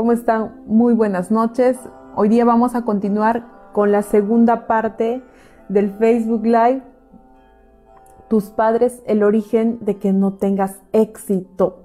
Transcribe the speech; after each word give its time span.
¿Cómo 0.00 0.12
están? 0.12 0.62
Muy 0.64 0.94
buenas 0.94 1.30
noches. 1.30 1.76
Hoy 2.16 2.30
día 2.30 2.46
vamos 2.46 2.74
a 2.74 2.86
continuar 2.86 3.44
con 3.74 3.92
la 3.92 4.00
segunda 4.00 4.66
parte 4.66 5.22
del 5.68 5.90
Facebook 5.90 6.42
Live. 6.42 6.80
Tus 8.30 8.44
padres, 8.44 9.02
el 9.06 9.22
origen 9.22 9.76
de 9.82 9.98
que 9.98 10.14
no 10.14 10.32
tengas 10.32 10.76
éxito. 10.94 11.84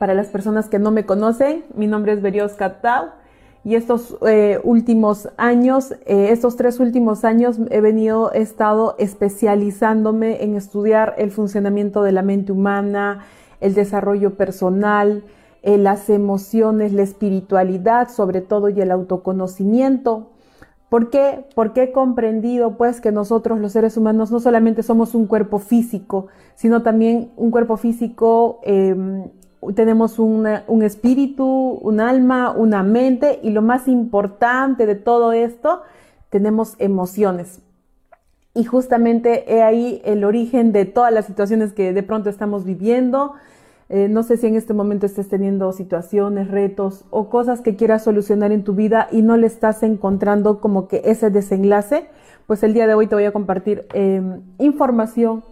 Para 0.00 0.14
las 0.14 0.26
personas 0.26 0.68
que 0.68 0.80
no 0.80 0.90
me 0.90 1.06
conocen, 1.06 1.64
mi 1.76 1.86
nombre 1.86 2.14
es 2.14 2.20
Berios 2.20 2.54
Catau 2.54 3.10
y 3.62 3.76
estos 3.76 4.18
eh, 4.26 4.58
últimos 4.64 5.28
años, 5.36 5.92
eh, 6.06 6.30
estos 6.32 6.56
tres 6.56 6.80
últimos 6.80 7.24
años 7.24 7.60
he 7.70 7.80
venido, 7.80 8.32
he 8.32 8.40
estado 8.40 8.96
especializándome 8.98 10.42
en 10.42 10.56
estudiar 10.56 11.14
el 11.16 11.30
funcionamiento 11.30 12.02
de 12.02 12.10
la 12.10 12.22
mente 12.22 12.50
humana, 12.50 13.20
el 13.60 13.74
desarrollo 13.74 14.34
personal, 14.34 15.22
las 15.64 16.10
emociones, 16.10 16.92
la 16.92 17.02
espiritualidad, 17.02 18.08
sobre 18.10 18.40
todo, 18.42 18.68
y 18.68 18.80
el 18.80 18.90
autoconocimiento. 18.90 20.30
¿Por 20.90 21.10
qué? 21.10 21.46
Porque 21.54 21.84
he 21.84 21.92
comprendido 21.92 22.76
pues 22.76 23.00
que 23.00 23.10
nosotros 23.10 23.58
los 23.58 23.72
seres 23.72 23.96
humanos 23.96 24.30
no 24.30 24.40
solamente 24.40 24.82
somos 24.82 25.14
un 25.14 25.26
cuerpo 25.26 25.58
físico, 25.58 26.28
sino 26.54 26.82
también 26.82 27.32
un 27.36 27.50
cuerpo 27.50 27.76
físico, 27.76 28.60
em, 28.62 29.24
tenemos 29.74 30.18
un 30.18 30.82
espíritu, 30.82 31.44
un 31.82 31.98
alma, 32.00 32.52
una 32.52 32.82
mente 32.82 33.40
y 33.42 33.50
lo 33.50 33.62
más 33.62 33.88
importante 33.88 34.84
de 34.84 34.94
todo 34.94 35.32
esto, 35.32 35.80
tenemos 36.28 36.74
emociones. 36.78 37.62
Y 38.54 38.64
justamente 38.64 39.52
he 39.52 39.62
ahí 39.62 40.00
el 40.04 40.22
origen 40.22 40.70
de 40.70 40.84
todas 40.84 41.12
las 41.12 41.24
situaciones 41.24 41.72
que 41.72 41.92
de 41.92 42.02
pronto 42.04 42.30
estamos 42.30 42.64
viviendo, 42.64 43.32
eh, 43.88 44.08
no 44.08 44.22
sé 44.22 44.38
si 44.38 44.46
en 44.46 44.56
este 44.56 44.72
momento 44.72 45.06
estés 45.06 45.28
teniendo 45.28 45.70
situaciones, 45.72 46.48
retos 46.48 47.04
o 47.10 47.28
cosas 47.28 47.60
que 47.60 47.76
quieras 47.76 48.04
solucionar 48.04 48.50
en 48.50 48.64
tu 48.64 48.74
vida 48.74 49.08
y 49.12 49.22
no 49.22 49.36
le 49.36 49.46
estás 49.46 49.82
encontrando 49.82 50.60
como 50.60 50.88
que 50.88 51.02
ese 51.04 51.30
desenlace. 51.30 52.08
Pues 52.46 52.62
el 52.62 52.72
día 52.72 52.86
de 52.86 52.94
hoy 52.94 53.06
te 53.06 53.14
voy 53.14 53.24
a 53.24 53.32
compartir 53.32 53.86
em, 53.92 54.40
información 54.58 55.42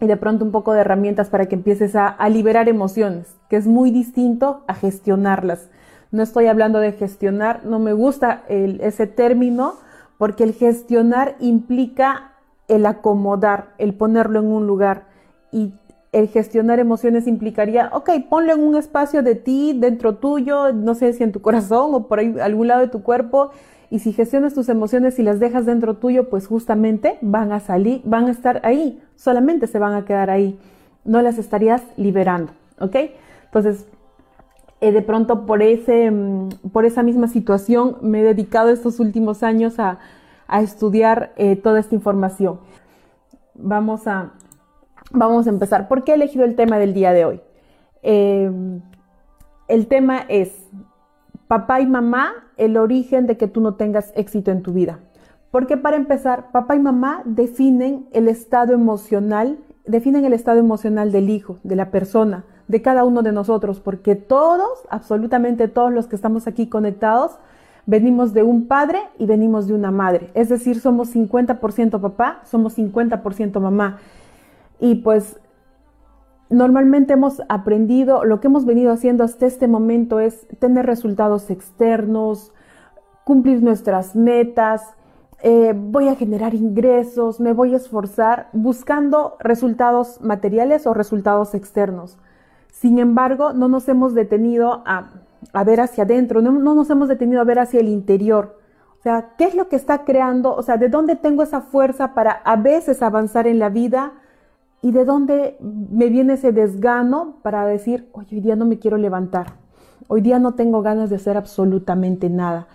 y 0.00 0.06
de 0.06 0.16
pronto 0.18 0.44
un 0.44 0.50
poco 0.50 0.74
de 0.74 0.80
herramientas 0.80 1.30
para 1.30 1.46
que 1.46 1.54
empieces 1.54 1.96
a, 1.96 2.16
liberar 2.28 2.68
emociones, 2.68 3.34
que 3.48 3.56
es 3.56 3.66
muy 3.66 3.90
distinto 3.90 4.62
a 4.66 4.74
gestionarlas. 4.74 5.70
No 6.10 6.22
estoy 6.22 6.46
hablando 6.46 6.80
de 6.80 6.92
gestionar, 6.92 7.64
no 7.64 7.78
me 7.78 7.94
gusta 7.94 8.44
ese 8.48 9.06
término 9.06 9.74
porque 10.18 10.44
el 10.44 10.52
gestionar 10.52 11.36
implica 11.40 12.32
el 12.68 12.84
acomodar, 12.84 13.74
el 13.78 13.94
ponerlo 13.94 14.40
en 14.40 14.46
un 14.46 14.66
lugar 14.66 15.06
y 15.50 15.72
el 16.16 16.28
gestionar 16.28 16.78
emociones 16.78 17.26
implicaría, 17.26 17.90
ok, 17.92 18.08
ponlo 18.30 18.54
en 18.54 18.62
un 18.62 18.74
espacio 18.74 19.22
de 19.22 19.34
ti, 19.34 19.76
dentro 19.78 20.14
tuyo, 20.14 20.72
no 20.72 20.94
sé 20.94 21.12
si 21.12 21.22
en 21.22 21.30
tu 21.30 21.42
corazón 21.42 21.94
o 21.94 22.06
por 22.08 22.20
ahí 22.20 22.34
algún 22.40 22.68
lado 22.68 22.80
de 22.80 22.88
tu 22.88 23.02
cuerpo, 23.02 23.50
y 23.90 23.98
si 23.98 24.14
gestionas 24.14 24.54
tus 24.54 24.70
emociones 24.70 25.18
y 25.18 25.22
las 25.22 25.40
dejas 25.40 25.66
dentro 25.66 25.98
tuyo, 25.98 26.30
pues 26.30 26.46
justamente 26.46 27.18
van 27.20 27.52
a 27.52 27.60
salir, 27.60 28.00
van 28.04 28.28
a 28.28 28.30
estar 28.30 28.62
ahí, 28.64 28.98
solamente 29.14 29.66
se 29.66 29.78
van 29.78 29.92
a 29.92 30.06
quedar 30.06 30.30
ahí, 30.30 30.58
no 31.04 31.20
las 31.20 31.36
estarías 31.36 31.82
liberando, 31.98 32.52
¿ok? 32.80 32.96
Entonces, 33.44 33.86
eh, 34.80 34.92
de 34.92 35.02
pronto 35.02 35.44
por, 35.44 35.60
ese, 35.60 36.10
mm, 36.10 36.48
por 36.72 36.86
esa 36.86 37.02
misma 37.02 37.28
situación 37.28 37.98
me 38.00 38.20
he 38.20 38.22
dedicado 38.22 38.70
estos 38.70 39.00
últimos 39.00 39.42
años 39.42 39.78
a, 39.78 39.98
estudiar 40.62 41.32
eh, 41.36 41.56
toda 41.56 41.80
esta 41.80 41.96
información. 41.96 42.60
Vamos 43.54 44.06
a, 44.06 44.32
Vamos 45.16 45.46
a 45.46 45.50
empezar. 45.50 45.88
¿Por 45.88 46.04
qué 46.04 46.12
he 46.12 46.14
elegido 46.14 46.44
el 46.44 46.54
tema 46.56 46.78
del 46.78 46.92
día 46.92 47.12
de 47.12 47.24
hoy? 47.24 47.40
Eh, 48.02 48.50
el 49.66 49.86
tema 49.86 50.26
es 50.28 50.52
papá 51.48 51.80
y 51.80 51.86
mamá, 51.86 52.32
el 52.58 52.76
origen 52.76 53.26
de 53.26 53.38
que 53.38 53.48
tú 53.48 53.62
no 53.62 53.76
tengas 53.76 54.12
éxito 54.14 54.50
en 54.50 54.62
tu 54.62 54.74
vida. 54.74 54.98
Porque 55.50 55.78
para 55.78 55.96
empezar, 55.96 56.52
papá 56.52 56.76
y 56.76 56.80
mamá 56.80 57.22
definen 57.24 58.06
el 58.12 58.28
estado 58.28 58.74
emocional, 58.74 59.58
definen 59.86 60.26
el 60.26 60.34
estado 60.34 60.58
emocional 60.58 61.12
del 61.12 61.30
hijo, 61.30 61.56
de 61.62 61.76
la 61.76 61.90
persona, 61.90 62.44
de 62.68 62.82
cada 62.82 63.04
uno 63.04 63.22
de 63.22 63.32
nosotros, 63.32 63.80
porque 63.80 64.16
todos, 64.16 64.80
absolutamente 64.90 65.66
todos 65.68 65.92
los 65.92 66.08
que 66.08 66.16
estamos 66.16 66.46
aquí 66.46 66.66
conectados, 66.66 67.38
venimos 67.86 68.34
de 68.34 68.42
un 68.42 68.66
padre 68.66 68.98
y 69.18 69.24
venimos 69.24 69.66
de 69.66 69.72
una 69.72 69.90
madre. 69.90 70.30
Es 70.34 70.50
decir, 70.50 70.78
somos 70.78 71.14
50% 71.14 72.00
papá, 72.02 72.40
somos 72.44 72.76
50% 72.76 73.60
mamá. 73.60 73.98
Y 74.80 74.96
pues 74.96 75.38
normalmente 76.50 77.14
hemos 77.14 77.42
aprendido, 77.48 78.24
lo 78.24 78.40
que 78.40 78.48
hemos 78.48 78.64
venido 78.64 78.92
haciendo 78.92 79.24
hasta 79.24 79.46
este 79.46 79.68
momento 79.68 80.20
es 80.20 80.46
tener 80.58 80.86
resultados 80.86 81.50
externos, 81.50 82.52
cumplir 83.24 83.62
nuestras 83.62 84.14
metas, 84.14 84.94
eh, 85.42 85.74
voy 85.76 86.08
a 86.08 86.14
generar 86.14 86.54
ingresos, 86.54 87.40
me 87.40 87.52
voy 87.52 87.74
a 87.74 87.76
esforzar 87.76 88.48
buscando 88.52 89.36
resultados 89.40 90.20
materiales 90.20 90.86
o 90.86 90.94
resultados 90.94 91.54
externos. 91.54 92.18
Sin 92.72 92.98
embargo, 92.98 93.52
no 93.52 93.68
nos 93.68 93.88
hemos 93.88 94.14
detenido 94.14 94.82
a, 94.86 95.10
ver 95.64 95.80
hacia 95.80 96.04
adentro, 96.04 96.40
no, 96.40 96.52
no 96.52 96.74
nos 96.74 96.90
hemos 96.90 97.08
detenido 97.08 97.40
a 97.40 97.44
ver 97.44 97.58
hacia 97.58 97.80
el 97.80 97.88
interior. 97.88 98.58
O 98.98 99.02
sea, 99.02 99.34
¿qué 99.36 99.44
es 99.44 99.54
lo 99.54 99.68
que 99.68 99.76
está 99.76 100.04
creando? 100.04 100.54
O 100.54 100.62
sea, 100.62 100.76
¿de 100.76 100.88
dónde 100.88 101.16
tengo 101.16 101.42
esa 101.42 101.60
fuerza 101.60 102.14
para 102.14 102.32
a 102.32 102.56
veces 102.56 103.02
avanzar 103.02 103.46
en 103.46 103.58
la 103.58 103.68
vida? 103.68 104.12
¿Y 104.86 104.92
de 104.92 105.04
dónde 105.04 105.56
me 105.60 106.08
viene 106.10 106.34
ese 106.34 106.52
desgano 106.52 107.38
para 107.42 107.66
decir, 107.66 108.08
hoy 108.12 108.40
día 108.40 108.54
no 108.54 108.66
me 108.66 108.78
quiero 108.78 108.98
levantar? 108.98 109.54
Hoy 110.06 110.20
día 110.20 110.38
no 110.38 110.54
tengo 110.54 110.80
ganas 110.80 111.10
de 111.10 111.16
hacer 111.16 111.36
absolutamente 111.36 112.30
nada. 112.30 112.68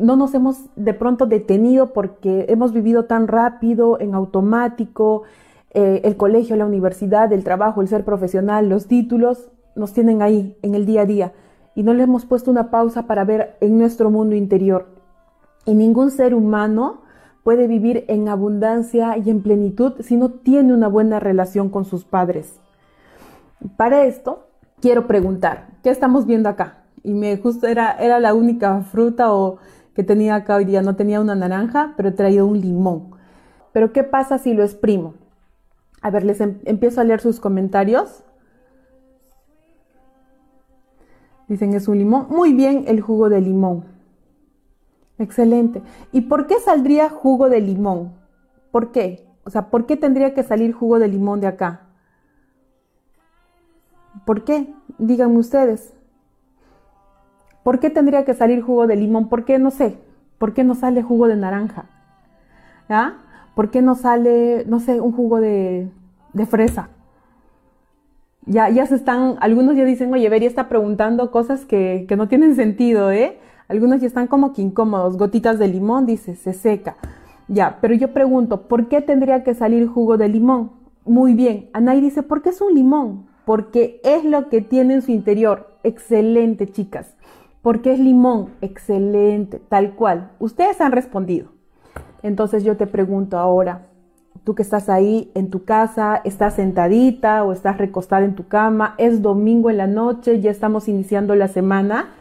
No 0.00 0.16
nos 0.16 0.32
hemos 0.32 0.70
de 0.74 0.94
pronto 0.94 1.26
detenido 1.26 1.92
porque 1.92 2.46
hemos 2.48 2.72
vivido 2.72 3.04
tan 3.04 3.28
rápido, 3.28 4.00
en 4.00 4.14
automático, 4.14 5.24
eh, 5.74 6.00
el 6.04 6.16
colegio, 6.16 6.56
la 6.56 6.64
universidad, 6.64 7.30
el 7.30 7.44
trabajo, 7.44 7.82
el 7.82 7.88
ser 7.88 8.06
profesional, 8.06 8.70
los 8.70 8.86
títulos, 8.86 9.50
nos 9.76 9.92
tienen 9.92 10.22
ahí 10.22 10.56
en 10.62 10.74
el 10.74 10.86
día 10.86 11.02
a 11.02 11.04
día. 11.04 11.32
Y 11.74 11.82
no 11.82 11.92
le 11.92 12.04
hemos 12.04 12.24
puesto 12.24 12.50
una 12.50 12.70
pausa 12.70 13.02
para 13.02 13.24
ver 13.24 13.58
en 13.60 13.76
nuestro 13.76 14.10
mundo 14.10 14.34
interior. 14.34 14.86
Y 15.66 15.74
ningún 15.74 16.10
ser 16.10 16.34
humano 16.34 17.02
puede 17.42 17.66
vivir 17.66 18.04
en 18.08 18.28
abundancia 18.28 19.16
y 19.16 19.30
en 19.30 19.42
plenitud 19.42 19.94
si 20.00 20.16
no 20.16 20.30
tiene 20.30 20.74
una 20.74 20.88
buena 20.88 21.20
relación 21.20 21.70
con 21.70 21.84
sus 21.84 22.04
padres. 22.04 22.60
Para 23.76 24.04
esto, 24.04 24.48
quiero 24.80 25.06
preguntar, 25.06 25.68
¿qué 25.82 25.90
estamos 25.90 26.26
viendo 26.26 26.48
acá? 26.48 26.84
Y 27.02 27.14
me 27.14 27.36
justo 27.38 27.66
era, 27.66 27.92
era 27.92 28.20
la 28.20 28.34
única 28.34 28.82
fruta 28.82 29.32
o 29.32 29.58
que 29.94 30.04
tenía 30.04 30.34
acá 30.34 30.56
hoy 30.56 30.64
día. 30.64 30.82
No 30.82 30.96
tenía 30.96 31.20
una 31.20 31.34
naranja, 31.34 31.94
pero 31.96 32.10
he 32.10 32.12
traído 32.12 32.46
un 32.46 32.60
limón. 32.60 33.10
Pero 33.72 33.92
¿qué 33.92 34.04
pasa 34.04 34.38
si 34.38 34.54
lo 34.54 34.62
exprimo? 34.62 35.14
A 36.02 36.10
ver, 36.10 36.24
les 36.24 36.40
em, 36.40 36.58
empiezo 36.64 37.00
a 37.00 37.04
leer 37.04 37.20
sus 37.20 37.40
comentarios. 37.40 38.22
Dicen 41.48 41.74
es 41.74 41.88
un 41.88 41.98
limón. 41.98 42.26
Muy 42.30 42.52
bien 42.52 42.84
el 42.86 43.00
jugo 43.00 43.28
de 43.28 43.40
limón. 43.40 43.84
Excelente. 45.20 45.82
¿Y 46.12 46.22
por 46.22 46.46
qué 46.46 46.58
saldría 46.60 47.10
jugo 47.10 47.50
de 47.50 47.60
limón? 47.60 48.14
¿Por 48.70 48.90
qué? 48.90 49.28
O 49.44 49.50
sea, 49.50 49.68
¿por 49.68 49.84
qué 49.84 49.98
tendría 49.98 50.32
que 50.32 50.42
salir 50.42 50.72
jugo 50.72 50.98
de 50.98 51.08
limón 51.08 51.42
de 51.42 51.46
acá? 51.46 51.82
¿Por 54.24 54.44
qué? 54.44 54.72
Díganme 54.96 55.36
ustedes. 55.36 55.92
¿Por 57.62 57.80
qué 57.80 57.90
tendría 57.90 58.24
que 58.24 58.32
salir 58.32 58.62
jugo 58.62 58.86
de 58.86 58.96
limón? 58.96 59.28
¿Por 59.28 59.44
qué 59.44 59.58
no 59.58 59.70
sé? 59.70 59.98
¿Por 60.38 60.54
qué 60.54 60.64
no 60.64 60.74
sale 60.74 61.02
jugo 61.02 61.28
de 61.28 61.36
naranja? 61.36 61.84
¿Ya? 62.88 63.18
¿Por 63.54 63.70
qué 63.70 63.82
no 63.82 63.96
sale, 63.96 64.64
no 64.66 64.80
sé, 64.80 65.02
un 65.02 65.12
jugo 65.12 65.38
de, 65.38 65.90
fresa? 66.48 66.88
Ya, 68.46 68.70
ya 68.70 68.86
se 68.86 68.94
están, 68.94 69.36
algunos 69.40 69.76
ya 69.76 69.84
dicen, 69.84 70.14
oye, 70.14 70.30
Vería 70.30 70.48
está 70.48 70.70
preguntando 70.70 71.30
cosas 71.30 71.66
que, 71.66 72.06
que 72.08 72.16
no 72.16 72.26
tienen 72.26 72.56
sentido, 72.56 73.10
¿eh? 73.10 73.38
Algunos 73.70 74.00
ya 74.00 74.08
están 74.08 74.26
como 74.26 74.52
que 74.52 74.62
incómodos, 74.62 75.16
gotitas 75.16 75.60
de 75.60 75.68
limón, 75.68 76.04
dice, 76.04 76.34
se 76.34 76.54
seca. 76.54 76.96
Ya, 77.46 77.78
pero 77.80 77.94
yo 77.94 78.12
pregunto, 78.12 78.62
¿por 78.62 78.88
qué 78.88 79.00
tendría 79.00 79.44
que 79.44 79.54
salir 79.54 79.86
jugo 79.86 80.16
de 80.16 80.28
limón? 80.28 80.72
Muy 81.04 81.34
bien, 81.34 81.70
Anay 81.72 82.00
dice, 82.00 82.24
¿por 82.24 82.42
qué 82.42 82.48
es 82.48 82.60
un 82.60 82.74
limón? 82.74 83.28
Porque 83.44 84.00
es 84.02 84.24
lo 84.24 84.48
que 84.48 84.60
tiene 84.60 84.94
en 84.94 85.02
su 85.02 85.12
interior. 85.12 85.68
Excelente, 85.84 86.66
chicas. 86.66 87.14
¿Por 87.62 87.80
qué 87.80 87.92
es 87.92 88.00
limón? 88.00 88.48
Excelente, 88.60 89.62
tal 89.68 89.94
cual. 89.94 90.32
Ustedes 90.40 90.80
han 90.80 90.90
respondido. 90.90 91.50
Entonces 92.24 92.64
yo 92.64 92.76
te 92.76 92.88
pregunto 92.88 93.38
ahora, 93.38 93.86
tú 94.42 94.56
que 94.56 94.62
estás 94.62 94.88
ahí 94.88 95.30
en 95.36 95.48
tu 95.48 95.64
casa, 95.64 96.20
estás 96.24 96.54
sentadita 96.54 97.44
o 97.44 97.52
estás 97.52 97.78
recostada 97.78 98.24
en 98.24 98.34
tu 98.34 98.48
cama, 98.48 98.96
es 98.98 99.22
domingo 99.22 99.70
en 99.70 99.76
la 99.76 99.86
noche, 99.86 100.40
ya 100.40 100.50
estamos 100.50 100.88
iniciando 100.88 101.36
la 101.36 101.46
semana. 101.46 102.14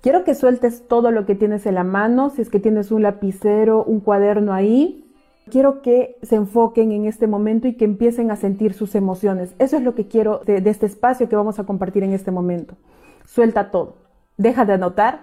Quiero 0.00 0.22
que 0.22 0.34
sueltes 0.34 0.86
todo 0.86 1.10
lo 1.10 1.26
que 1.26 1.34
tienes 1.34 1.66
en 1.66 1.74
la 1.74 1.84
mano, 1.84 2.30
si 2.30 2.42
es 2.42 2.50
que 2.50 2.60
tienes 2.60 2.92
un 2.92 3.02
lapicero, 3.02 3.82
un 3.82 4.00
cuaderno 4.00 4.52
ahí. 4.52 5.04
Quiero 5.50 5.82
que 5.82 6.16
se 6.22 6.36
enfoquen 6.36 6.92
en 6.92 7.06
este 7.06 7.26
momento 7.26 7.66
y 7.66 7.74
que 7.74 7.84
empiecen 7.84 8.30
a 8.30 8.36
sentir 8.36 8.74
sus 8.74 8.94
emociones. 8.94 9.54
Eso 9.58 9.76
es 9.76 9.82
lo 9.82 9.94
que 9.94 10.06
quiero 10.06 10.42
de, 10.44 10.62
este 10.70 10.86
espacio 10.86 11.28
que 11.28 11.36
vamos 11.36 11.58
a 11.58 11.64
compartir 11.64 12.04
en 12.04 12.12
este 12.12 12.30
momento. 12.30 12.76
Suelta 13.24 13.70
todo. 13.70 13.96
deja 14.36 14.64
de 14.64 14.74
anotar, 14.74 15.22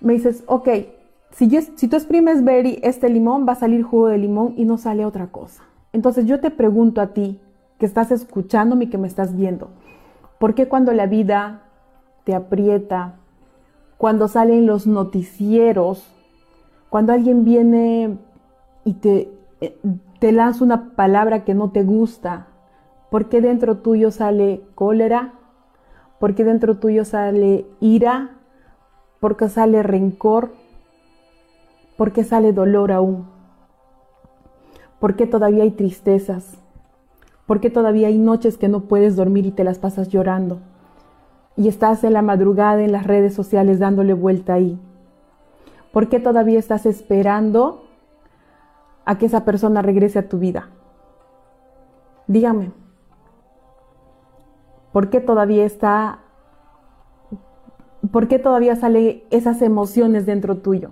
me 0.00 0.12
dices, 0.12 0.44
ok, 0.46 0.68
si, 1.32 1.50
si 1.50 1.88
tú 1.88 1.96
exprimes 1.96 2.44
berry, 2.44 2.78
este 2.82 3.08
limón 3.08 3.44
va 3.48 3.54
a 3.54 3.56
salir 3.56 3.82
jugo 3.82 4.06
de 4.06 4.18
limón 4.18 4.54
y 4.56 4.64
no 4.64 4.78
sale 4.78 5.04
otra 5.04 5.28
cosa. 5.28 5.64
Entonces 5.92 6.26
yo 6.26 6.38
te 6.38 6.50
pregunto 6.50 7.00
a 7.00 7.08
ti, 7.08 7.40
que 7.78 7.86
estás 7.86 8.10
escuchándome 8.12 8.84
y 8.84 8.88
que 8.88 8.98
me 8.98 9.08
estás 9.08 9.36
viendo, 9.36 9.70
¿por 10.38 10.54
qué 10.54 10.68
cuando 10.68 10.92
la 10.92 11.06
vida 11.06 11.62
te 12.24 12.34
aprieta, 12.34 13.16
cuando 13.98 14.28
salen 14.28 14.66
los 14.66 14.86
noticieros, 14.86 16.06
cuando 16.90 17.12
alguien 17.12 17.44
viene 17.44 18.18
y 18.84 18.94
te, 18.94 19.30
eh, 19.60 19.78
te 20.18 20.32
lanza 20.32 20.64
una 20.64 20.90
palabra 20.94 21.44
que 21.44 21.54
no 21.54 21.70
te 21.70 21.82
gusta, 21.82 22.48
¿por 23.10 23.28
qué 23.28 23.40
dentro 23.40 23.78
tuyo 23.78 24.10
sale 24.10 24.62
cólera? 24.74 25.34
¿Por 26.18 26.34
qué 26.34 26.44
dentro 26.44 26.78
tuyo 26.78 27.04
sale 27.04 27.66
ira? 27.80 28.36
¿Por 29.20 29.36
qué 29.36 29.48
sale 29.48 29.82
rencor? 29.82 30.52
¿Por 31.96 32.12
qué 32.12 32.24
sale 32.24 32.52
dolor 32.52 32.92
aún? 32.92 33.26
¿Por 35.00 35.16
qué 35.16 35.26
todavía 35.26 35.62
hay 35.62 35.72
tristezas? 35.72 36.58
¿Por 37.46 37.60
qué 37.60 37.70
todavía 37.70 38.08
hay 38.08 38.18
noches 38.18 38.58
que 38.58 38.68
no 38.68 38.80
puedes 38.80 39.16
dormir 39.16 39.46
y 39.46 39.50
te 39.50 39.64
las 39.64 39.78
pasas 39.78 40.08
llorando? 40.08 40.58
Y 41.56 41.68
estás 41.68 42.04
en 42.04 42.12
la 42.12 42.22
madrugada 42.22 42.82
en 42.82 42.92
las 42.92 43.06
redes 43.06 43.34
sociales 43.34 43.78
dándole 43.78 44.14
vuelta 44.14 44.54
ahí. 44.54 44.78
¿Por 45.92 46.08
qué 46.08 46.20
todavía 46.20 46.58
estás 46.58 46.84
esperando 46.84 47.84
a 49.04 49.16
que 49.18 49.26
esa 49.26 49.44
persona 49.44 49.80
regrese 49.82 50.18
a 50.18 50.28
tu 50.28 50.38
vida? 50.38 50.68
Dígame. 52.26 52.72
¿Por 54.92 55.10
qué 55.10 55.20
todavía 55.20 55.64
está 55.64 56.20
¿Por 58.10 58.28
qué 58.28 58.38
todavía 58.38 58.76
salen 58.76 59.22
esas 59.30 59.62
emociones 59.62 60.26
dentro 60.26 60.58
tuyo? 60.58 60.90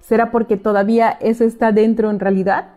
¿Será 0.00 0.30
porque 0.30 0.56
todavía 0.56 1.10
eso 1.10 1.44
está 1.44 1.72
dentro 1.72 2.10
en 2.10 2.20
realidad? 2.20 2.68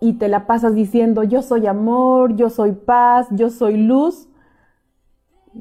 Y 0.00 0.14
te 0.14 0.28
la 0.28 0.46
pasas 0.46 0.74
diciendo, 0.74 1.22
yo 1.22 1.42
soy 1.42 1.66
amor, 1.66 2.36
yo 2.36 2.50
soy 2.50 2.72
paz, 2.72 3.28
yo 3.30 3.50
soy 3.50 3.76
luz, 3.76 4.28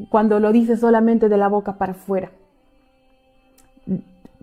cuando 0.09 0.39
lo 0.39 0.51
dices 0.51 0.79
solamente 0.79 1.29
de 1.29 1.37
la 1.37 1.47
boca 1.47 1.77
para 1.77 1.93
afuera 1.93 2.31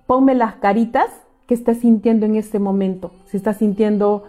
ponme 0.07 0.35
las 0.35 0.55
caritas 0.57 1.07
que 1.47 1.55
estás 1.55 1.79
sintiendo 1.79 2.27
en 2.27 2.37
este 2.37 2.59
momento. 2.59 3.13
Si 3.27 3.37
estás 3.37 3.59
sintiendo 3.59 4.25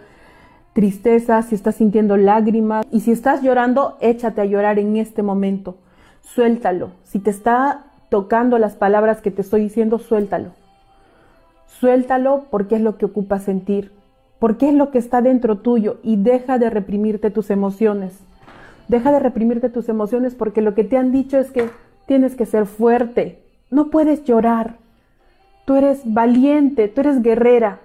tristeza, 0.72 1.42
si 1.42 1.54
estás 1.54 1.76
sintiendo 1.76 2.16
lágrimas 2.16 2.86
y 2.92 3.00
si 3.00 3.12
estás 3.12 3.42
llorando, 3.42 3.96
échate 4.00 4.40
a 4.40 4.44
llorar 4.44 4.78
en 4.78 4.96
este 4.96 5.22
momento. 5.22 5.76
Suéltalo. 6.20 6.90
Si 7.04 7.18
te 7.18 7.30
está 7.30 7.86
tocando 8.10 8.58
las 8.58 8.74
palabras 8.74 9.20
que 9.20 9.30
te 9.30 9.42
estoy 9.42 9.62
diciendo, 9.62 9.98
suéltalo. 9.98 10.50
Suéltalo 11.66 12.44
porque 12.50 12.76
es 12.76 12.80
lo 12.80 12.96
que 12.96 13.06
ocupa 13.06 13.38
sentir, 13.38 13.92
porque 14.38 14.68
es 14.68 14.74
lo 14.74 14.90
que 14.90 14.98
está 14.98 15.22
dentro 15.22 15.58
tuyo 15.58 15.98
y 16.02 16.16
deja 16.16 16.58
de 16.58 16.70
reprimirte 16.70 17.30
tus 17.30 17.50
emociones. 17.50 18.18
Deja 18.88 19.12
de 19.12 19.20
reprimirte 19.20 19.68
tus 19.68 19.88
emociones 19.88 20.34
porque 20.34 20.62
lo 20.62 20.74
que 20.74 20.84
te 20.84 20.96
han 20.96 21.12
dicho 21.12 21.38
es 21.38 21.50
que 21.50 21.68
tienes 22.06 22.34
que 22.34 22.46
ser 22.46 22.66
fuerte, 22.66 23.42
no 23.70 23.90
puedes 23.90 24.24
llorar, 24.24 24.76
tú 25.66 25.76
eres 25.76 26.00
valiente, 26.04 26.88
tú 26.88 27.02
eres 27.02 27.22
guerrera. 27.22 27.80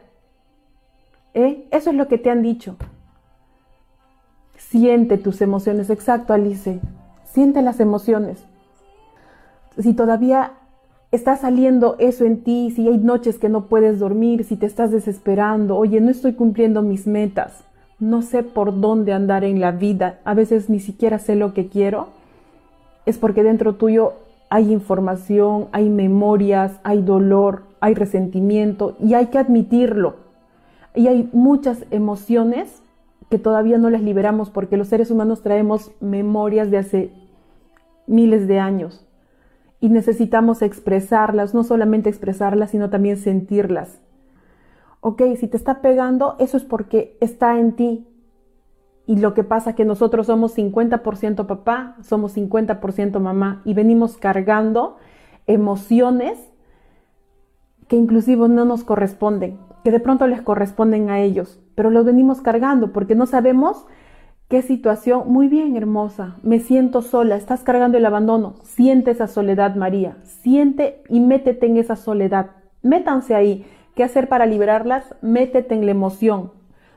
¿Eh? 1.34 1.68
Eso 1.72 1.90
es 1.90 1.96
lo 1.96 2.08
que 2.08 2.18
te 2.18 2.30
han 2.30 2.42
dicho. 2.42 2.78
Siente 4.58 5.18
tus 5.18 5.42
emociones, 5.42 5.90
exacto, 5.90 6.34
Alice. 6.34 6.80
Siente 7.26 7.62
las 7.62 7.80
emociones. 7.80 8.46
Si 9.78 9.94
todavía 9.94 10.54
está 11.12 11.36
saliendo 11.36 11.96
eso 12.00 12.26
en 12.26 12.44
ti, 12.44 12.72
si 12.72 12.88
hay 12.88 12.98
noches 12.98 13.38
que 13.38 13.50
no 13.50 13.66
puedes 13.66 14.00
dormir, 14.00 14.46
si 14.46 14.56
te 14.56 14.66
estás 14.66 14.92
desesperando, 14.92 15.76
oye, 15.76 16.00
no 16.00 16.10
estoy 16.10 16.34
cumpliendo 16.34 16.82
mis 16.82 17.06
metas, 17.08 17.64
no 18.04 18.22
sé 18.22 18.44
por 18.44 18.82
dónde 18.82 19.14
andar 19.14 19.46
en 19.46 19.62
la 19.62 19.72
vida, 19.72 20.20
a 20.26 20.34
veces 20.34 20.70
ni 20.70 20.82
siquiera 20.82 21.20
sé 21.20 21.36
lo 21.36 21.54
que 21.54 21.68
quiero, 21.68 22.08
es 23.06 23.18
porque 23.18 23.44
dentro 23.44 23.76
tuyo 23.76 24.14
hay 24.50 24.74
información, 24.74 25.68
hay 25.72 25.90
memorias, 25.90 26.80
hay 26.84 27.02
dolor, 27.02 27.64
hay 27.80 27.94
resentimiento 27.94 28.98
y 29.00 29.14
hay 29.14 29.28
que 29.28 29.38
admitirlo. 29.38 30.16
Y 30.94 31.08
hay 31.08 31.30
muchas 31.32 31.86
emociones 31.92 32.82
que 33.30 33.40
todavía 33.40 33.78
no 33.78 33.90
las 33.90 34.02
liberamos 34.02 34.50
porque 34.50 34.78
los 34.78 34.90
seres 34.90 35.10
humanos 35.10 35.42
traemos 35.42 35.92
memorias 36.02 36.70
de 36.70 36.78
hace 36.78 37.12
miles 38.06 38.50
de 38.50 38.60
años 38.60 39.06
y 39.80 39.88
necesitamos 39.88 40.62
expresarlas, 40.62 41.54
no 41.54 41.64
solamente 41.64 42.10
expresarlas, 42.10 42.72
sino 42.72 42.90
también 42.90 43.16
sentirlas. 43.16 43.98
Ok, 45.06 45.22
si 45.38 45.50
te 45.50 45.58
está 45.58 45.82
pegando, 45.82 46.38
eso 46.40 46.56
es 46.56 46.64
porque 46.64 47.18
está 47.20 47.60
en 47.60 47.74
ti. 47.74 48.08
Y 49.06 49.18
lo 49.18 49.34
que 49.34 49.44
pasa 49.44 49.72
es 49.72 49.76
que 49.76 49.84
nosotros 49.84 50.28
somos 50.28 50.58
50% 50.58 51.46
papá, 51.46 51.98
somos 52.02 52.38
50% 52.38 53.20
mamá 53.20 53.62
y 53.66 53.74
venimos 53.74 54.16
cargando 54.16 54.96
emociones 55.46 56.40
que 57.90 57.98
inclusive 57.98 58.48
no 58.48 58.64
nos 58.64 58.86
corresponden, 58.86 59.60
que 59.84 59.92
de 59.92 60.00
pronto 60.00 60.26
les 60.26 60.42
corresponden 60.42 61.10
a 61.10 61.20
ellos, 61.20 61.60
pero 61.76 61.90
los 61.90 62.06
venimos 62.06 62.40
cargando 62.40 62.94
porque 62.94 63.14
no 63.14 63.26
sabemos 63.26 63.86
qué 64.48 64.62
situación, 64.62 65.24
muy 65.26 65.50
bien 65.50 65.76
hermosa, 65.76 66.38
me 66.44 66.60
siento 66.60 67.02
sola, 67.02 67.36
estás 67.36 67.62
cargando 67.64 67.98
el 67.98 68.06
abandono, 68.06 68.56
siente 68.64 69.12
esa 69.12 69.28
soledad 69.28 69.76
María, 69.76 70.16
siente 70.24 71.04
y 71.10 71.20
métete 71.20 71.66
en 71.66 71.76
esa 71.76 71.98
soledad, 71.98 72.52
métanse 72.82 73.36
ahí, 73.36 73.66
¿qué 73.95 74.04
hacer 74.04 74.30
para 74.30 74.45
liberarlas? 74.45 75.16
Métete 75.22 75.75
en 75.75 75.86
la 75.86 75.92
emoción, 75.92 76.51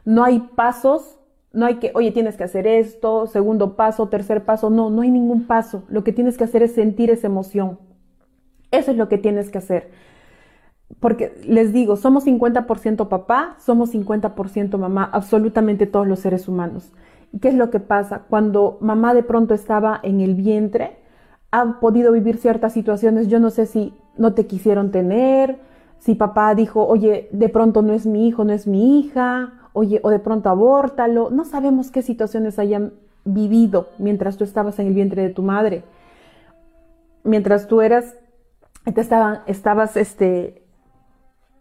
no 0.04 0.24
hay 0.24 0.40
pasos, 0.54 1.18
no 1.52 1.66
hay 1.66 1.76
que, 1.76 1.92
oye, 1.94 2.12
tienes 2.12 2.36
que 2.36 2.44
hacer 2.44 2.66
esto, 2.66 3.26
segundo 3.26 3.76
paso, 3.76 4.08
tercer 4.08 4.44
paso, 4.44 4.70
no, 4.70 4.90
no 4.90 5.02
hay 5.02 5.10
ningún 5.10 5.46
paso, 5.46 5.84
lo 5.88 6.04
que 6.04 6.12
tienes 6.12 6.36
que 6.36 6.44
hacer 6.44 6.62
es 6.62 6.74
sentir 6.74 7.10
esa 7.10 7.26
emoción, 7.26 7.78
eso 8.70 8.90
es 8.90 8.96
lo 8.96 9.08
que 9.08 9.18
tienes 9.18 9.50
que 9.50 9.58
hacer 9.58 9.90
porque 11.00 11.34
les 11.46 11.72
digo, 11.72 11.96
somos 11.96 12.26
50% 12.26 13.08
papá, 13.08 13.56
somos 13.58 13.92
50% 13.92 14.78
mamá, 14.78 15.08
absolutamente 15.12 15.86
todos 15.86 16.06
los 16.06 16.20
seres 16.20 16.48
humanos. 16.48 16.92
¿Y 17.32 17.38
qué 17.40 17.48
es 17.48 17.54
lo 17.54 17.70
que 17.70 17.80
pasa? 17.80 18.22
Cuando 18.30 18.78
mamá 18.80 19.12
de 19.12 19.22
pronto 19.22 19.54
estaba 19.54 20.00
en 20.02 20.20
el 20.20 20.34
vientre, 20.34 20.96
ha 21.50 21.80
podido 21.80 22.12
vivir 22.12 22.38
ciertas 22.38 22.72
situaciones, 22.72 23.28
yo 23.28 23.40
no 23.40 23.50
sé 23.50 23.66
si 23.66 23.94
no 24.16 24.34
te 24.34 24.46
quisieron 24.46 24.90
tener, 24.90 25.58
si 25.98 26.14
papá 26.14 26.54
dijo, 26.54 26.86
oye, 26.86 27.28
de 27.32 27.48
pronto 27.48 27.82
no 27.82 27.92
es 27.92 28.06
mi 28.06 28.28
hijo, 28.28 28.44
no 28.44 28.52
es 28.52 28.66
mi 28.66 29.00
hija, 29.00 29.52
oye, 29.72 30.00
o 30.02 30.10
de 30.10 30.18
pronto 30.18 30.48
abórtalo, 30.48 31.30
no 31.30 31.44
sabemos 31.44 31.90
qué 31.90 32.02
situaciones 32.02 32.58
hayan 32.58 32.92
vivido 33.24 33.88
mientras 33.98 34.36
tú 34.36 34.44
estabas 34.44 34.78
en 34.78 34.86
el 34.86 34.94
vientre 34.94 35.22
de 35.22 35.30
tu 35.30 35.42
madre. 35.42 35.82
Mientras 37.24 37.66
tú 37.66 37.80
eras, 37.80 38.16
estaban, 38.84 39.40
estabas 39.46 39.96
este, 39.96 40.62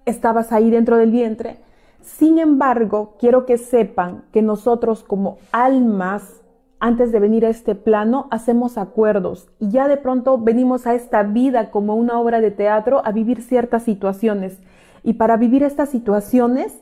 estabas 0.06 0.52
ahí 0.52 0.70
dentro 0.70 0.98
del 0.98 1.12
vientre. 1.12 1.58
Sin 2.02 2.38
embargo, 2.38 3.16
quiero 3.20 3.46
que 3.46 3.58
sepan 3.58 4.26
que 4.32 4.42
nosotros 4.42 5.04
como 5.04 5.40
almas, 5.52 6.42
antes 6.86 7.12
de 7.12 7.20
venir 7.20 7.48
a 7.48 7.50
este 7.50 7.74
plano, 7.74 8.28
hacemos 8.30 8.78
acuerdos. 8.78 9.50
Y 9.60 9.70
ya 9.70 9.88
de 9.88 9.98
pronto 9.98 10.38
venimos 10.38 10.86
a 10.86 10.94
esta 10.94 11.24
vida 11.24 11.72
como 11.72 11.96
una 11.96 12.20
obra 12.20 12.42
de 12.42 12.52
teatro 12.52 13.02
a 13.04 13.12
vivir 13.12 13.42
ciertas 13.42 13.82
situaciones. 13.82 14.60
Y 15.02 15.14
para 15.14 15.36
vivir 15.36 15.64
estas 15.64 15.90
situaciones 15.90 16.80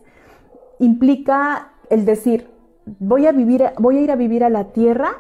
implica 0.78 1.70
el 1.90 2.04
decir, 2.04 2.50
voy 3.00 3.28
a, 3.28 3.32
vivir, 3.32 3.64
voy 3.80 3.98
a 3.98 4.02
ir 4.02 4.12
a 4.12 4.18
vivir 4.18 4.44
a 4.44 4.50
la 4.50 4.74
tierra 4.74 5.20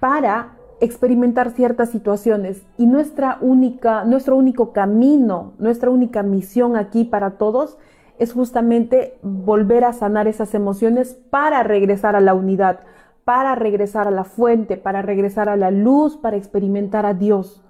para 0.00 0.56
experimentar 0.80 1.52
ciertas 1.52 1.90
situaciones. 1.90 2.66
Y 2.76 2.86
nuestra 2.86 3.38
única, 3.40 4.04
nuestro 4.04 4.34
único 4.34 4.72
camino, 4.72 5.52
nuestra 5.60 5.90
única 5.90 6.24
misión 6.24 6.74
aquí 6.76 7.04
para 7.04 7.38
todos 7.38 7.78
es 8.18 8.32
justamente 8.32 9.16
volver 9.22 9.84
a 9.84 9.92
sanar 9.92 10.26
esas 10.26 10.54
emociones 10.54 11.16
para 11.30 11.62
regresar 11.62 12.16
a 12.16 12.20
la 12.20 12.34
unidad, 12.34 12.80
para 13.26 13.56
regresar 13.56 14.08
a 14.08 14.10
la 14.10 14.24
fuente, 14.24 14.78
para 14.78 15.02
regresar 15.02 15.50
a 15.50 15.56
la 15.56 15.70
luz, 15.70 16.16
para 16.16 16.38
experimentar 16.38 17.04
a 17.04 17.12
Dios. 17.12 17.62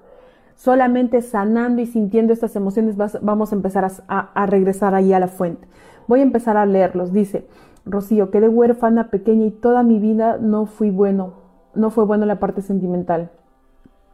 Solamente 0.55 1.21
sanando 1.21 1.83
y 1.83 1.87
sintiendo 1.87 2.33
estas 2.33 2.55
emociones 2.55 2.97
vamos 3.21 3.51
a 3.51 3.57
empezar 3.57 3.91
a, 4.07 4.47
regresar 4.47 4.95
ahí 4.95 5.13
a 5.13 5.19
la 5.19 5.27
fuente. 5.27 5.67
Voy 6.07 6.21
a 6.21 6.23
empezar 6.23 6.57
a 6.57 6.65
leerlos. 6.65 7.13
Dice, 7.13 7.49
Rocío, 7.85 8.31
quedé 8.31 8.49
huérfana 8.49 9.11
pequeña 9.11 9.47
y 9.47 9.51
toda 9.51 9.83
mi 9.83 9.99
vida 9.99 10.39
no 10.41 10.67
fui 10.67 10.91
bueno 10.91 11.47
no 11.77 11.91
fue 11.91 12.05
bueno 12.05 12.27
la 12.27 12.41
parte 12.41 12.63
sentimental. 12.63 13.31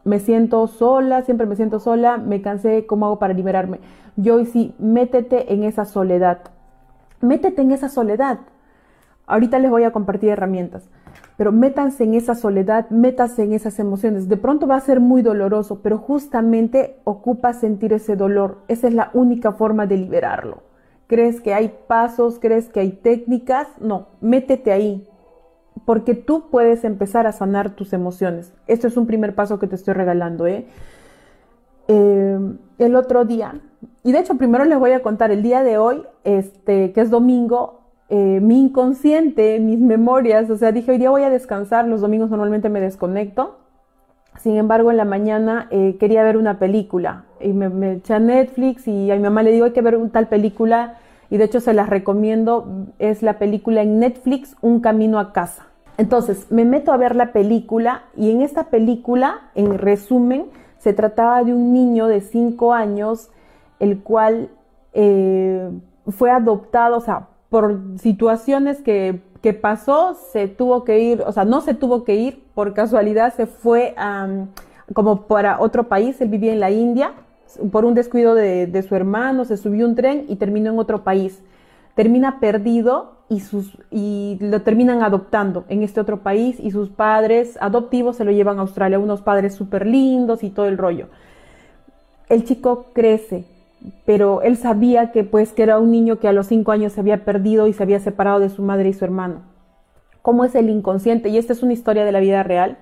Me 0.04 0.18
siento 0.18 0.66
sola, 0.66 1.22
siempre 1.22 1.46
me 1.46 1.56
siento 1.56 1.78
sola, 1.78 2.18
me 2.18 2.42
cansé, 2.42 2.86
¿cómo 2.86 3.06
hago 3.06 3.18
para 3.18 3.34
liberarme? 3.34 3.78
Yo 4.16 4.44
sí, 4.44 4.74
métete 4.78 5.52
en 5.54 5.62
esa 5.62 5.84
soledad. 5.84 6.40
Métete 7.20 7.62
en 7.62 7.70
esa 7.70 7.88
soledad. 7.88 8.40
Ahorita 9.26 9.58
les 9.58 9.70
voy 9.70 9.84
a 9.84 9.92
compartir 9.92 10.30
herramientas, 10.30 10.88
pero 11.36 11.52
métanse 11.52 12.04
en 12.04 12.14
esa 12.14 12.34
soledad, 12.34 12.90
métanse 12.90 13.44
en 13.44 13.52
esas 13.52 13.78
emociones. 13.78 14.28
De 14.28 14.36
pronto 14.36 14.66
va 14.66 14.76
a 14.76 14.80
ser 14.80 15.00
muy 15.00 15.22
doloroso, 15.22 15.80
pero 15.82 15.98
justamente 15.98 16.96
ocupa 17.04 17.52
sentir 17.52 17.92
ese 17.92 18.16
dolor. 18.16 18.58
Esa 18.68 18.88
es 18.88 18.94
la 18.94 19.10
única 19.14 19.52
forma 19.52 19.86
de 19.86 19.96
liberarlo. 19.96 20.62
¿Crees 21.06 21.40
que 21.40 21.54
hay 21.54 21.72
pasos? 21.86 22.38
¿Crees 22.40 22.68
que 22.68 22.80
hay 22.80 22.92
técnicas? 22.92 23.68
No, 23.80 24.08
métete 24.20 24.72
ahí, 24.72 25.06
porque 25.84 26.14
tú 26.14 26.48
puedes 26.50 26.84
empezar 26.84 27.26
a 27.26 27.32
sanar 27.32 27.76
tus 27.76 27.92
emociones. 27.92 28.52
Esto 28.66 28.86
es 28.86 28.96
un 28.96 29.06
primer 29.06 29.34
paso 29.34 29.58
que 29.58 29.66
te 29.66 29.74
estoy 29.74 29.94
regalando. 29.94 30.46
¿eh? 30.46 30.66
Eh, 31.88 32.38
el 32.78 32.96
otro 32.96 33.24
día, 33.24 33.60
y 34.02 34.12
de 34.12 34.20
hecho 34.20 34.36
primero 34.36 34.64
les 34.64 34.78
voy 34.78 34.92
a 34.92 35.02
contar 35.02 35.30
el 35.30 35.42
día 35.42 35.62
de 35.62 35.78
hoy, 35.78 36.02
este, 36.24 36.92
que 36.92 37.00
es 37.00 37.10
domingo, 37.10 37.81
eh, 38.14 38.40
mi 38.42 38.60
inconsciente, 38.60 39.58
mis 39.58 39.78
memorias, 39.78 40.50
o 40.50 40.58
sea, 40.58 40.70
dije, 40.70 40.90
hoy 40.90 40.98
día 40.98 41.08
voy 41.08 41.22
a 41.22 41.30
descansar, 41.30 41.88
los 41.88 42.02
domingos 42.02 42.28
normalmente 42.28 42.68
me 42.68 42.78
desconecto. 42.78 43.56
Sin 44.38 44.58
embargo, 44.58 44.90
en 44.90 44.98
la 44.98 45.06
mañana 45.06 45.66
eh, 45.70 45.96
quería 45.98 46.22
ver 46.22 46.36
una 46.36 46.58
película 46.58 47.24
y 47.40 47.54
me, 47.54 47.92
eché 47.92 48.12
a 48.12 48.18
Netflix 48.18 48.86
y 48.86 49.10
a 49.10 49.16
mi 49.16 49.22
mamá 49.22 49.42
le 49.42 49.50
digo, 49.50 49.64
hay 49.64 49.72
que 49.72 49.80
ver 49.80 49.96
una 49.96 50.10
tal 50.10 50.28
película 50.28 50.98
y 51.30 51.38
de 51.38 51.44
hecho 51.44 51.60
se 51.60 51.72
las 51.72 51.88
recomiendo, 51.88 52.86
es 52.98 53.22
la 53.22 53.38
película 53.38 53.80
en 53.80 53.98
Netflix, 53.98 54.56
Un 54.60 54.80
Camino 54.80 55.18
a 55.18 55.32
Casa. 55.32 55.68
Entonces, 55.96 56.50
me 56.50 56.66
meto 56.66 56.92
a 56.92 56.98
ver 56.98 57.16
la 57.16 57.32
película 57.32 58.02
y 58.14 58.30
en 58.30 58.42
esta 58.42 58.64
película, 58.64 59.50
en 59.54 59.78
resumen, 59.78 60.50
se 60.76 60.92
trataba 60.92 61.42
de 61.44 61.54
un 61.54 61.72
niño 61.72 62.08
de 62.08 62.20
5 62.20 62.74
años, 62.74 63.30
el 63.80 64.02
cual 64.02 64.50
eh, 64.92 65.70
fue 66.10 66.30
adoptado, 66.30 66.98
o 66.98 67.00
sea, 67.00 67.28
por 67.52 67.80
situaciones 67.98 68.80
que, 68.80 69.20
que, 69.42 69.52
pasó, 69.52 70.16
se 70.32 70.48
tuvo 70.48 70.84
que 70.84 71.00
ir, 71.00 71.22
o 71.26 71.32
sea, 71.32 71.44
no 71.44 71.60
se 71.60 71.74
tuvo 71.74 72.02
que 72.02 72.16
ir, 72.16 72.42
por 72.54 72.72
casualidad 72.72 73.34
se 73.34 73.44
fue 73.44 73.94
como 74.94 75.26
para 75.26 75.60
otro 75.60 75.86
país, 75.86 76.18
él 76.22 76.30
vivía 76.30 76.54
en 76.54 76.60
la 76.60 76.70
India, 76.70 77.12
por 77.70 77.84
un 77.84 77.92
descuido 77.92 78.34
de, 78.34 78.66
de 78.66 78.82
su 78.82 78.96
hermano, 78.96 79.44
se 79.44 79.58
subió 79.58 79.86
un 79.86 79.96
tren 79.96 80.24
y 80.30 80.36
terminó 80.36 80.70
en 80.70 80.78
otro 80.78 81.04
país. 81.04 81.42
Termina 81.94 82.40
perdido 82.40 83.18
y, 83.28 83.40
sus, 83.40 83.76
y 83.90 84.38
lo 84.40 84.62
terminan 84.62 85.02
adoptando 85.02 85.66
en 85.68 85.82
este 85.82 86.00
otro 86.00 86.20
país 86.20 86.58
y 86.58 86.70
sus 86.70 86.88
padres 86.88 87.58
adoptivos 87.60 88.16
se 88.16 88.24
lo 88.24 88.32
llevan 88.32 88.60
a 88.60 88.62
Australia, 88.62 88.98
unos 88.98 89.20
padres 89.20 89.54
súper 89.54 89.86
lindos 89.86 90.42
y 90.42 90.48
todo 90.48 90.68
el 90.68 90.78
rollo. 90.78 91.08
El 92.30 92.44
chico 92.44 92.86
crece, 92.94 93.44
pero 94.04 94.42
él 94.42 94.56
sabía 94.56 95.12
que 95.12 95.24
pues 95.24 95.52
que 95.52 95.62
era 95.62 95.78
un 95.78 95.90
niño 95.90 96.18
que 96.18 96.28
a 96.28 96.32
los 96.32 96.46
cinco 96.46 96.72
años 96.72 96.92
se 96.92 97.00
había 97.00 97.24
perdido 97.24 97.66
y 97.66 97.72
se 97.72 97.82
había 97.82 98.00
separado 98.00 98.40
de 98.40 98.48
su 98.48 98.62
madre 98.62 98.88
y 98.88 98.92
su 98.92 99.04
hermano. 99.04 99.42
¿Cómo 100.22 100.44
es 100.44 100.54
el 100.54 100.70
inconsciente? 100.70 101.28
Y 101.28 101.38
esta 101.38 101.52
es 101.52 101.62
una 101.62 101.72
historia 101.72 102.04
de 102.04 102.12
la 102.12 102.20
vida 102.20 102.42
real. 102.42 102.78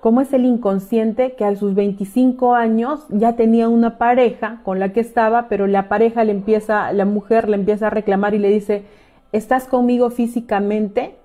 ¿Cómo 0.00 0.20
es 0.20 0.32
el 0.32 0.44
inconsciente 0.44 1.34
que 1.34 1.44
a 1.44 1.56
sus 1.56 1.74
25 1.74 2.54
años 2.54 3.06
ya 3.08 3.36
tenía 3.36 3.68
una 3.68 3.98
pareja 3.98 4.60
con 4.62 4.78
la 4.78 4.92
que 4.92 5.00
estaba, 5.00 5.48
pero 5.48 5.66
la 5.66 5.88
pareja 5.88 6.24
le 6.24 6.32
empieza, 6.32 6.92
la 6.92 7.06
mujer 7.06 7.48
le 7.48 7.56
empieza 7.56 7.86
a 7.86 7.90
reclamar 7.90 8.34
y 8.34 8.38
le 8.38 8.50
dice, 8.50 8.84
estás 9.32 9.66
conmigo 9.66 10.10
físicamente, 10.10 11.16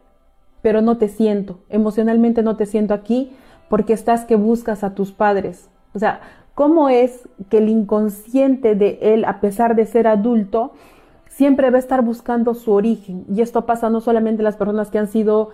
pero 0.61 0.81
no 0.81 0.97
te 0.97 1.09
siento, 1.09 1.59
emocionalmente 1.69 2.41
no 2.41 2.55
te 2.55 2.65
siento 2.65 2.93
aquí 2.93 3.31
porque 3.69 3.93
estás 3.93 4.25
que 4.25 4.35
buscas 4.35 4.83
a 4.83 4.95
tus 4.95 5.11
padres. 5.11 5.69
O 5.93 5.99
sea, 5.99 6.21
¿cómo 6.59 6.89
es 6.89 7.29
que 7.47 7.59
el 7.59 7.69
inconsciente 7.69 8.75
de 8.75 8.99
él, 9.01 9.23
a 9.23 9.39
pesar 9.39 9.77
de 9.77 9.85
ser 9.85 10.07
adulto, 10.07 10.73
siempre 11.29 11.69
va 11.69 11.77
a 11.77 11.79
estar 11.79 12.01
buscando 12.01 12.53
su 12.53 12.73
origen? 12.73 13.23
Y 13.33 13.39
esto 13.39 13.65
pasa 13.65 13.89
no 13.89 14.01
solamente 14.01 14.41
en 14.41 14.43
las 14.43 14.57
personas 14.57 14.89
que 14.89 14.99
han 14.99 15.07
sido, 15.07 15.51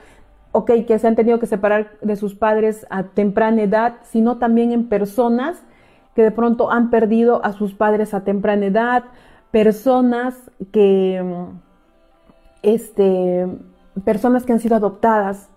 ok, 0.52 0.72
que 0.88 0.98
se 0.98 1.08
han 1.08 1.16
tenido 1.16 1.38
que 1.38 1.46
separar 1.46 1.92
de 2.02 2.16
sus 2.16 2.34
padres 2.34 2.88
a 2.90 3.04
temprana 3.04 3.62
edad, 3.62 3.98
sino 4.02 4.40
también 4.40 4.72
en 4.72 4.90
personas 4.90 5.62
que 6.16 6.24
de 6.24 6.32
pronto 6.32 6.72
han 6.72 6.90
perdido 6.90 7.46
a 7.46 7.54
sus 7.54 7.76
padres 7.76 8.16
a 8.16 8.24
temprana 8.24 8.66
edad, 8.66 9.04
personas 9.52 10.34
que, 10.72 11.24
este, 12.64 13.46
personas 14.04 14.44
que 14.44 14.54
han 14.54 14.60
sido 14.60 14.76
adoptadas. 14.76 15.50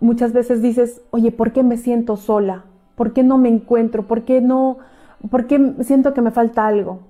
Muchas 0.00 0.32
veces 0.32 0.62
dices, 0.62 1.02
oye, 1.10 1.30
¿por 1.30 1.52
qué 1.52 1.62
me 1.62 1.76
siento 1.76 2.16
sola? 2.16 2.64
¿Por 2.94 3.12
qué 3.12 3.22
no 3.22 3.38
me 3.38 3.48
encuentro? 3.48 4.04
¿Por 4.04 4.22
qué 4.22 4.40
no? 4.40 4.78
¿Por 5.30 5.46
qué 5.46 5.74
siento 5.80 6.14
que 6.14 6.20
me 6.20 6.30
falta 6.30 6.66
algo? 6.66 7.00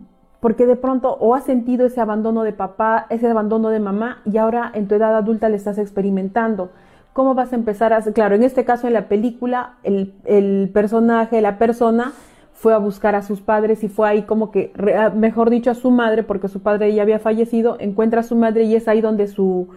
Porque 0.41 0.67
de 0.67 0.77
pronto 0.77 1.17
o 1.21 1.35
has 1.35 1.45
sentido 1.45 1.87
ese 1.87 2.01
abandono 2.01 2.43
de 2.43 2.53
papá, 2.53 3.07
ese 3.11 3.29
abandono 3.29 3.69
de 3.69 3.81
mamá 3.81 4.19
y 4.25 4.39
ahora 4.39 4.71
en 4.75 4.89
tu 4.89 4.95
edad 4.95 5.17
adulta 5.17 5.49
le 5.49 5.57
estás 5.57 5.79
experimentando. 5.79 6.71
¿Cómo 7.13 7.35
vas 7.35 7.53
a 7.53 7.57
empezar 7.57 7.93
a? 7.93 8.01
Claro, 8.01 8.35
en 8.35 8.43
este 8.43 8.65
caso 8.65 8.87
en 8.87 8.95
la 8.95 9.09
película, 9.09 9.75
el, 9.83 10.15
el 10.25 10.71
personaje, 10.73 11.41
la 11.43 11.59
persona, 11.59 12.13
fue 12.63 12.75
a 12.75 12.79
buscar 12.79 13.17
a 13.17 13.23
sus 13.23 13.41
padres 13.41 13.83
y 13.83 13.89
fue 13.89 14.09
ahí 14.09 14.23
como 14.23 14.53
que, 14.53 14.73
mejor 15.17 15.51
dicho, 15.51 15.73
a 15.73 15.75
su 15.75 15.91
madre, 15.91 16.23
porque 16.23 16.47
su 16.47 16.63
padre 16.63 16.95
ya 16.95 17.03
había 17.03 17.19
fallecido, 17.19 17.77
encuentra 17.81 18.21
a 18.21 18.23
su 18.23 18.37
madre 18.37 18.63
y 18.63 18.77
es 18.77 18.87
ahí 18.87 19.01
donde 19.01 19.27
su, 19.27 19.69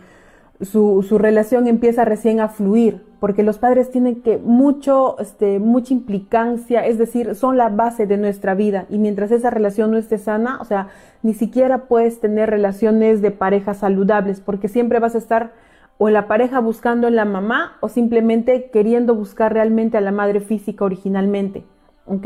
su, 0.61 1.01
relación 1.17 1.67
empieza 1.67 2.05
recién 2.05 2.39
a 2.39 2.49
fluir, 2.49 3.03
porque 3.19 3.43
los 3.43 3.57
padres 3.57 3.91
tienen 3.91 4.21
que 4.21 4.37
mucho, 4.37 5.17
este, 5.19 5.59
mucha 5.59 5.93
implicancia, 5.93 6.85
es 6.85 6.97
decir, 6.97 7.35
son 7.35 7.57
la 7.57 7.69
base 7.69 8.07
de 8.07 8.17
nuestra 8.17 8.55
vida 8.55 8.85
y 8.89 8.97
mientras 8.97 9.31
esa 9.31 9.49
relación 9.49 9.91
no 9.91 9.97
esté 9.97 10.17
sana, 10.17 10.59
o 10.61 10.65
sea, 10.65 10.89
ni 11.23 11.33
siquiera 11.33 11.85
puedes 11.85 12.19
tener 12.19 12.49
relaciones 12.49 13.21
de 13.21 13.31
pareja 13.31 13.73
saludables, 13.73 14.39
porque 14.39 14.67
siempre 14.67 14.99
vas 14.99 15.15
a 15.15 15.19
estar 15.19 15.53
o 15.97 16.09
la 16.09 16.27
pareja 16.27 16.59
buscando 16.59 17.07
en 17.07 17.15
la 17.15 17.25
mamá 17.25 17.77
o 17.79 17.89
simplemente 17.89 18.69
queriendo 18.71 19.15
buscar 19.15 19.53
realmente 19.53 19.97
a 19.97 20.01
la 20.01 20.11
madre 20.11 20.41
física 20.41 20.83
originalmente, 20.83 21.63
¿ok? 22.05 22.25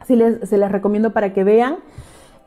Así 0.00 0.16
les, 0.16 0.48
se 0.48 0.58
las 0.58 0.72
recomiendo 0.72 1.12
para 1.12 1.32
que 1.32 1.44
vean. 1.44 1.76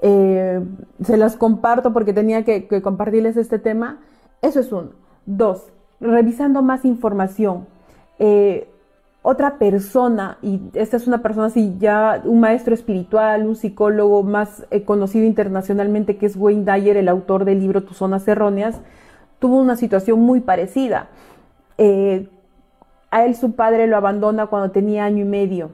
Eh, 0.01 0.61
se 1.03 1.15
las 1.15 1.37
comparto 1.37 1.93
porque 1.93 2.13
tenía 2.13 2.43
que, 2.43 2.67
compartirles 2.81 3.37
este 3.37 3.59
tema. 3.59 3.99
Eso 4.45 4.59
es 4.59 4.71
uno. 4.71 4.89
Dos, 5.25 5.71
revisando 5.99 6.61
más 6.61 6.85
información. 6.85 7.67
Eh, 8.19 8.69
otra 9.21 9.57
persona, 9.57 10.37
y 10.41 10.61
esta 10.73 10.97
es 10.97 11.07
una 11.07 11.23
persona 11.23 11.47
así 11.47 11.75
ya, 11.79 12.21
un 12.25 12.39
maestro 12.39 12.75
espiritual, 12.75 13.47
un 13.47 13.55
psicólogo 13.55 14.21
más 14.21 14.67
eh, 14.69 14.83
conocido 14.83 15.25
internacionalmente, 15.25 16.17
que 16.17 16.27
es 16.27 16.35
Wayne 16.35 16.63
Dyer, 16.63 16.97
el 16.97 17.09
autor 17.09 17.43
del 17.43 17.59
libro 17.59 17.83
Tus 17.83 17.97
Zonas 17.97 18.27
Erróneas, 18.27 18.79
tuvo 19.39 19.59
una 19.59 19.75
situación 19.75 20.19
muy 20.19 20.41
parecida. 20.41 21.07
Eh, 21.77 22.29
a 23.09 23.25
él 23.25 23.35
su 23.35 23.53
padre 23.53 23.87
lo 23.87 23.97
abandona 23.97 24.47
cuando 24.47 24.71
tenía 24.71 25.05
año 25.05 25.23
y 25.23 25.27
medio 25.27 25.71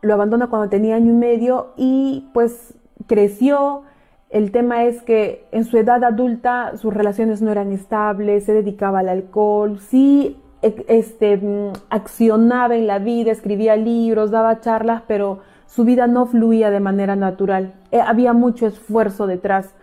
lo 0.00 0.14
abandona 0.14 0.48
cuando 0.48 0.68
tenía 0.68 0.96
año 0.96 1.12
y 1.12 1.16
medio 1.16 1.72
y 1.76 2.28
pues 2.32 2.74
creció. 3.06 3.82
El 4.30 4.52
tema 4.52 4.84
es 4.84 5.02
que 5.02 5.46
en 5.52 5.64
su 5.64 5.78
edad 5.78 6.04
adulta 6.04 6.76
sus 6.76 6.92
relaciones 6.92 7.40
no 7.40 7.50
eran 7.50 7.72
estables, 7.72 8.44
se 8.44 8.52
dedicaba 8.52 8.98
al 8.98 9.08
alcohol, 9.08 9.78
sí 9.78 10.36
e, 10.60 10.84
este, 10.88 11.36
mm, 11.36 11.72
accionaba 11.88 12.76
en 12.76 12.86
la 12.86 12.98
vida, 12.98 13.30
escribía 13.30 13.76
libros, 13.76 14.30
daba 14.30 14.60
charlas, 14.60 15.02
pero 15.06 15.40
su 15.66 15.84
vida 15.84 16.06
no 16.06 16.26
fluía 16.26 16.70
de 16.70 16.80
manera 16.80 17.16
natural. 17.16 17.74
Eh, 17.90 18.00
había 18.00 18.32
mucho 18.32 18.66
esfuerzo 18.66 19.26
detrás. 19.26 19.74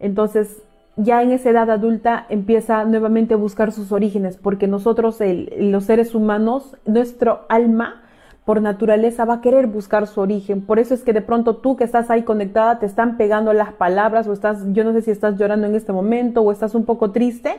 Entonces, 0.00 0.62
ya 0.96 1.22
en 1.22 1.32
esa 1.32 1.50
edad 1.50 1.70
adulta 1.70 2.26
empieza 2.28 2.84
nuevamente 2.84 3.34
a 3.34 3.36
buscar 3.36 3.72
sus 3.72 3.92
orígenes, 3.92 4.36
porque 4.36 4.66
nosotros, 4.66 5.18
los 5.58 5.84
seres 5.84 6.14
humanos, 6.14 6.76
nuestro 6.86 7.40
alma, 7.48 8.03
por 8.44 8.60
naturaleza 8.60 9.24
va 9.24 9.34
a 9.34 9.40
querer 9.40 9.66
buscar 9.66 10.06
su 10.06 10.20
origen. 10.20 10.60
Por 10.60 10.78
eso 10.78 10.94
es 10.94 11.02
que 11.02 11.12
de 11.12 11.22
pronto 11.22 11.56
tú 11.56 11.76
que 11.76 11.84
estás 11.84 12.10
ahí 12.10 12.22
conectada 12.22 12.78
te 12.78 12.86
están 12.86 13.16
pegando 13.16 13.52
las 13.52 13.72
palabras 13.72 14.26
o 14.26 14.32
estás, 14.32 14.62
yo 14.72 14.84
no 14.84 14.92
sé 14.92 15.02
si 15.02 15.10
estás 15.10 15.38
llorando 15.38 15.66
en 15.66 15.74
este 15.74 15.92
momento 15.92 16.42
o 16.42 16.52
estás 16.52 16.74
un 16.74 16.84
poco 16.84 17.10
triste. 17.10 17.56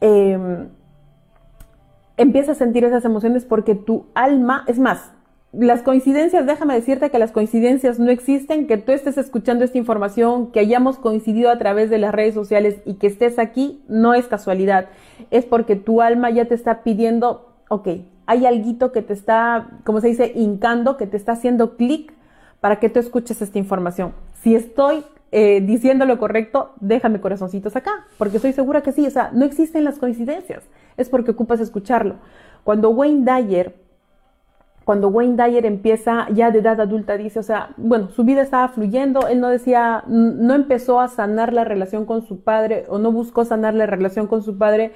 Eh, 0.00 0.66
empieza 2.16 2.52
a 2.52 2.54
sentir 2.54 2.84
esas 2.84 3.04
emociones 3.04 3.44
porque 3.44 3.74
tu 3.74 4.06
alma, 4.14 4.64
es 4.66 4.78
más, 4.78 5.12
las 5.52 5.82
coincidencias, 5.82 6.44
déjame 6.46 6.74
decirte 6.74 7.10
que 7.10 7.18
las 7.18 7.32
coincidencias 7.32 7.98
no 7.98 8.10
existen, 8.10 8.66
que 8.66 8.76
tú 8.76 8.92
estés 8.92 9.16
escuchando 9.16 9.64
esta 9.64 9.78
información, 9.78 10.52
que 10.52 10.60
hayamos 10.60 10.98
coincidido 10.98 11.50
a 11.50 11.58
través 11.58 11.88
de 11.88 11.98
las 11.98 12.14
redes 12.14 12.34
sociales 12.34 12.76
y 12.84 12.94
que 12.94 13.06
estés 13.06 13.38
aquí, 13.38 13.82
no 13.88 14.12
es 14.12 14.26
casualidad, 14.26 14.86
es 15.30 15.46
porque 15.46 15.76
tu 15.76 16.02
alma 16.02 16.30
ya 16.30 16.44
te 16.44 16.54
está 16.54 16.82
pidiendo, 16.82 17.54
ok, 17.70 17.88
hay 18.28 18.44
algo 18.44 18.92
que 18.92 19.00
te 19.00 19.14
está, 19.14 19.68
como 19.84 20.02
se 20.02 20.08
dice, 20.08 20.32
hincando, 20.34 20.98
que 20.98 21.06
te 21.06 21.16
está 21.16 21.32
haciendo 21.32 21.76
clic 21.76 22.12
para 22.60 22.78
que 22.78 22.90
tú 22.90 23.00
escuches 23.00 23.40
esta 23.40 23.58
información. 23.58 24.12
Si 24.42 24.54
estoy 24.54 25.02
eh, 25.32 25.62
diciendo 25.62 26.04
lo 26.04 26.18
correcto, 26.18 26.74
déjame 26.78 27.22
corazoncitos 27.22 27.74
acá, 27.74 28.06
porque 28.18 28.36
estoy 28.36 28.52
segura 28.52 28.82
que 28.82 28.92
sí, 28.92 29.06
o 29.06 29.10
sea, 29.10 29.30
no 29.32 29.46
existen 29.46 29.82
las 29.82 29.98
coincidencias, 29.98 30.62
es 30.98 31.08
porque 31.08 31.30
ocupas 31.30 31.58
escucharlo. 31.60 32.16
Cuando 32.64 32.90
Wayne 32.90 33.24
Dyer, 33.24 33.74
cuando 34.84 35.08
Wayne 35.08 35.42
Dyer 35.42 35.64
empieza 35.64 36.28
ya 36.28 36.50
de 36.50 36.58
edad 36.58 36.82
adulta, 36.82 37.16
dice, 37.16 37.38
o 37.38 37.42
sea, 37.42 37.70
bueno, 37.78 38.10
su 38.10 38.24
vida 38.24 38.42
estaba 38.42 38.68
fluyendo, 38.68 39.26
él 39.28 39.40
no 39.40 39.48
decía, 39.48 40.04
no 40.06 40.52
empezó 40.52 41.00
a 41.00 41.08
sanar 41.08 41.54
la 41.54 41.64
relación 41.64 42.04
con 42.04 42.26
su 42.26 42.40
padre 42.40 42.84
o 42.90 42.98
no 42.98 43.10
buscó 43.10 43.46
sanar 43.46 43.72
la 43.72 43.86
relación 43.86 44.26
con 44.26 44.42
su 44.42 44.58
padre 44.58 44.92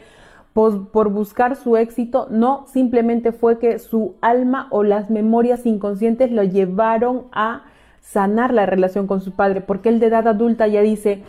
por, 0.53 1.09
buscar 1.11 1.57
su 1.57 1.77
éxito, 1.77 2.27
no, 2.31 2.67
simplemente 2.67 3.33
fue 3.33 3.59
que 3.59 3.79
su 3.79 4.17
alma 4.21 4.69
o 4.71 4.83
las 4.83 5.09
memorias 5.09 5.65
inconscientes 5.65 6.31
lo 6.31 6.43
llevaron 6.43 7.27
a 7.33 7.65
sanar 8.01 8.53
la 8.53 8.67
relación 8.67 9.07
con 9.07 9.21
su 9.21 9.33
padre, 9.33 9.63
porque 9.63 9.89
él 9.89 9.99
de 9.99 10.07
edad 10.07 10.29
adulta 10.29 10.67
ya 10.67 10.83
dice, 10.83 11.23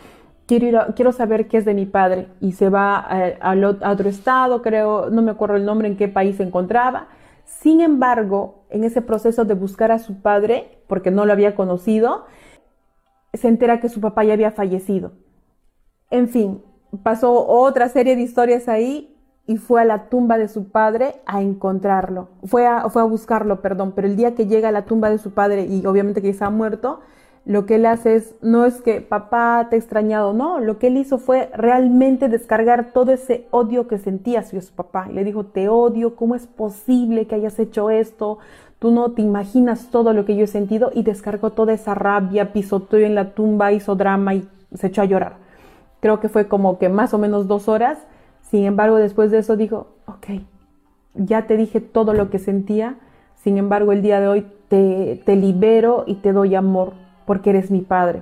quiero, 0.46 0.88
quiero 0.96 1.14
saber 1.14 1.48
qué 1.48 1.58
es 1.58 1.66
de 1.66 1.74
mi 1.74 1.86
padre, 1.86 2.28
y 2.42 2.52
se 2.52 2.70
va 2.70 2.98
a, 2.98 3.52
a 3.52 3.92
otro 3.92 4.10
estado, 4.10 4.62
creo, 4.62 5.10
no 5.10 5.22
me 5.22 5.32
acuerdo 5.32 5.56
el 5.56 5.66
nombre 5.66 5.88
en 5.88 5.96
qué 5.96 6.10
país 6.10 6.38
se 6.38 6.44
encontraba. 6.44 7.08
Sin 7.46 7.80
embargo, 7.80 8.66
en 8.70 8.84
ese 8.84 9.02
proceso 9.02 9.46
de 9.46 9.54
buscar 9.54 9.92
a 9.92 10.00
su 10.00 10.22
padre, 10.22 10.80
porque 10.88 11.12
no 11.12 11.26
lo 11.26 11.32
había 11.32 11.56
conocido, 11.56 12.26
se 13.34 13.48
entera 13.48 13.80
que 13.80 13.90
su 13.90 14.02
papá 14.02 14.24
ya 14.26 14.34
había 14.34 14.52
fallecido. 14.52 15.14
En 16.10 16.28
fin, 16.28 16.62
pasó 17.04 17.48
otra 17.48 17.88
serie 17.90 18.16
de 18.16 18.22
historias 18.22 18.68
ahí 18.68 19.13
y 19.46 19.58
fue 19.58 19.82
a 19.82 19.86
la 19.86 20.10
tumba 20.10 20.38
de 20.38 20.48
su 20.48 20.70
padre 20.70 21.16
a 21.26 21.42
encontrarlo. 21.42 22.30
Fue 22.46 22.66
a, 22.66 22.90
fue 22.90 23.02
a 23.02 23.06
buscarlo, 23.06 23.62
perdón, 23.62 23.92
pero 23.96 24.08
el 24.08 24.16
día 24.16 24.36
que 24.36 24.48
llega 24.48 24.70
a 24.70 24.72
la 24.72 24.86
tumba 24.86 25.10
de 25.10 25.18
su 25.18 25.32
padre 25.32 25.66
y 25.66 25.86
obviamente 25.86 26.22
que 26.22 26.30
está 26.30 26.50
muerto, 26.50 27.02
lo 27.46 27.66
que 27.66 27.76
él 27.76 27.86
hace 27.86 28.16
es, 28.16 28.36
no 28.42 28.66
es 28.66 28.82
que 28.82 29.02
papá 29.02 29.68
te 29.70 29.76
ha 29.76 29.80
extrañado, 29.80 30.32
no, 30.32 30.62
lo 30.62 30.80
que 30.80 30.88
él 30.88 30.96
hizo 30.96 31.18
fue 31.18 31.50
realmente 31.54 32.30
descargar 32.30 32.94
todo 32.94 33.12
ese 33.12 33.48
odio 33.52 33.88
que 33.88 33.98
sentía 33.98 34.40
hacia 34.40 34.62
su 34.62 34.74
papá. 34.74 35.10
Le 35.10 35.26
dijo, 35.26 35.46
te 35.46 35.68
odio, 35.68 36.16
¿cómo 36.16 36.36
es 36.36 36.48
posible 36.48 37.28
que 37.28 37.36
hayas 37.36 37.60
hecho 37.60 37.90
esto? 37.90 38.38
Tú 38.80 38.92
no 38.92 39.12
te 39.12 39.22
imaginas 39.22 39.90
todo 39.92 40.14
lo 40.14 40.24
que 40.24 40.38
yo 40.38 40.46
he 40.46 40.48
sentido 40.48 40.90
y 40.94 41.04
descargó 41.04 41.52
toda 41.52 41.74
esa 41.74 41.96
rabia, 41.96 42.54
pisoteó 42.54 43.00
en 43.00 43.16
la 43.16 43.34
tumba, 43.34 43.74
hizo 43.74 43.96
drama 43.96 44.36
y 44.36 44.48
se 44.74 44.88
echó 44.88 45.02
a 45.02 45.06
llorar. 45.06 45.34
Creo 46.00 46.22
que 46.22 46.30
fue 46.30 46.48
como 46.48 46.80
que 46.80 46.88
más 46.88 47.14
o 47.14 47.18
menos 47.18 47.48
dos 47.48 47.68
horas 47.68 47.98
sin 48.54 48.66
embargo, 48.66 48.98
después 48.98 49.32
de 49.32 49.40
eso 49.40 49.58
dijo, 49.58 49.88
ok, 50.06 50.44
ya 51.16 51.48
te 51.48 51.58
dije 51.58 51.82
todo 51.82 52.14
lo 52.14 52.30
que 52.30 52.38
sentía, 52.38 52.98
sin 53.34 53.58
embargo, 53.58 53.92
el 53.94 54.04
día 54.04 54.20
de 54.20 54.28
hoy 54.28 54.46
te, 54.68 55.20
te 55.26 55.36
libero 55.36 56.04
y 56.06 56.18
te 56.18 56.34
doy 56.34 56.54
amor 56.54 56.94
porque 57.26 57.50
eres 57.50 57.72
mi 57.72 57.82
padre. 57.82 58.22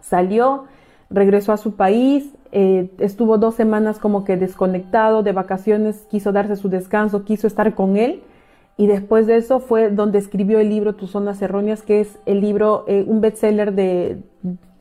Salió, 0.00 0.64
regresó 1.08 1.52
a 1.52 1.56
su 1.56 1.76
país, 1.76 2.34
eh, 2.50 2.90
estuvo 2.98 3.38
dos 3.38 3.54
semanas 3.54 4.00
como 4.00 4.24
que 4.24 4.36
desconectado 4.36 5.22
de 5.22 5.30
vacaciones, 5.30 6.04
quiso 6.10 6.32
darse 6.32 6.56
su 6.56 6.68
descanso, 6.68 7.24
quiso 7.24 7.46
estar 7.46 7.76
con 7.76 7.96
él. 7.96 8.24
Y 8.76 8.88
después 8.88 9.28
de 9.28 9.36
eso 9.36 9.60
fue 9.60 9.90
donde 9.90 10.18
escribió 10.18 10.58
el 10.58 10.68
libro 10.68 10.96
Tus 10.96 11.12
Zonas 11.12 11.40
Erróneas, 11.42 11.82
que 11.82 12.00
es 12.00 12.18
el 12.26 12.40
libro, 12.40 12.86
eh, 12.88 13.04
un 13.06 13.20
bestseller 13.20 13.72
de, 13.72 14.18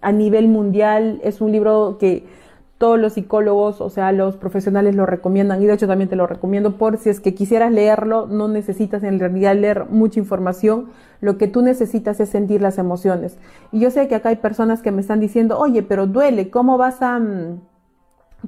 a 0.02 0.12
nivel 0.12 0.48
mundial. 0.48 1.22
Es 1.24 1.42
un 1.42 1.52
libro 1.52 1.98
que 2.00 2.41
todos 2.82 3.00
los 3.00 3.14
psicólogos, 3.14 3.80
o 3.80 3.92
sea, 3.92 4.12
los 4.12 4.38
profesionales 4.38 4.96
lo 4.96 5.06
recomiendan 5.06 5.62
y 5.62 5.68
de 5.68 5.74
hecho 5.74 5.86
también 5.86 6.10
te 6.10 6.16
lo 6.16 6.26
recomiendo 6.26 6.78
por 6.78 6.98
si 6.98 7.12
es 7.12 7.20
que 7.20 7.36
quisieras 7.36 7.72
leerlo, 7.72 8.26
no 8.26 8.48
necesitas 8.48 9.04
en 9.04 9.20
realidad 9.20 9.56
leer 9.56 9.86
mucha 9.92 10.20
información, 10.20 10.88
lo 11.20 11.38
que 11.38 11.48
tú 11.48 11.62
necesitas 11.62 12.20
es 12.20 12.30
sentir 12.30 12.60
las 12.60 12.80
emociones. 12.80 13.38
Y 13.72 13.82
yo 13.82 13.92
sé 13.92 14.08
que 14.08 14.16
acá 14.16 14.30
hay 14.30 14.38
personas 14.38 14.82
que 14.82 14.90
me 14.90 15.02
están 15.02 15.20
diciendo, 15.20 15.60
oye, 15.60 15.84
pero 15.84 16.08
duele, 16.08 16.50
¿cómo 16.50 16.80
vas 16.80 17.04
a, 17.04 17.22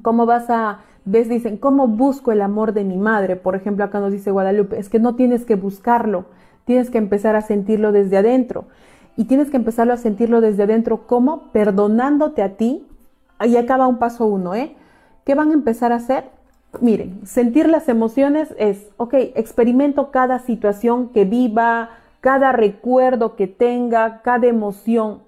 cómo 0.02 0.26
vas 0.26 0.50
a, 0.50 0.80
ves, 1.04 1.28
dicen, 1.28 1.56
¿cómo 1.56 1.86
busco 1.86 2.32
el 2.32 2.42
amor 2.42 2.72
de 2.72 2.82
mi 2.82 2.96
madre? 2.96 3.36
Por 3.36 3.54
ejemplo, 3.54 3.84
acá 3.84 4.00
nos 4.00 4.10
dice 4.10 4.32
Guadalupe, 4.32 4.80
es 4.80 4.88
que 4.88 4.98
no 4.98 5.14
tienes 5.14 5.44
que 5.44 5.54
buscarlo, 5.54 6.24
tienes 6.64 6.90
que 6.90 6.98
empezar 6.98 7.36
a 7.36 7.40
sentirlo 7.40 7.92
desde 7.92 8.16
adentro. 8.16 8.64
Y 9.16 9.26
tienes 9.26 9.48
que 9.52 9.58
empezarlo 9.58 9.92
a 9.92 9.96
sentirlo 9.96 10.40
desde 10.40 10.64
adentro, 10.64 11.06
¿cómo? 11.06 11.52
Perdonándote 11.52 12.42
a 12.42 12.56
ti 12.56 12.84
Ahí 13.38 13.56
acaba 13.56 13.86
un 13.86 13.98
paso 13.98 14.26
uno, 14.26 14.54
¿eh? 14.54 14.76
¿Qué 15.24 15.34
van 15.34 15.50
a 15.50 15.54
empezar 15.54 15.92
a 15.92 15.96
hacer? 15.96 16.30
Miren, 16.80 17.26
sentir 17.26 17.68
las 17.68 17.88
emociones 17.88 18.54
es, 18.58 18.90
ok, 18.96 19.14
experimento 19.34 20.10
cada 20.10 20.38
situación 20.38 21.08
que 21.08 21.24
viva, 21.24 21.90
cada 22.20 22.52
recuerdo 22.52 23.36
que 23.36 23.46
tenga, 23.46 24.22
cada 24.22 24.46
emoción. 24.46 25.22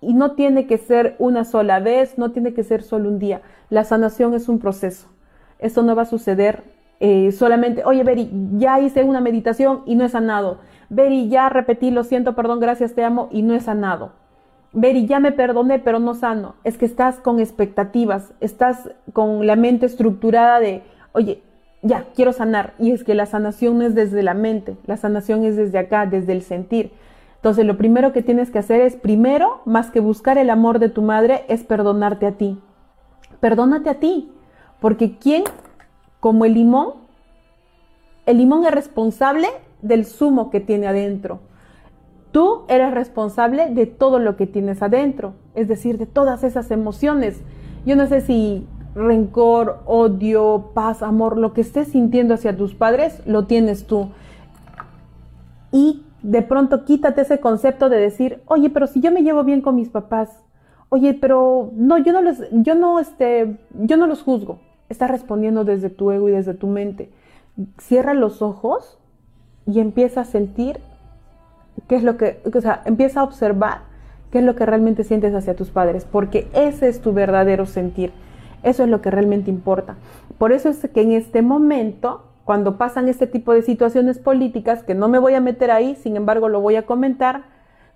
Y 0.00 0.14
no 0.14 0.32
tiene 0.32 0.66
que 0.66 0.78
ser 0.78 1.14
una 1.18 1.44
sola 1.44 1.78
vez, 1.78 2.18
no 2.18 2.32
tiene 2.32 2.54
que 2.54 2.64
ser 2.64 2.82
solo 2.82 3.08
un 3.08 3.18
día. 3.18 3.42
La 3.70 3.84
sanación 3.84 4.34
es 4.34 4.48
un 4.48 4.58
proceso. 4.58 5.08
Esto 5.58 5.82
no 5.82 5.94
va 5.94 6.02
a 6.02 6.06
suceder 6.06 6.64
eh, 6.98 7.30
solamente, 7.32 7.84
oye, 7.84 8.02
Beri, 8.02 8.30
ya 8.56 8.80
hice 8.80 9.04
una 9.04 9.20
meditación 9.20 9.82
y 9.86 9.94
no 9.94 10.04
he 10.04 10.08
sanado. 10.08 10.58
Beri, 10.88 11.28
ya 11.28 11.48
repetí, 11.48 11.90
lo 11.90 12.04
siento, 12.04 12.34
perdón, 12.34 12.60
gracias, 12.60 12.94
te 12.94 13.04
amo 13.04 13.28
y 13.30 13.42
no 13.42 13.54
he 13.54 13.60
sanado 13.60 14.21
y 14.74 15.06
ya 15.06 15.20
me 15.20 15.32
perdoné, 15.32 15.78
pero 15.78 15.98
no 15.98 16.14
sano. 16.14 16.54
Es 16.64 16.78
que 16.78 16.86
estás 16.86 17.16
con 17.16 17.40
expectativas, 17.40 18.32
estás 18.40 18.90
con 19.12 19.46
la 19.46 19.56
mente 19.56 19.86
estructurada 19.86 20.60
de, 20.60 20.82
oye, 21.12 21.42
ya, 21.82 22.06
quiero 22.14 22.32
sanar. 22.32 22.74
Y 22.78 22.92
es 22.92 23.04
que 23.04 23.14
la 23.14 23.26
sanación 23.26 23.78
no 23.78 23.84
es 23.84 23.94
desde 23.94 24.22
la 24.22 24.34
mente, 24.34 24.76
la 24.86 24.96
sanación 24.96 25.44
es 25.44 25.56
desde 25.56 25.78
acá, 25.78 26.06
desde 26.06 26.32
el 26.32 26.42
sentir. 26.42 26.92
Entonces, 27.36 27.66
lo 27.66 27.76
primero 27.76 28.12
que 28.12 28.22
tienes 28.22 28.50
que 28.50 28.60
hacer 28.60 28.80
es, 28.80 28.94
primero, 28.94 29.62
más 29.64 29.90
que 29.90 29.98
buscar 29.98 30.38
el 30.38 30.48
amor 30.48 30.78
de 30.78 30.88
tu 30.88 31.02
madre, 31.02 31.44
es 31.48 31.64
perdonarte 31.64 32.26
a 32.26 32.32
ti. 32.32 32.60
Perdónate 33.40 33.90
a 33.90 33.94
ti. 33.94 34.32
Porque 34.80 35.18
¿quién, 35.18 35.42
como 36.20 36.44
el 36.44 36.54
limón, 36.54 36.94
el 38.26 38.38
limón 38.38 38.64
es 38.64 38.70
responsable 38.70 39.48
del 39.80 40.06
zumo 40.06 40.50
que 40.50 40.60
tiene 40.60 40.86
adentro. 40.86 41.40
Tú 42.32 42.62
eres 42.68 42.92
responsable 42.94 43.68
de 43.70 43.86
todo 43.86 44.18
lo 44.18 44.36
que 44.36 44.46
tienes 44.46 44.82
adentro, 44.82 45.34
es 45.54 45.68
decir, 45.68 45.98
de 45.98 46.06
todas 46.06 46.42
esas 46.44 46.70
emociones. 46.70 47.42
Yo 47.84 47.94
no 47.94 48.06
sé 48.06 48.22
si 48.22 48.66
rencor, 48.94 49.80
odio, 49.84 50.70
paz, 50.74 51.02
amor, 51.02 51.36
lo 51.36 51.52
que 51.52 51.60
estés 51.60 51.88
sintiendo 51.88 52.34
hacia 52.34 52.56
tus 52.56 52.74
padres, 52.74 53.20
lo 53.26 53.46
tienes 53.46 53.86
tú. 53.86 54.08
Y 55.72 56.04
de 56.22 56.42
pronto 56.42 56.84
quítate 56.84 57.20
ese 57.22 57.38
concepto 57.40 57.90
de 57.90 57.98
decir, 57.98 58.42
oye, 58.46 58.70
pero 58.70 58.86
si 58.86 59.00
yo 59.00 59.12
me 59.12 59.22
llevo 59.22 59.44
bien 59.44 59.60
con 59.60 59.74
mis 59.74 59.90
papás, 59.90 60.30
oye, 60.88 61.14
pero 61.14 61.70
no, 61.74 61.98
yo 61.98 62.12
no 62.12 62.22
los, 62.22 62.38
yo 62.50 62.74
no, 62.74 62.98
este, 62.98 63.58
yo 63.74 63.96
no 63.98 64.06
los 64.06 64.22
juzgo. 64.22 64.60
Estás 64.88 65.10
respondiendo 65.10 65.64
desde 65.64 65.90
tu 65.90 66.10
ego 66.12 66.28
y 66.28 66.32
desde 66.32 66.54
tu 66.54 66.66
mente. 66.66 67.10
Cierra 67.78 68.14
los 68.14 68.40
ojos 68.40 68.98
y 69.66 69.80
empieza 69.80 70.22
a 70.22 70.24
sentir 70.24 70.80
qué 71.88 71.96
es 71.96 72.02
lo 72.02 72.16
que, 72.16 72.40
o 72.44 72.60
sea, 72.60 72.82
empieza 72.84 73.20
a 73.20 73.24
observar 73.24 73.80
qué 74.30 74.38
es 74.38 74.44
lo 74.44 74.56
que 74.56 74.66
realmente 74.66 75.04
sientes 75.04 75.34
hacia 75.34 75.56
tus 75.56 75.70
padres, 75.70 76.06
porque 76.10 76.48
ese 76.54 76.88
es 76.88 77.00
tu 77.00 77.12
verdadero 77.12 77.66
sentir. 77.66 78.12
Eso 78.62 78.84
es 78.84 78.88
lo 78.88 79.02
que 79.02 79.10
realmente 79.10 79.50
importa. 79.50 79.96
Por 80.38 80.52
eso 80.52 80.68
es 80.68 80.88
que 80.88 81.02
en 81.02 81.12
este 81.12 81.42
momento, 81.42 82.24
cuando 82.44 82.78
pasan 82.78 83.08
este 83.08 83.26
tipo 83.26 83.52
de 83.52 83.62
situaciones 83.62 84.18
políticas, 84.18 84.82
que 84.82 84.94
no 84.94 85.08
me 85.08 85.18
voy 85.18 85.34
a 85.34 85.40
meter 85.40 85.70
ahí, 85.70 85.96
sin 85.96 86.16
embargo 86.16 86.48
lo 86.48 86.60
voy 86.60 86.76
a 86.76 86.86
comentar, 86.86 87.42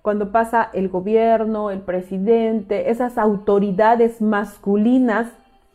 cuando 0.03 0.31
pasa 0.31 0.71
el 0.73 0.89
gobierno, 0.89 1.71
el 1.71 1.81
presidente, 1.81 2.91
esas 2.91 3.19
autoridades 3.19 4.21
masculinas 4.21 5.29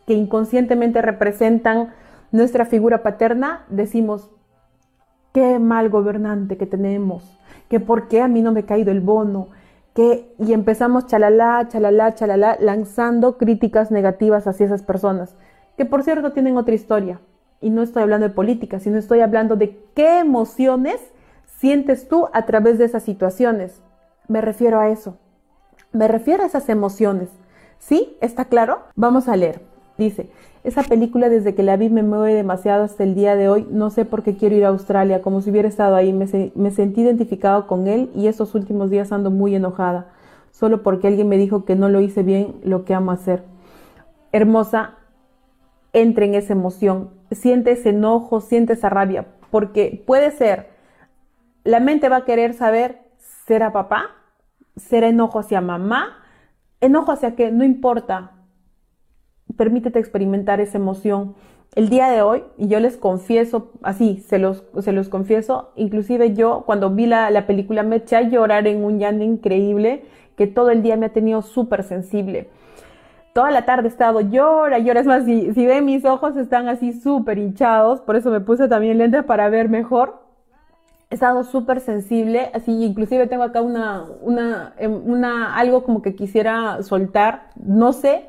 que 0.06 0.14
inconscientemente 0.14 1.02
representan 1.02 1.90
nuestra 2.30 2.64
figura 2.64 3.02
paterna, 3.02 3.64
decimos, 3.68 4.30
qué 5.34 5.58
mal 5.58 5.90
gobernante 5.90 6.56
que 6.56 6.66
tenemos, 6.66 7.38
que 7.72 7.80
por 7.80 8.06
qué 8.06 8.20
a 8.20 8.28
mí 8.28 8.42
no 8.42 8.52
me 8.52 8.60
ha 8.60 8.66
caído 8.66 8.92
el 8.92 9.00
bono, 9.00 9.48
que, 9.94 10.30
y 10.38 10.52
empezamos 10.52 11.06
chalala, 11.06 11.66
chalala, 11.68 12.14
chalala, 12.14 12.58
lanzando 12.60 13.38
críticas 13.38 13.90
negativas 13.90 14.46
hacia 14.46 14.66
esas 14.66 14.82
personas, 14.82 15.36
que 15.78 15.86
por 15.86 16.02
cierto 16.02 16.32
tienen 16.32 16.58
otra 16.58 16.74
historia. 16.74 17.22
Y 17.62 17.70
no 17.70 17.80
estoy 17.80 18.02
hablando 18.02 18.28
de 18.28 18.34
política, 18.34 18.78
sino 18.78 18.98
estoy 18.98 19.20
hablando 19.20 19.56
de 19.56 19.82
qué 19.94 20.18
emociones 20.18 21.00
sientes 21.46 22.08
tú 22.08 22.28
a 22.34 22.44
través 22.44 22.76
de 22.76 22.84
esas 22.84 23.04
situaciones. 23.04 23.80
Me 24.28 24.42
refiero 24.42 24.78
a 24.78 24.90
eso. 24.90 25.16
Me 25.92 26.08
refiero 26.08 26.42
a 26.42 26.46
esas 26.48 26.68
emociones. 26.68 27.30
¿Sí? 27.78 28.18
¿Está 28.20 28.44
claro? 28.44 28.80
Vamos 28.96 29.28
a 29.28 29.36
leer. 29.36 29.62
Dice, 29.98 30.30
esa 30.64 30.82
película 30.82 31.28
desde 31.28 31.54
que 31.54 31.62
la 31.62 31.76
vi 31.76 31.90
me 31.90 32.02
mueve 32.02 32.34
demasiado 32.34 32.84
hasta 32.84 33.02
el 33.02 33.14
día 33.14 33.36
de 33.36 33.48
hoy. 33.48 33.66
No 33.70 33.90
sé 33.90 34.04
por 34.04 34.22
qué 34.22 34.36
quiero 34.36 34.54
ir 34.54 34.64
a 34.64 34.68
Australia, 34.68 35.20
como 35.20 35.40
si 35.40 35.50
hubiera 35.50 35.68
estado 35.68 35.96
ahí. 35.96 36.12
Me, 36.12 36.70
sentí 36.70 37.00
identificado 37.00 37.66
con 37.66 37.88
él 37.88 38.10
y 38.14 38.26
estos 38.26 38.54
últimos 38.54 38.90
días 38.90 39.12
ando 39.12 39.30
muy 39.30 39.54
enojada, 39.54 40.12
solo 40.50 40.82
porque 40.82 41.08
alguien 41.08 41.28
me 41.28 41.36
dijo 41.36 41.64
que 41.64 41.76
no 41.76 41.88
lo 41.88 42.00
hice 42.00 42.22
bien 42.22 42.54
lo 42.62 42.84
que 42.84 42.94
amo 42.94 43.10
hacer. 43.10 43.44
Hermosa, 44.30 44.94
entre 45.92 46.26
en 46.26 46.34
esa 46.34 46.54
emoción, 46.54 47.10
siente 47.30 47.72
ese 47.72 47.90
enojo, 47.90 48.40
siente 48.40 48.72
esa 48.72 48.88
rabia, 48.88 49.26
porque 49.50 50.02
puede 50.06 50.30
ser, 50.30 50.70
la 51.64 51.80
mente 51.80 52.08
va 52.08 52.18
a 52.18 52.24
querer 52.24 52.54
saber, 52.54 53.02
¿será 53.46 53.72
papá? 53.72 54.10
¿Será 54.76 55.08
enojo 55.08 55.38
hacia 55.38 55.60
mamá? 55.60 56.18
Enojo 56.80 57.12
hacia 57.12 57.36
qué, 57.36 57.50
no 57.50 57.62
importa, 57.62 58.31
permítete 59.56 59.98
experimentar 59.98 60.60
esa 60.60 60.78
emoción. 60.78 61.34
el 61.74 61.88
día 61.88 62.10
de 62.10 62.20
hoy, 62.20 62.44
y 62.58 62.68
yo 62.68 62.80
les 62.80 62.98
confieso, 62.98 63.70
así, 63.82 64.22
se 64.28 64.38
los, 64.38 64.62
se 64.80 64.92
los 64.92 65.08
confieso, 65.08 65.70
inclusive 65.74 66.34
yo 66.34 66.64
cuando 66.66 66.90
vi 66.90 67.06
la, 67.06 67.30
la 67.30 67.46
película 67.46 67.82
me 67.82 67.96
eché 67.96 68.16
a 68.16 68.22
llorar 68.22 68.66
en 68.66 68.84
un 68.84 68.98
llanto 68.98 69.24
increíble 69.24 70.02
que 70.36 70.46
todo 70.46 70.70
el 70.70 70.82
día 70.82 70.96
me 70.96 71.06
ha 71.06 71.12
tenido 71.12 71.40
súper 71.40 71.82
sensible. 71.82 72.50
Toda 73.32 73.50
la 73.50 73.64
tarde 73.64 73.88
he 73.88 73.90
estado 73.90 74.20
llora, 74.20 74.78
llora, 74.78 75.00
es 75.00 75.06
más, 75.06 75.24
si, 75.24 75.54
si 75.54 75.66
ven 75.66 75.86
mis 75.86 76.04
ojos 76.04 76.36
están 76.36 76.68
así 76.68 76.92
súper 76.92 77.38
hinchados, 77.38 78.02
por 78.02 78.16
eso 78.16 78.30
me 78.30 78.40
puse 78.40 78.68
también 78.68 78.98
lentes 78.98 79.24
para 79.24 79.48
ver 79.48 79.70
mejor. 79.70 80.20
He 81.08 81.14
estado 81.14 81.42
súper 81.44 81.80
sensible, 81.80 82.50
así, 82.52 82.84
inclusive 82.84 83.26
tengo 83.26 83.42
acá 83.44 83.62
una, 83.62 84.04
una, 84.20 84.74
em, 84.78 84.92
una, 84.92 85.56
algo 85.56 85.82
como 85.82 86.02
que 86.02 86.14
quisiera 86.14 86.82
soltar, 86.82 87.50
no 87.56 87.94
sé, 87.94 88.28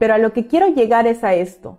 pero 0.00 0.14
a 0.14 0.18
lo 0.18 0.32
que 0.32 0.48
quiero 0.48 0.66
llegar 0.66 1.06
es 1.06 1.22
a 1.22 1.34
esto 1.34 1.78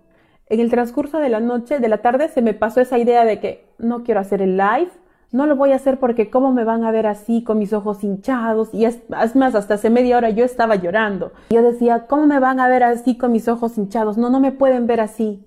en 0.52 0.60
el 0.60 0.70
transcurso 0.70 1.20
de 1.20 1.30
la 1.30 1.40
noche, 1.40 1.80
de 1.80 1.88
la 1.88 2.00
tarde, 2.00 2.28
se 2.28 2.42
me 2.42 2.54
pasó 2.54 2.82
esa 2.82 2.98
idea 2.98 3.24
de 3.24 3.40
que 3.40 3.66
no 3.78 4.04
quiero 4.04 4.20
hacer 4.20 4.42
el 4.42 4.58
live, 4.58 4.92
no 5.32 5.46
lo 5.46 5.56
voy 5.56 5.72
a 5.72 5.78
hacer 5.78 5.98
porque 5.98 6.30
cómo 6.30 6.52
me 6.52 6.66
van 6.66 6.84
a 6.84 6.92
ver 6.92 7.08
así 7.08 7.42
con 7.42 7.58
mis 7.58 7.72
ojos 7.72 8.04
hinchados 8.04 8.70
y 8.74 8.84
es, 8.84 9.00
más, 9.34 9.56
hasta 9.56 9.76
hace 9.76 9.90
media 9.90 10.18
hora 10.18 10.30
yo 10.30 10.44
estaba 10.44 10.76
llorando. 10.76 11.32
Yo 11.52 11.62
decía, 11.62 12.06
¿cómo 12.08 12.28
me 12.28 12.40
van 12.40 12.60
a 12.60 12.68
ver 12.68 12.84
así 12.84 13.18
con 13.18 13.32
mis 13.32 13.48
ojos 13.48 13.78
hinchados? 13.78 14.18
No, 14.18 14.30
no 14.30 14.42
me 14.42 14.52
pueden 14.52 14.88
ver 14.88 15.00
así. 15.00 15.42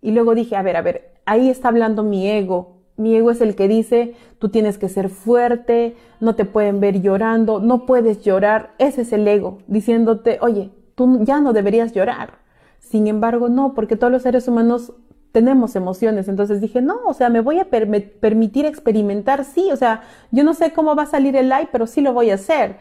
Y 0.00 0.12
luego 0.12 0.34
dije, 0.34 0.56
a 0.56 0.62
ver, 0.62 0.78
a 0.78 0.82
ver, 0.82 1.12
ahí 1.26 1.50
está 1.50 1.68
hablando 1.68 2.02
mi 2.02 2.26
ego. 2.30 2.78
Mi 2.96 3.14
ego 3.16 3.30
es 3.30 3.42
el 3.42 3.54
que 3.54 3.68
dice, 3.68 4.14
tú 4.38 4.48
tienes 4.48 4.78
que 4.78 4.88
ser 4.88 5.10
fuerte, 5.10 5.94
no 6.20 6.36
te 6.36 6.46
pueden 6.46 6.80
ver 6.80 7.02
llorando, 7.02 7.60
no 7.60 7.84
puedes 7.84 8.22
llorar. 8.22 8.70
Ese 8.78 9.02
es 9.02 9.12
el 9.12 9.28
ego, 9.28 9.58
diciéndote, 9.66 10.38
oye, 10.40 10.70
tú 10.98 11.20
ya 11.22 11.40
no 11.40 11.52
deberías 11.52 11.92
llorar. 11.92 12.34
Sin 12.80 13.06
embargo, 13.06 13.48
no, 13.48 13.72
porque 13.72 13.96
todos 13.96 14.12
los 14.12 14.22
seres 14.22 14.48
humanos 14.48 14.92
tenemos 15.30 15.76
emociones. 15.76 16.26
Entonces 16.26 16.60
dije, 16.60 16.82
no, 16.82 16.98
o 17.06 17.14
sea, 17.14 17.28
me 17.28 17.40
voy 17.40 17.60
a 17.60 17.68
permitir 17.70 18.66
experimentar, 18.66 19.44
sí, 19.44 19.70
o 19.70 19.76
sea, 19.76 20.02
yo 20.32 20.42
no 20.42 20.54
sé 20.54 20.72
cómo 20.72 20.96
va 20.96 21.04
a 21.04 21.06
salir 21.06 21.36
el 21.36 21.48
live, 21.48 21.68
pero 21.70 21.86
sí 21.86 22.00
lo 22.00 22.12
voy 22.12 22.30
a 22.30 22.34
hacer. 22.34 22.76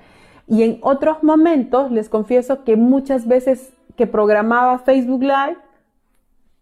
Y 0.47 0.63
en 0.63 0.79
otros 0.81 1.23
momentos, 1.23 1.91
les 1.91 2.09
confieso 2.09 2.63
que 2.63 2.75
muchas 2.75 3.27
veces 3.27 3.73
que 3.95 4.07
programaba 4.07 4.79
Facebook 4.79 5.21
Live, 5.21 5.57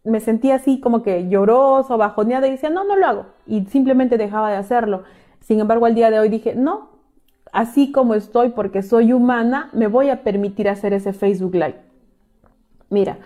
me 0.04 0.20
sentía 0.20 0.56
así 0.56 0.80
como 0.80 1.02
que 1.04 1.30
lloroso, 1.30 1.98
bajoneada 1.98 2.48
y 2.48 2.52
decía, 2.52 2.70
no, 2.70 2.84
no 2.84 2.96
lo 2.96 3.08
hago. 3.08 3.26
Y 3.48 3.66
simplemente 3.66 4.18
dejaba 4.18 4.52
de 4.52 4.58
hacerlo. 4.58 5.04
Sin 5.40 5.60
embargo, 5.60 5.86
al 5.86 5.96
día 5.96 6.12
de 6.12 6.20
hoy 6.20 6.30
dije, 6.30 6.56
no, 6.56 6.95
así 7.56 7.94
como 7.94 8.16
estoy 8.16 8.50
porque 8.50 8.84
soy 8.84 9.14
humana, 9.14 9.70
me 9.72 9.88
voy 9.88 10.10
a 10.10 10.24
permitir 10.24 10.68
hacer 10.68 10.92
ese 10.92 11.14
Facebook 11.14 11.54
Live. 11.54 11.80
Mira, 12.90 13.18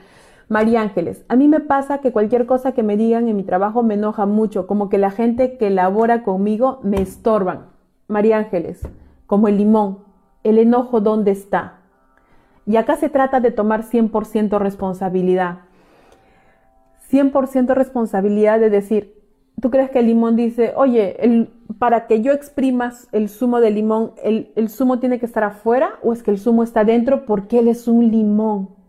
María 0.48 0.82
Ángeles, 0.82 1.26
a 1.30 1.36
mí 1.36 1.48
me 1.48 1.60
pasa 1.60 1.98
que 1.98 2.12
cualquier 2.12 2.46
cosa 2.46 2.74
que 2.74 2.84
me 2.84 2.96
digan 2.96 3.28
en 3.28 3.36
mi 3.36 3.42
trabajo 3.44 3.82
me 3.82 3.96
enoja 3.96 4.28
mucho, 4.28 4.68
como 4.68 4.88
que 4.88 5.00
la 5.00 5.10
gente 5.10 5.58
que 5.58 5.72
labora 5.72 6.22
conmigo 6.22 6.80
me 6.84 7.02
estorban. 7.02 7.70
María 8.08 8.38
Ángeles, 8.38 8.88
como 9.26 9.48
el 9.48 9.58
limón, 9.58 9.98
el 10.44 10.60
enojo 10.60 11.02
dónde 11.02 11.32
está. 11.32 11.80
Y 12.68 12.78
acá 12.78 12.98
se 12.98 13.10
trata 13.10 13.40
de 13.40 13.50
tomar 13.50 13.82
100% 13.82 14.60
responsabilidad. 14.60 15.62
100% 17.12 17.74
responsabilidad 17.74 18.60
de 18.60 18.70
decir, 18.70 19.19
¿tú 19.62 19.70
crees 19.70 19.90
que 19.92 20.00
el 20.00 20.08
limón 20.08 20.36
dice, 20.36 20.74
oye, 20.76 21.18
el, 21.24 21.50
para 21.78 22.08
que 22.08 22.22
yo 22.22 22.32
exprimas 22.34 23.08
el 23.12 23.30
zumo 23.30 23.60
de 23.60 23.72
limón, 23.72 24.14
el, 24.24 24.52
el 24.56 24.70
zumo 24.70 25.00
tiene 25.00 25.20
que 25.20 25.26
estar 25.26 25.44
afuera 25.44 26.00
o 26.04 26.14
es 26.14 26.24
que 26.24 26.32
el 26.32 26.40
zumo 26.40 26.64
está 26.64 26.84
dentro 26.84 27.26
porque 27.26 27.60
él 27.60 27.68
es 27.68 27.88
un 27.88 28.10
limón? 28.12 28.80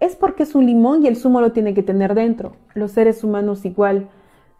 es 0.00 0.16
porque 0.16 0.42
es 0.42 0.54
un 0.54 0.66
limón 0.66 1.02
y 1.02 1.08
el 1.08 1.16
zumo 1.16 1.40
lo 1.40 1.52
tiene 1.52 1.74
que 1.74 1.82
tener 1.82 2.14
dentro. 2.14 2.52
Los 2.74 2.92
seres 2.92 3.24
humanos 3.24 3.64
igual. 3.64 4.08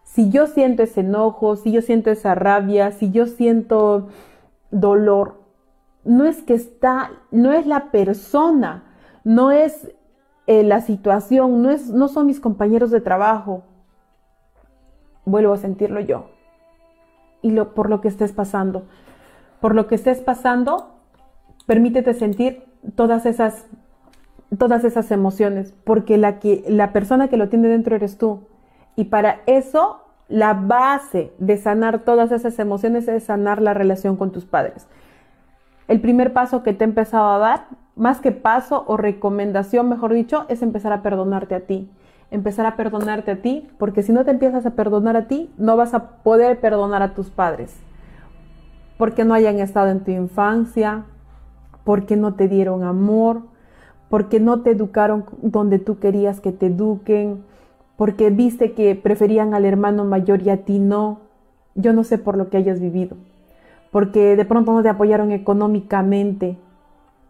Si 0.03 0.31
yo 0.31 0.47
siento 0.47 0.83
ese 0.83 1.01
enojo, 1.01 1.57
si 1.57 1.73
yo 1.73 1.83
siento 1.83 2.11
esa 2.11 2.35
rabia, 2.35 2.93
si 2.93 3.11
yo 3.11 3.27
siento 3.27 4.09
dolor, 4.71 5.41
no 6.05 6.25
es 6.25 6.43
que 6.43 6.55
está, 6.55 7.11
no 7.31 7.53
es 7.53 7.67
la 7.67 7.91
persona, 7.91 8.85
no 9.25 9.51
es 9.51 9.93
eh, 10.47 10.63
la 10.63 10.81
situación, 10.81 11.63
no, 11.63 11.71
es, 11.71 11.89
no 11.91 12.09
son 12.09 12.27
mis 12.27 12.41
compañeros 12.41 12.91
de 12.91 13.01
trabajo. 13.01 13.65
Vuelvo 15.27 15.53
a 15.53 15.59
sentirlo 15.59 16.01
yo. 16.01 16.31
Y 17.43 17.53
por 17.61 17.91
lo 17.91 18.01
que 18.01 18.09
estés 18.09 18.33
pasando. 18.33 18.85
Por 19.61 19.75
lo 19.75 19.87
que 19.87 19.97
estés 19.97 20.21
pasando, 20.21 20.95
permítete 21.67 22.15
sentir 22.15 22.65
todas 22.95 23.27
esas 23.27 23.67
todas 24.59 24.85
esas 24.85 25.11
emociones, 25.11 25.75
porque 25.85 26.17
la, 26.19 26.39
que, 26.39 26.65
la 26.69 26.93
persona 26.93 27.29
que 27.29 27.37
lo 27.37 27.49
tiene 27.49 27.69
dentro 27.69 27.97
eres 27.97 28.17
tú. 28.19 28.47
Y 28.95 29.05
para 29.05 29.41
eso, 29.47 30.01
la 30.29 30.55
base 30.55 31.33
de 31.39 31.57
sanar 31.57 32.01
todas 32.01 32.33
esas 32.33 32.59
emociones 32.59 33.09
es 33.09 33.25
sanar 33.25 33.61
la 33.61 33.75
relación 33.75 34.17
con 34.17 34.33
tus 34.33 34.45
padres. 34.45 34.87
El 35.89 36.01
primer 36.01 36.33
paso 36.33 36.63
que 36.63 36.73
te 36.73 36.85
he 36.85 36.89
empezado 36.89 37.31
a 37.31 37.39
dar, 37.39 37.67
más 37.95 38.21
que 38.21 38.33
paso 38.33 38.85
o 38.87 38.97
recomendación, 38.97 39.89
mejor 39.89 40.13
dicho, 40.13 40.47
es 40.49 40.63
empezar 40.63 40.93
a 40.93 41.03
perdonarte 41.03 41.55
a 41.55 41.61
ti. 41.61 41.91
Empezar 42.31 42.67
a 42.67 42.77
perdonarte 42.77 43.31
a 43.31 43.43
ti, 43.43 43.69
porque 43.79 44.03
si 44.03 44.13
no 44.13 44.25
te 44.25 44.33
empiezas 44.33 44.67
a 44.67 44.71
perdonar 44.71 45.17
a 45.17 45.29
ti, 45.29 45.51
no 45.59 45.77
vas 45.77 45.95
a 45.95 46.23
poder 46.23 46.61
perdonar 46.61 47.03
a 47.03 47.15
tus 47.15 47.31
padres. 47.31 47.75
Porque 48.99 49.25
no 49.25 49.35
hayan 49.35 49.61
estado 49.61 49.89
en 49.91 50.01
tu 50.01 50.11
infancia, 50.11 51.05
porque 51.85 52.17
no 52.17 52.35
te 52.35 52.49
dieron 52.49 52.83
amor, 52.83 53.43
porque 54.09 54.41
no 54.41 54.63
te 54.63 54.73
educaron 54.73 55.25
donde 55.43 55.79
tú 55.79 55.99
querías 55.99 56.41
que 56.41 56.53
te 56.53 56.67
eduquen, 56.67 57.45
porque 57.97 58.31
viste 58.31 58.73
que 58.73 58.95
preferían 58.95 59.55
al 59.55 59.65
hermano 59.65 60.05
mayor 60.05 60.43
y 60.43 60.51
a 60.51 60.65
ti 60.65 60.79
no. 60.79 61.21
Yo 61.75 61.93
no 61.93 62.05
sé 62.05 62.19
por 62.19 62.37
lo 62.37 62.49
que 62.49 62.57
hayas 62.57 62.81
vivido, 62.81 63.17
porque 63.91 64.37
de 64.37 64.45
pronto 64.45 64.73
no 64.73 64.83
te 64.83 64.89
apoyaron 64.89 65.31
económicamente. 65.31 66.59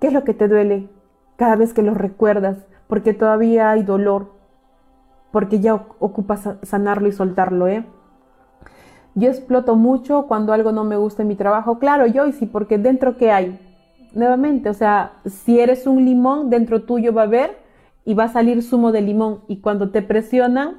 ¿Qué 0.01 0.09
es 0.09 0.13
lo 0.13 0.25
que 0.25 0.35
te 0.35 0.49
duele 0.49 0.89
cada 1.37 1.57
vez 1.57 1.73
que 1.75 1.83
lo 1.83 1.95
recuerdas? 1.95 2.57
Porque 2.87 3.13
todavía 3.13 3.71
hay 3.71 3.83
dolor, 3.83 4.29
porque 5.37 5.61
ya 5.61 5.75
ocupas 5.99 6.49
sanarlo 6.63 7.09
y 7.09 7.13
soltarlo, 7.13 7.69
¿eh? 7.69 7.85
Yo 9.15 9.29
exploto 9.29 9.77
mucho 9.77 10.27
cuando 10.29 10.55
algo 10.55 10.73
no 10.73 10.83
me 10.83 10.97
gusta 10.97 11.21
en 11.21 11.29
mi 11.29 11.35
trabajo. 11.35 11.79
Claro, 11.79 12.07
yo 12.07 12.27
y 12.27 12.33
sí, 12.33 12.47
porque 12.47 12.79
dentro 12.79 13.19
que 13.19 13.31
hay 13.31 13.61
nuevamente, 14.15 14.71
o 14.71 14.73
sea, 14.73 15.13
si 15.27 15.61
eres 15.61 15.87
un 15.87 16.07
limón, 16.07 16.49
dentro 16.49 16.85
tuyo 16.85 17.13
va 17.13 17.21
a 17.21 17.25
haber 17.27 17.59
y 18.07 18.15
va 18.15 18.25
a 18.25 18.29
salir 18.29 18.63
zumo 18.63 18.93
de 18.93 19.03
limón 19.03 19.43
y 19.47 19.61
cuando 19.61 19.91
te 19.91 20.01
presionan, 20.01 20.79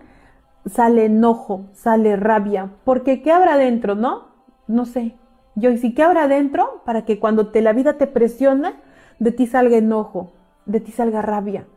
sale 0.65 1.05
enojo, 1.05 1.67
sale 1.73 2.15
rabia, 2.15 2.71
porque 2.83 3.21
¿qué 3.21 3.31
habrá 3.31 3.57
dentro, 3.57 3.93
no? 3.93 4.29
No 4.65 4.85
sé. 4.85 5.13
Yo, 5.53 5.69
¿y 5.69 5.77
si 5.77 5.93
qué 5.93 6.01
habrá 6.01 6.27
dentro 6.27 6.81
para 6.83 7.05
que 7.05 7.19
cuando 7.19 7.49
te, 7.51 7.61
la 7.61 7.73
vida 7.73 7.99
te 7.99 8.07
presiona, 8.07 8.73
de 9.19 9.31
ti 9.31 9.45
salga 9.45 9.77
enojo, 9.77 10.31
de 10.65 10.79
ti 10.79 10.91
salga 10.91 11.21
rabia? 11.21 11.67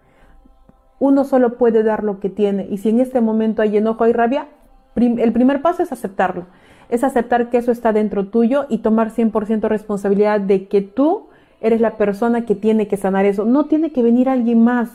Uno 1.01 1.25
solo 1.25 1.59
puede 1.59 1.83
dar 1.83 2.05
lo 2.05 2.21
que 2.21 2.31
tiene 2.31 2.69
y 2.71 2.79
si 2.79 2.91
en 2.91 3.01
este 3.01 3.21
momento 3.21 3.63
hay 3.63 3.77
enojo, 3.77 4.05
hay 4.05 4.13
rabia, 4.13 4.47
el 4.95 5.33
primer 5.33 5.63
paso 5.63 5.83
es 5.83 5.91
aceptarlo. 5.91 6.47
Es 6.89 7.03
aceptar 7.05 7.51
que 7.51 7.59
eso 7.59 7.73
está 7.73 7.93
dentro 7.93 8.29
tuyo 8.29 8.67
y 8.69 8.79
tomar 8.79 9.11
100% 9.11 9.69
responsabilidad 9.69 10.41
de 10.41 10.69
que 10.69 10.83
tú 10.83 11.29
eres 11.61 11.81
la 11.81 11.97
persona 11.97 12.45
que 12.45 12.55
tiene 12.55 12.87
que 12.87 12.97
sanar 12.97 13.25
eso. 13.27 13.45
No 13.45 13.65
tiene 13.67 13.93
que 13.93 14.03
venir 14.03 14.29
alguien 14.29 14.63
más. 14.63 14.91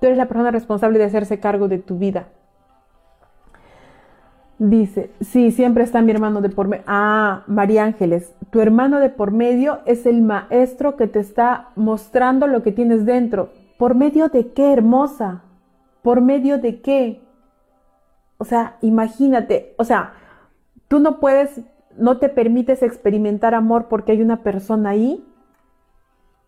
Tú 0.00 0.06
eres 0.06 0.18
la 0.18 0.26
persona 0.26 0.50
responsable 0.50 0.98
de 0.98 1.04
hacerse 1.04 1.40
cargo 1.40 1.68
de 1.68 1.78
tu 1.78 1.96
vida. 1.96 2.26
Dice, 4.58 5.10
sí, 5.20 5.50
siempre 5.50 5.82
está 5.82 6.02
mi 6.02 6.12
hermano 6.12 6.40
de 6.40 6.48
por 6.48 6.68
medio. 6.68 6.84
Ah, 6.86 7.42
María 7.46 7.84
Ángeles, 7.84 8.32
tu 8.50 8.60
hermano 8.60 9.00
de 9.00 9.08
por 9.08 9.32
medio 9.32 9.80
es 9.86 10.06
el 10.06 10.22
maestro 10.22 10.96
que 10.96 11.06
te 11.06 11.20
está 11.20 11.70
mostrando 11.74 12.46
lo 12.46 12.62
que 12.62 12.70
tienes 12.70 13.04
dentro. 13.04 13.50
¿Por 13.82 13.96
medio 13.96 14.28
de 14.28 14.52
qué, 14.52 14.72
hermosa? 14.72 15.42
¿Por 16.02 16.20
medio 16.20 16.58
de 16.58 16.80
qué? 16.80 17.20
O 18.38 18.44
sea, 18.44 18.76
imagínate, 18.80 19.74
o 19.76 19.82
sea, 19.82 20.12
tú 20.86 21.00
no 21.00 21.18
puedes, 21.18 21.62
no 21.96 22.18
te 22.18 22.28
permites 22.28 22.84
experimentar 22.84 23.56
amor 23.56 23.88
porque 23.88 24.12
hay 24.12 24.22
una 24.22 24.44
persona 24.44 24.90
ahí 24.90 25.26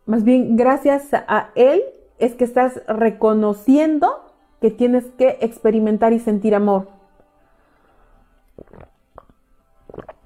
más 0.07 0.23
bien, 0.23 0.57
gracias 0.57 1.09
a 1.13 1.51
Él 1.57 1.83
es 2.19 2.37
que 2.37 2.45
estás 2.45 2.81
reconociendo 2.87 4.31
que 4.61 4.71
tienes 4.71 5.07
que 5.19 5.39
experimentar 5.41 6.13
y 6.13 6.21
sentir 6.21 6.55
amor. 6.55 6.87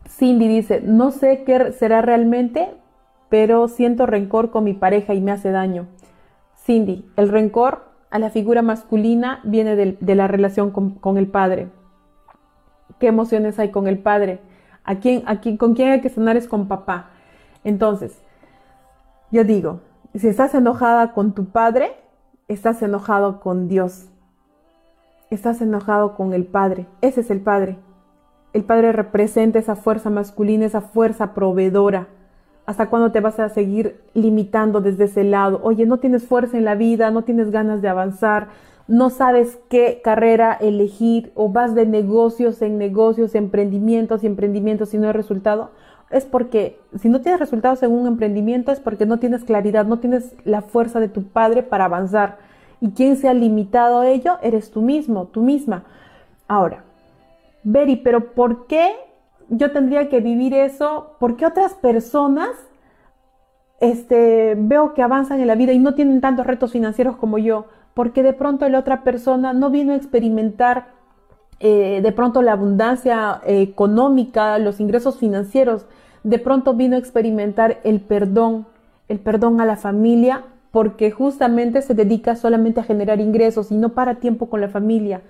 Cindy 0.07 0.47
dice, 0.47 0.83
no 0.83 1.11
sé 1.11 1.45
qué 1.45 1.73
será 1.73 2.03
realmente, 2.03 2.69
pero 3.31 3.67
siento 3.69 4.05
rencor 4.05 4.51
con 4.51 4.65
mi 4.65 4.75
pareja 4.75 5.15
y 5.15 5.23
me 5.23 5.31
hace 5.33 5.53
daño. 5.53 5.87
Cindy, 6.69 7.11
el 7.17 7.31
rencor 7.31 7.87
a 8.11 8.19
la 8.19 8.29
figura 8.29 8.61
masculina 8.61 9.41
viene 9.43 9.75
de, 9.75 10.15
la 10.15 10.29
relación 10.29 10.71
con, 10.71 11.17
el 11.17 11.27
padre. 11.27 11.71
¿Qué 12.99 13.07
emociones 13.07 13.59
hay 13.59 13.71
con 13.71 13.87
el 13.87 13.99
padre? 13.99 14.41
¿A 14.85 14.97
quién, 14.97 15.23
a 15.25 15.41
quién, 15.41 15.57
¿Con 15.57 15.75
quién 15.75 15.93
hay 15.93 16.03
que 16.03 16.11
sanar 16.11 16.37
es 16.37 16.47
con 16.47 16.69
papá? 16.69 17.09
Entonces, 17.65 18.19
yo 19.31 19.45
digo, 19.45 19.81
si 20.15 20.29
estás 20.29 20.55
enojada 20.55 21.15
con 21.15 21.33
tu 21.33 21.47
padre, 21.47 21.93
estás 22.49 22.83
enojado 22.83 23.41
con 23.41 23.67
Dios. 23.67 24.11
estás 25.31 25.63
enojado 25.63 26.17
con 26.17 26.35
el 26.35 26.45
padre. 26.45 26.87
Ese 27.01 27.23
es 27.23 27.31
el 27.31 27.41
padre. 27.41 27.79
El 28.53 28.65
padre 28.65 28.93
representa 28.93 29.59
esa 29.59 29.75
fuerza 29.75 30.11
masculina, 30.11 30.67
esa 30.67 30.83
fuerza 30.83 31.33
proveedora. 31.33 32.09
¿Hasta 32.69 32.91
cuándo 32.91 33.13
te 33.13 33.21
vas 33.21 33.41
a 33.41 33.49
seguir 33.49 33.99
limitando 34.13 34.83
desde 34.83 35.05
ese 35.05 35.25
lado? 35.25 35.59
Oye, 35.63 35.87
no 35.87 36.01
tienes 36.01 36.27
fuerza 36.27 36.59
en 36.59 36.67
la 36.67 36.75
vida, 36.75 37.11
no 37.11 37.25
tienes 37.25 37.51
ganas 37.51 37.81
de 37.81 37.89
avanzar, 37.89 38.49
no 38.87 39.09
sabes 39.09 39.59
qué 39.71 40.03
carrera 40.05 40.53
elegir 40.53 41.33
o 41.35 41.49
vas 41.49 41.75
de 41.75 41.87
negocios 41.87 42.61
en 42.61 42.77
negocios, 42.77 43.35
emprendimientos 43.35 44.23
y 44.23 44.27
emprendimientos 44.27 44.93
y 44.93 44.99
no 44.99 45.07
hay 45.07 45.15
resultado. 45.15 45.71
Es 46.11 46.27
porque 46.27 46.79
si 47.01 47.09
no 47.09 47.23
tienes 47.23 47.41
resultados 47.41 47.83
en 47.83 47.91
un 47.91 48.07
emprendimiento 48.07 48.71
es 48.71 48.81
porque 48.81 49.07
no 49.07 49.19
tienes 49.19 49.45
claridad, 49.45 49.87
no 49.87 49.99
tienes 49.99 50.35
la 50.45 50.61
fuerza 50.61 51.01
de 51.01 51.09
tu 51.09 51.23
padre 51.23 51.63
para 51.63 51.87
avanzar. 51.87 52.37
Y 52.83 52.91
quien 52.91 53.17
se 53.17 53.31
ha 53.31 53.33
limitado 53.33 54.01
a 54.01 54.11
ello 54.11 54.37
eres 54.43 54.71
tú 54.71 54.83
mismo, 54.83 55.25
tú 55.29 55.41
misma. 55.41 55.85
Ahora, 56.47 56.85
Beri, 57.63 57.97
pero 57.97 58.35
¿por 58.35 58.67
qué 58.67 58.91
yo 59.49 59.73
tendría 59.73 60.09
que 60.09 60.21
vivir 60.21 60.55
eso? 60.55 61.17
¿Por 61.19 61.37
qué 61.37 61.47
otras 61.47 61.75
personas 61.75 62.51
este, 63.81 64.55
veo 64.59 64.95
que 64.95 65.03
avanzan 65.03 65.41
en 65.41 65.47
la 65.47 65.55
vida 65.55 65.73
y 65.73 65.79
no 65.79 65.95
tienen 65.95 66.21
tantos 66.21 66.47
retos 66.47 66.73
financieros 66.73 67.17
como 67.17 67.39
yo? 67.39 67.67
Porque 67.95 68.23
de 68.23 68.33
pronto 68.33 68.69
la 68.69 68.79
otra 68.79 69.03
persona 69.03 69.53
no 69.53 69.71
vino 69.71 69.93
a 69.93 69.97
experimentar 69.97 70.99
eh, 71.61 72.01
de 72.03 72.13
pronto 72.13 72.41
la 72.41 72.53
abundancia 72.53 73.41
eh, 73.45 73.63
económica, 73.63 74.59
los 74.59 74.79
ingresos 74.79 75.19
financieros, 75.19 75.87
de 76.23 76.39
pronto 76.39 76.75
vino 76.75 76.95
a 76.95 76.99
experimentar 76.99 77.81
el 77.83 78.01
perdón, 78.01 78.67
el 79.09 79.19
perdón 79.19 79.61
a 79.61 79.65
la 79.65 79.77
familia, 79.77 80.45
porque 80.71 81.11
justamente 81.11 81.83
se 81.83 81.95
dedica 81.95 82.37
solamente 82.37 82.81
a 82.81 82.85
generar 82.85 83.21
ingresos 83.21 83.73
y 83.73 83.77
no 83.77 83.91
para 83.91 84.17
tiempo 84.17 84.49
con 84.49 84.61
la 84.61 84.69
familia. 84.69 85.23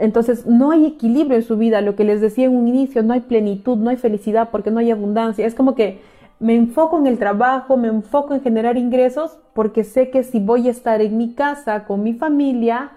Entonces 0.00 0.46
no 0.46 0.70
hay 0.70 0.86
equilibrio 0.86 1.36
en 1.36 1.42
su 1.42 1.58
vida, 1.58 1.82
lo 1.82 1.94
que 1.94 2.04
les 2.04 2.20
decía 2.20 2.46
en 2.46 2.56
un 2.56 2.66
inicio, 2.66 3.02
no 3.02 3.12
hay 3.12 3.20
plenitud, 3.20 3.76
no 3.76 3.90
hay 3.90 3.96
felicidad 3.96 4.48
porque 4.50 4.70
no 4.70 4.80
hay 4.80 4.90
abundancia. 4.90 5.46
Es 5.46 5.54
como 5.54 5.74
que 5.74 6.00
me 6.38 6.56
enfoco 6.56 6.98
en 6.98 7.06
el 7.06 7.18
trabajo, 7.18 7.76
me 7.76 7.88
enfoco 7.88 8.34
en 8.34 8.40
generar 8.40 8.78
ingresos 8.78 9.38
porque 9.52 9.84
sé 9.84 10.10
que 10.10 10.24
si 10.24 10.40
voy 10.40 10.68
a 10.68 10.70
estar 10.70 11.02
en 11.02 11.18
mi 11.18 11.34
casa 11.34 11.84
con 11.84 12.02
mi 12.02 12.14
familia, 12.14 12.92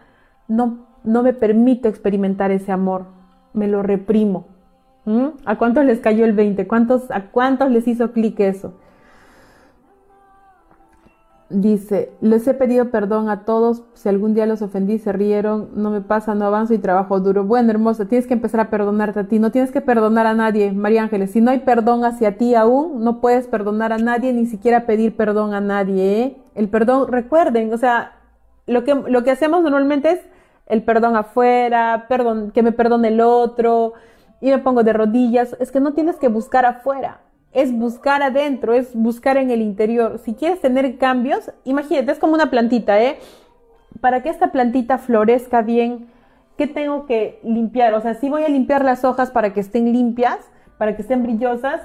no, 0.47 0.87
no 1.03 1.23
me 1.23 1.33
permito 1.33 1.89
experimentar 1.89 2.51
ese 2.51 2.71
amor, 2.71 3.05
me 3.53 3.67
lo 3.67 3.83
reprimo. 3.83 4.45
¿Mm? 5.03 5.27
¿A 5.43 5.57
cuántos 5.57 5.83
les 5.83 5.99
cayó 5.99 6.23
el 6.23 6.31
20? 6.31 6.65
¿Cuántos, 6.67 7.11
¿A 7.11 7.31
cuántos 7.31 7.69
les 7.69 7.85
hizo 7.85 8.13
clic 8.13 8.39
eso? 8.39 8.75
Dice, 11.55 12.11
les 12.19 12.47
he 12.47 12.55
pedido 12.55 12.89
perdón 12.89 13.29
a 13.29 13.45
todos, 13.45 13.83
si 13.93 14.09
algún 14.09 14.33
día 14.33 14.47
los 14.47 14.63
ofendí, 14.63 14.97
se 14.97 15.13
rieron, 15.13 15.69
no 15.75 15.91
me 15.91 16.01
pasa, 16.01 16.33
no 16.33 16.45
avanzo 16.45 16.73
y 16.73 16.79
trabajo 16.79 17.19
duro. 17.19 17.43
Bueno, 17.43 17.69
hermosa, 17.69 18.07
tienes 18.07 18.25
que 18.25 18.33
empezar 18.33 18.59
a 18.59 18.71
perdonarte 18.71 19.19
a 19.19 19.23
ti, 19.25 19.37
no 19.37 19.51
tienes 19.51 19.71
que 19.71 19.79
perdonar 19.79 20.25
a 20.25 20.33
nadie, 20.33 20.71
María 20.71 21.03
Ángeles. 21.03 21.29
Si 21.29 21.41
no 21.41 21.51
hay 21.51 21.59
perdón 21.59 22.05
hacia 22.05 22.39
ti 22.39 22.55
aún, 22.55 23.03
no 23.03 23.21
puedes 23.21 23.45
perdonar 23.45 23.93
a 23.93 23.99
nadie, 23.99 24.33
ni 24.33 24.47
siquiera 24.47 24.87
pedir 24.87 25.15
perdón 25.15 25.53
a 25.53 25.61
nadie. 25.61 26.23
¿eh? 26.23 26.37
El 26.55 26.69
perdón, 26.69 27.11
recuerden, 27.11 27.71
o 27.71 27.77
sea, 27.77 28.13
lo 28.65 28.83
que, 28.83 28.95
lo 28.95 29.23
que 29.23 29.29
hacemos 29.29 29.61
normalmente 29.61 30.09
es 30.09 30.21
el 30.65 30.81
perdón 30.81 31.15
afuera, 31.15 32.07
perdón, 32.09 32.49
que 32.49 32.63
me 32.63 32.71
perdone 32.71 33.09
el 33.09 33.21
otro, 33.21 33.93
y 34.41 34.49
me 34.49 34.57
pongo 34.57 34.81
de 34.81 34.93
rodillas. 34.93 35.55
Es 35.59 35.71
que 35.71 35.79
no 35.79 35.93
tienes 35.93 36.15
que 36.15 36.29
buscar 36.29 36.65
afuera 36.65 37.19
es 37.53 37.71
buscar 37.71 38.23
adentro, 38.23 38.73
es 38.73 38.95
buscar 38.95 39.37
en 39.37 39.51
el 39.51 39.61
interior. 39.61 40.19
Si 40.19 40.33
quieres 40.33 40.59
tener 40.59 40.97
cambios, 40.97 41.51
imagínate, 41.63 42.11
es 42.11 42.19
como 42.19 42.33
una 42.33 42.49
plantita, 42.49 43.01
¿eh? 43.01 43.19
Para 44.01 44.23
que 44.23 44.29
esta 44.29 44.51
plantita 44.51 44.97
florezca 44.97 45.61
bien, 45.61 46.07
¿qué 46.57 46.67
tengo 46.67 47.05
que 47.05 47.39
limpiar? 47.43 47.93
O 47.93 48.01
sea, 48.01 48.15
sí 48.15 48.29
voy 48.29 48.43
a 48.43 48.49
limpiar 48.49 48.83
las 48.83 49.03
hojas 49.03 49.31
para 49.31 49.53
que 49.53 49.59
estén 49.59 49.93
limpias, 49.93 50.39
para 50.77 50.95
que 50.95 51.03
estén 51.03 51.23
brillosas, 51.23 51.81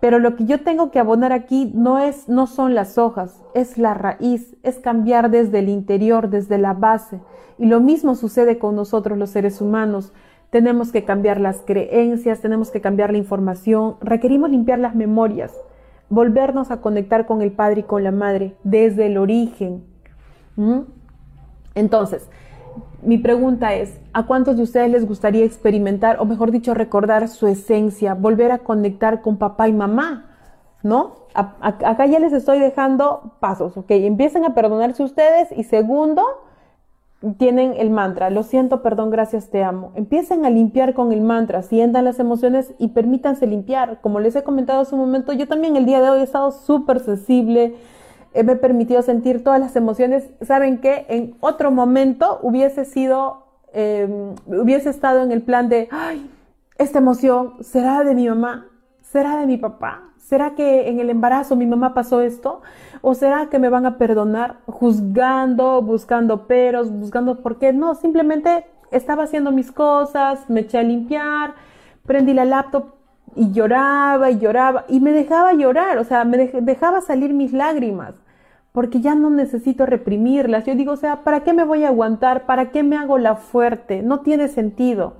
pero 0.00 0.18
lo 0.18 0.36
que 0.36 0.44
yo 0.46 0.60
tengo 0.60 0.90
que 0.90 0.98
abonar 0.98 1.32
aquí 1.32 1.70
no 1.74 1.98
es 1.98 2.28
no 2.28 2.46
son 2.46 2.74
las 2.74 2.96
hojas, 2.98 3.42
es 3.54 3.78
la 3.78 3.94
raíz, 3.94 4.56
es 4.62 4.78
cambiar 4.78 5.30
desde 5.30 5.58
el 5.58 5.68
interior, 5.68 6.28
desde 6.30 6.58
la 6.58 6.72
base. 6.72 7.20
Y 7.58 7.66
lo 7.66 7.80
mismo 7.80 8.14
sucede 8.14 8.58
con 8.58 8.76
nosotros 8.76 9.18
los 9.18 9.30
seres 9.30 9.60
humanos 9.60 10.12
tenemos 10.50 10.92
que 10.92 11.04
cambiar 11.04 11.40
las 11.40 11.60
creencias, 11.60 12.40
tenemos 12.40 12.70
que 12.70 12.80
cambiar 12.80 13.12
la 13.12 13.18
información, 13.18 13.96
requerimos 14.00 14.50
limpiar 14.50 14.78
las 14.78 14.94
memorias, 14.94 15.52
volvernos 16.08 16.70
a 16.70 16.80
conectar 16.80 17.26
con 17.26 17.40
el 17.40 17.52
Padre 17.52 17.80
y 17.80 17.84
con 17.84 18.02
la 18.02 18.10
Madre 18.10 18.56
desde 18.64 19.06
el 19.06 19.16
origen. 19.16 19.84
Entonces, 21.74 22.28
mi 23.02 23.16
pregunta 23.16 23.74
es, 23.74 23.98
¿a 24.12 24.26
cuántos 24.26 24.56
de 24.56 24.64
ustedes 24.64 24.90
les 24.90 25.06
gustaría 25.06 25.44
experimentar, 25.44 26.18
o 26.20 26.24
mejor 26.24 26.50
dicho, 26.50 26.74
recordar 26.74 27.28
su 27.28 27.46
esencia, 27.46 28.14
volver 28.14 28.52
a 28.52 28.58
conectar 28.58 29.22
con 29.22 29.38
papá 29.38 29.68
y 29.68 29.72
mamá? 29.72 30.26
¿No? 30.82 31.20
acá 31.32 32.06
ya 32.06 32.18
les 32.18 32.32
estoy 32.32 32.58
dejando 32.58 33.34
pasos, 33.38 33.76
¿ok? 33.76 33.90
Empiecen 33.90 34.44
a 34.44 34.52
perdonarse 34.52 35.04
ustedes 35.04 35.52
y 35.52 35.62
segundo, 35.62 36.24
tienen 37.36 37.74
el 37.76 37.90
mantra, 37.90 38.30
lo 38.30 38.42
siento, 38.42 38.82
perdón, 38.82 39.10
gracias, 39.10 39.50
te 39.50 39.62
amo. 39.62 39.92
Empiecen 39.94 40.46
a 40.46 40.50
limpiar 40.50 40.94
con 40.94 41.12
el 41.12 41.20
mantra, 41.20 41.62
sientan 41.62 42.06
las 42.06 42.18
emociones 42.18 42.72
y 42.78 42.88
permítanse 42.88 43.46
limpiar. 43.46 44.00
Como 44.00 44.20
les 44.20 44.36
he 44.36 44.42
comentado 44.42 44.80
hace 44.80 44.94
un 44.94 45.02
momento, 45.02 45.32
yo 45.32 45.46
también 45.46 45.76
el 45.76 45.84
día 45.84 46.00
de 46.00 46.08
hoy 46.08 46.20
he 46.20 46.24
estado 46.24 46.50
súper 46.50 47.00
sensible, 47.00 47.74
me 48.32 48.52
he 48.52 48.56
permitido 48.56 49.02
sentir 49.02 49.44
todas 49.44 49.60
las 49.60 49.76
emociones. 49.76 50.30
Saben 50.40 50.78
que 50.78 51.04
en 51.08 51.36
otro 51.40 51.70
momento 51.70 52.38
hubiese 52.42 52.86
sido, 52.86 53.44
em, 53.74 54.34
hubiese 54.46 54.88
estado 54.88 55.22
en 55.22 55.30
el 55.30 55.42
plan 55.42 55.68
de, 55.68 55.88
ay, 55.90 56.30
esta 56.78 57.00
emoción 57.00 57.62
será 57.62 58.02
de 58.02 58.14
mi 58.14 58.28
mamá, 58.28 58.69
será 59.10 59.36
de 59.36 59.46
mi 59.46 59.56
papá, 59.56 60.02
será 60.18 60.54
que 60.54 60.88
en 60.88 61.00
el 61.00 61.10
embarazo 61.10 61.56
mi 61.56 61.66
mamá 61.66 61.94
pasó 61.94 62.20
esto. 62.20 62.62
¿O 63.02 63.14
será 63.14 63.46
que 63.46 63.58
me 63.58 63.68
van 63.68 63.86
a 63.86 63.98
perdonar 63.98 64.58
juzgando, 64.66 65.82
buscando 65.82 66.46
peros, 66.46 66.92
buscando 66.92 67.42
por 67.42 67.58
qué? 67.58 67.72
No, 67.72 67.94
simplemente 67.94 68.66
estaba 68.90 69.24
haciendo 69.24 69.50
mis 69.52 69.72
cosas, 69.72 70.48
me 70.48 70.60
eché 70.60 70.78
a 70.78 70.82
limpiar, 70.82 71.54
prendí 72.06 72.34
la 72.34 72.44
laptop 72.44 72.94
y 73.34 73.50
lloraba 73.52 74.30
y 74.30 74.38
lloraba 74.38 74.84
y 74.88 75.00
me 75.00 75.12
dejaba 75.12 75.54
llorar, 75.54 75.98
o 75.98 76.04
sea, 76.04 76.24
me 76.24 76.48
dejaba 76.48 77.00
salir 77.00 77.32
mis 77.32 77.52
lágrimas 77.52 78.14
porque 78.72 79.00
ya 79.00 79.16
no 79.16 79.30
necesito 79.30 79.86
reprimirlas. 79.86 80.64
Yo 80.64 80.76
digo, 80.76 80.92
o 80.92 80.96
sea, 80.96 81.24
¿para 81.24 81.40
qué 81.40 81.52
me 81.52 81.64
voy 81.64 81.82
a 81.82 81.88
aguantar? 81.88 82.46
¿Para 82.46 82.70
qué 82.70 82.84
me 82.84 82.96
hago 82.96 83.18
la 83.18 83.34
fuerte? 83.34 84.02
No 84.02 84.20
tiene 84.20 84.46
sentido 84.46 85.14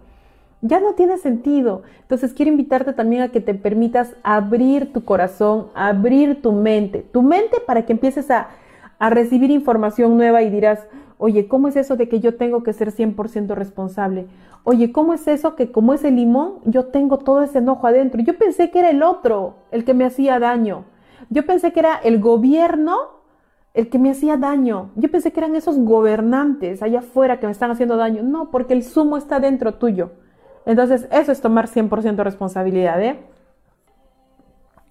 ya 0.63 0.81
no 0.81 0.95
tiene 0.95 1.19
sentido. 1.19 1.83
Entonces 2.03 2.33
quiero 2.33 2.51
invitarte 2.51 2.93
también 2.93 3.23
a 3.23 3.29
que 3.29 3.41
te 3.41 3.55
permitas 3.55 4.15
abrir 4.23 4.93
tu 4.93 5.05
corazón, 5.05 5.69
abrir 5.75 6.43
tu 6.43 6.53
mente, 6.53 7.05
tu 7.13 7.23
mente 7.23 7.59
para 7.67 7.87
que 7.87 7.93
empieces 7.93 8.31
a, 8.31 8.49
recibir 8.99 9.51
información 9.51 10.19
nueva 10.19 10.43
y 10.43 10.51
dirás, 10.51 10.87
oye, 11.17 11.49
¿cómo 11.49 11.69
es 11.69 11.77
eso 11.77 11.97
de 11.97 12.07
que 12.07 12.21
yo 12.21 12.37
tengo 12.37 12.63
que 12.63 12.75
ser 12.75 12.93
100% 12.93 13.55
responsable? 13.55 14.27
Oye, 14.63 14.93
¿cómo 14.93 15.15
es 15.15 15.27
eso 15.27 15.57
que 15.57 15.73
como 15.73 15.95
ese 15.95 16.11
limón 16.11 16.57
yo 16.67 16.85
tengo 16.87 17.17
todo 17.17 17.43
ese 17.43 17.59
enojo 17.59 17.87
adentro? 17.87 18.21
Yo 18.21 18.37
pensé 18.37 18.71
que 18.71 18.81
era 18.81 18.91
el 18.91 19.03
otro 19.03 19.55
el 19.71 19.87
que 19.87 19.95
me 19.95 20.05
hacía 20.05 20.39
daño. 20.39 20.85
Yo 21.31 21.47
pensé 21.47 21.73
que 21.73 21.81
era 21.81 21.95
el 21.97 22.21
gobierno 22.21 23.21
el 23.73 23.89
que 23.89 23.99
me 23.99 24.11
hacía 24.11 24.37
daño. 24.37 24.91
Yo 24.97 25.11
pensé 25.11 25.33
que 25.33 25.41
eran 25.41 25.57
esos 25.57 25.79
gobernantes 25.79 26.83
allá 26.83 26.99
afuera 26.99 27.41
que 27.41 27.47
me 27.47 27.53
están 27.53 27.71
haciendo 27.71 27.97
daño. 27.97 28.23
No, 28.23 28.51
porque 28.51 28.75
el 28.75 28.83
sumo 28.83 29.17
está 29.17 29.41
dentro 29.41 29.75
tuyo. 29.75 30.11
Entonces, 30.67 31.09
eso 31.11 31.33
es 31.33 31.41
tomar 31.41 31.69
100% 31.69 32.17
responsabilidad, 32.23 33.03
¿eh? 33.03 33.19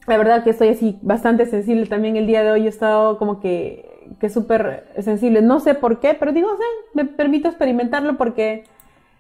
La 0.08 0.18
verdad 0.18 0.44
que 0.44 0.50
estoy 0.50 0.70
así 0.70 0.98
bastante 1.02 1.46
sensible 1.46 1.86
también 1.86 2.16
el 2.16 2.26
día 2.26 2.44
de 2.44 2.52
hoy. 2.52 2.66
He 2.66 2.70
estado 2.70 3.18
como 3.18 3.40
que, 3.40 4.16
que 4.20 4.30
súper 4.30 4.88
sensible. 5.00 5.42
No 5.42 5.60
sé 5.60 5.76
por 5.76 6.00
qué, 6.00 6.16
pero 6.16 6.32
digo, 6.32 6.50
me 6.94 7.06
permito 7.06 7.48
experimentarlo 7.48 8.18
porque 8.18 8.64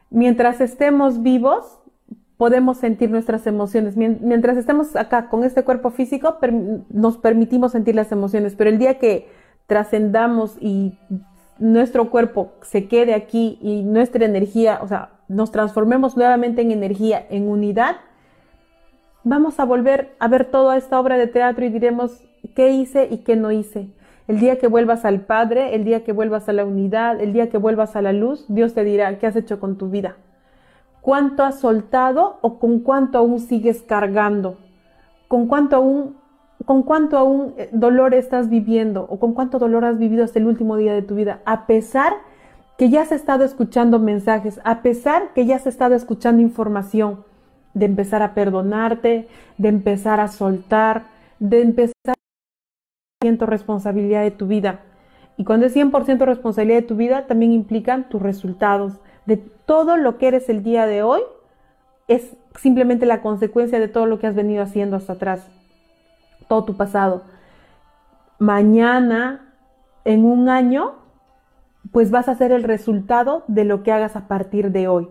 mientras 0.09 0.61
estemos 0.61 1.21
vivos, 1.21 1.79
podemos 2.37 2.77
sentir 2.77 3.11
nuestras 3.11 3.45
emociones. 3.45 3.97
Mientras 3.97 4.57
estemos 4.57 4.95
acá 4.95 5.29
con 5.29 5.43
este 5.43 5.63
cuerpo 5.63 5.91
físico, 5.91 6.37
nos 6.89 7.17
permitimos 7.17 7.73
sentir 7.73 7.95
las 7.95 8.11
emociones. 8.11 8.55
Pero 8.55 8.69
el 8.69 8.79
día 8.79 8.97
que 8.97 9.27
trascendamos 9.67 10.57
y 10.59 10.97
nuestro 11.59 12.09
cuerpo 12.09 12.53
se 12.61 12.87
quede 12.87 13.13
aquí 13.13 13.59
y 13.61 13.83
nuestra 13.83 14.25
energía, 14.25 14.79
o 14.81 14.87
sea, 14.87 15.18
nos 15.29 15.51
transformemos 15.51 16.17
nuevamente 16.17 16.61
en 16.61 16.71
energía, 16.71 17.25
en 17.29 17.47
unidad, 17.47 17.97
vamos 19.23 19.59
a 19.59 19.65
volver 19.65 20.15
a 20.19 20.27
ver 20.27 20.45
toda 20.45 20.75
esta 20.75 20.99
obra 20.99 21.17
de 21.17 21.27
teatro 21.27 21.63
y 21.63 21.69
diremos 21.69 22.23
qué 22.55 22.71
hice 22.71 23.07
y 23.09 23.19
qué 23.19 23.35
no 23.35 23.51
hice. 23.51 23.89
El 24.27 24.39
día 24.39 24.57
que 24.57 24.67
vuelvas 24.67 25.05
al 25.05 25.21
Padre, 25.21 25.75
el 25.75 25.85
día 25.85 26.03
que 26.03 26.13
vuelvas 26.13 26.49
a 26.49 26.53
la 26.53 26.65
unidad, 26.65 27.21
el 27.21 27.31
día 27.31 27.49
que 27.49 27.57
vuelvas 27.57 27.95
a 27.95 28.01
la 28.01 28.11
luz, 28.11 28.45
Dios 28.47 28.73
te 28.73 28.83
dirá 28.83 29.17
qué 29.17 29.27
has 29.27 29.35
hecho 29.35 29.59
con 29.59 29.77
tu 29.77 29.89
vida. 29.89 30.17
¿Cuánto 31.01 31.43
has 31.43 31.59
soltado 31.59 32.39
o 32.41 32.59
con 32.59 32.79
cuánto 32.79 33.17
aún 33.19 33.39
sigues 33.39 33.81
cargando? 33.83 34.57
¿Con 35.27 35.47
cuánto 35.47 35.77
aún, 35.77 36.17
con 36.65 36.83
cuánto 36.83 37.17
aún 37.17 37.53
eh, 37.57 37.69
dolor 37.71 38.13
estás 38.13 38.49
viviendo 38.49 39.05
o 39.09 39.19
con 39.19 39.33
cuánto 39.33 39.59
dolor 39.59 39.85
has 39.85 39.97
vivido 39.97 40.23
hasta 40.23 40.39
el 40.39 40.47
último 40.47 40.75
día 40.75 40.93
de 40.93 41.01
tu 41.01 41.15
vida? 41.15 41.39
A 41.45 41.65
pesar 41.67 42.13
que 42.79 42.89
ya 42.89 43.01
has 43.01 43.11
estado 43.11 43.43
escuchando 43.43 43.99
mensajes, 43.99 44.61
a 44.63 44.81
pesar 44.81 45.33
que 45.33 45.45
ya 45.45 45.57
has 45.57 45.67
estado 45.67 45.95
escuchando 45.95 46.41
información, 46.41 47.25
de 47.73 47.85
empezar 47.85 48.23
a 48.23 48.33
perdonarte, 48.33 49.27
de 49.57 49.67
empezar 49.67 50.21
a 50.21 50.29
soltar, 50.29 51.07
de 51.39 51.61
empezar 51.61 51.93
a 52.07 53.45
responsabilidad 53.45 54.23
de 54.23 54.31
tu 54.31 54.47
vida. 54.47 54.79
Y 55.35 55.43
cuando 55.43 55.65
es 55.65 55.75
100% 55.75 56.25
responsabilidad 56.25 56.79
de 56.79 56.87
tu 56.87 56.95
vida, 56.95 57.27
también 57.27 57.51
implican 57.51 58.07
tus 58.07 58.21
resultados. 58.21 59.01
De 59.25 59.35
todo 59.35 59.97
lo 59.97 60.17
que 60.17 60.29
eres 60.29 60.47
el 60.47 60.63
día 60.63 60.85
de 60.85 61.03
hoy, 61.03 61.19
es 62.07 62.37
simplemente 62.55 63.05
la 63.05 63.21
consecuencia 63.21 63.77
de 63.77 63.89
todo 63.89 64.05
lo 64.05 64.19
que 64.19 64.27
has 64.27 64.35
venido 64.35 64.63
haciendo 64.63 64.95
hasta 64.95 65.13
atrás, 65.13 65.45
todo 66.47 66.63
tu 66.63 66.77
pasado. 66.77 67.23
Mañana, 68.39 69.53
en 70.05 70.23
un 70.23 70.47
año, 70.47 71.08
pues 71.91 72.11
vas 72.11 72.29
a 72.29 72.35
ser 72.35 72.51
el 72.51 72.63
resultado 72.63 73.43
de 73.47 73.63
lo 73.63 73.83
que 73.83 73.91
hagas 73.91 74.15
a 74.15 74.27
partir 74.27 74.71
de 74.71 74.87
hoy. 74.87 75.09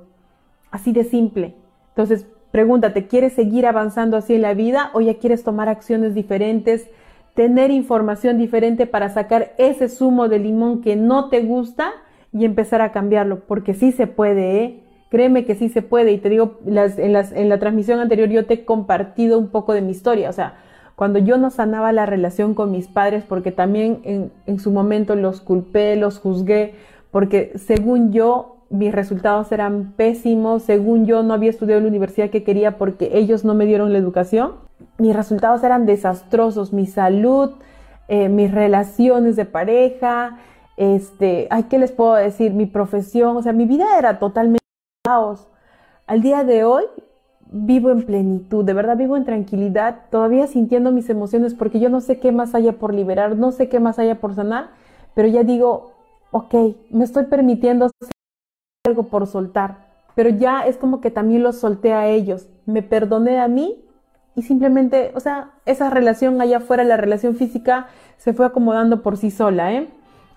Así 0.71 0.93
de 0.93 1.05
simple. 1.05 1.55
Entonces, 1.91 2.27
pregúntate, 2.51 3.07
¿quieres 3.07 3.33
seguir 3.33 3.67
avanzando 3.67 4.17
así 4.17 4.35
en 4.35 4.43
la 4.43 4.55
vida 4.55 4.91
o 4.93 5.01
ya 5.01 5.15
quieres 5.15 5.45
tomar 5.45 5.69
acciones 5.69 6.15
diferentes, 6.15 6.89
tener 7.35 7.71
información 7.71 8.39
diferente 8.39 8.87
para 8.87 9.09
sacar 9.09 9.55
ese 9.59 9.89
zumo 9.89 10.29
de 10.29 10.39
limón 10.39 10.83
que 10.83 10.97
no 10.97 11.29
te 11.29 11.41
gusta 11.41 11.93
y 12.33 12.45
empezar 12.45 12.81
a 12.81 12.93
cambiarlo? 12.93 13.41
Porque 13.41 13.75
sí 13.75 13.93
se 13.93 14.07
puede, 14.07 14.63
¿eh? 14.63 14.85
Créeme 15.11 15.47
que 15.47 15.55
sí 15.55 15.71
se 15.71 15.81
puede. 15.81 16.13
Y 16.13 16.19
te 16.19 16.29
digo, 16.29 16.59
las, 16.67 16.99
en, 16.99 17.17
en 17.17 17.49
la 17.49 17.59
transmisión 17.59 17.99
anterior 17.99 18.29
yo 18.29 18.45
te 18.45 18.55
he 18.55 18.65
compartido 18.65 19.39
un 19.39 19.49
poco 19.49 19.73
de 19.73 19.81
mi 19.81 19.91
historia. 19.91 20.29
O 20.29 20.35
sea, 20.35 20.59
cuando 20.99 21.21
yo 21.21 21.39
no 21.39 21.51
sanaba 21.51 21.93
la 21.93 22.07
relación 22.07 22.55
con 22.55 22.73
mis 22.73 22.89
padres, 22.89 23.23
porque 23.23 23.53
también 23.53 24.33
en, 24.47 24.59
su 24.59 24.73
momento 24.73 25.15
los 25.15 25.41
culpé, 25.41 25.95
los 25.95 26.19
juzgué, 26.19 26.75
porque 27.13 27.53
según 27.55 28.11
yo 28.11 28.57
mis 28.69 28.93
resultados 28.93 29.53
eran 29.53 29.93
pésimos, 29.93 30.65
según 30.65 31.07
yo 31.07 31.23
no 31.23 31.35
había 31.35 31.51
estudiado 31.51 31.79
en 31.79 31.85
la 31.85 31.91
universidad 31.91 32.31
que 32.31 32.43
quería 32.43 32.79
porque 32.79 33.11
ellos 33.13 33.45
no 33.45 33.55
me 33.55 33.65
dieron 33.65 33.93
la 33.93 33.99
educación, 34.01 34.55
mis 34.99 35.15
resultados 35.15 35.63
eran 35.63 35.87
desastrosos, 35.87 36.73
mi 36.73 36.87
salud, 36.87 37.53
eh, 38.09 38.29
mis 38.29 38.51
relaciones 38.51 39.37
de 39.37 39.45
pareja, 39.45 40.39
este, 40.77 41.47
ay, 41.51 41.67
¿qué 41.71 41.79
les 41.79 41.93
puedo 41.93 42.15
decir? 42.15 42.53
Mi 42.55 42.67
profesión, 42.67 43.37
o 43.37 43.43
sea, 43.43 43.53
mi 43.53 43.67
vida 43.67 43.87
era 44.01 44.19
totalmente 44.19 44.67
caos. 45.05 45.47
Al 46.09 46.23
día 46.23 46.43
de 46.43 46.65
hoy 46.65 46.87
vivo 47.51 47.91
en 47.91 48.03
plenitud, 48.05 48.65
de 48.65 48.75
verdad 48.75 48.97
vivo 48.97 49.17
en 49.17 49.25
tranquilidad, 49.25 50.03
todavía 50.11 50.47
sintiendo 50.47 50.93
mis 50.93 51.09
emociones 51.09 51.55
porque 51.55 51.81
yo 51.81 51.89
no 51.89 52.01
sé 52.01 52.19
qué 52.19 52.33
más 52.33 52.55
haya 52.55 52.75
por 52.75 52.95
liberar, 52.95 53.37
no 53.37 53.53
sé 53.53 53.69
qué 53.69 53.81
más 53.81 53.99
haya 53.99 54.21
por 54.21 54.35
sanar, 54.35 54.71
pero 55.15 55.29
ya 55.29 55.43
digo, 55.45 55.93
ok, 56.31 56.55
me 56.91 57.05
estoy 57.05 57.25
permitiendo 57.25 57.91
algo 58.87 59.05
por 59.05 59.27
soltar, 59.27 59.89
pero 60.15 60.31
ya 60.31 60.67
es 60.67 60.77
como 60.77 61.01
que 61.01 61.11
también 61.11 61.43
los 61.43 61.57
solté 61.59 61.93
a 61.93 62.07
ellos, 62.07 62.49
me 62.67 62.83
perdoné 62.83 63.41
a 63.41 63.49
mí 63.49 63.85
y 64.35 64.43
simplemente, 64.43 65.13
o 65.15 65.21
sea, 65.21 65.53
esa 65.67 65.91
relación 65.91 66.41
allá 66.41 66.59
afuera, 66.59 66.85
la 66.85 66.97
relación 66.97 67.35
física, 67.35 67.89
se 68.19 68.33
fue 68.35 68.47
acomodando 68.47 69.03
por 69.03 69.17
sí 69.17 69.31
sola, 69.31 69.73
¿eh? 69.73 69.89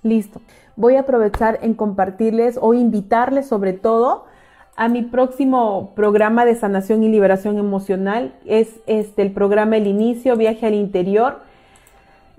Listo. 0.02 0.42
Voy 0.76 0.96
a 0.96 1.02
aprovechar 1.02 1.60
en 1.62 1.76
compartirles 1.76 2.58
o 2.60 2.74
invitarles 2.74 3.46
sobre 3.48 3.74
todo 3.74 4.26
a 4.76 4.88
mi 4.88 5.02
próximo 5.02 5.94
programa 5.96 6.46
de 6.46 6.56
sanación 6.56 7.04
y 7.04 7.10
liberación 7.10 7.58
emocional. 7.58 8.34
Es 8.46 8.80
este 8.88 9.22
el 9.22 9.32
programa 9.32 9.78
El 9.78 9.88
Inicio, 9.88 10.36
Viaje 10.38 10.68
al 10.68 10.74
Interior. 10.74 11.40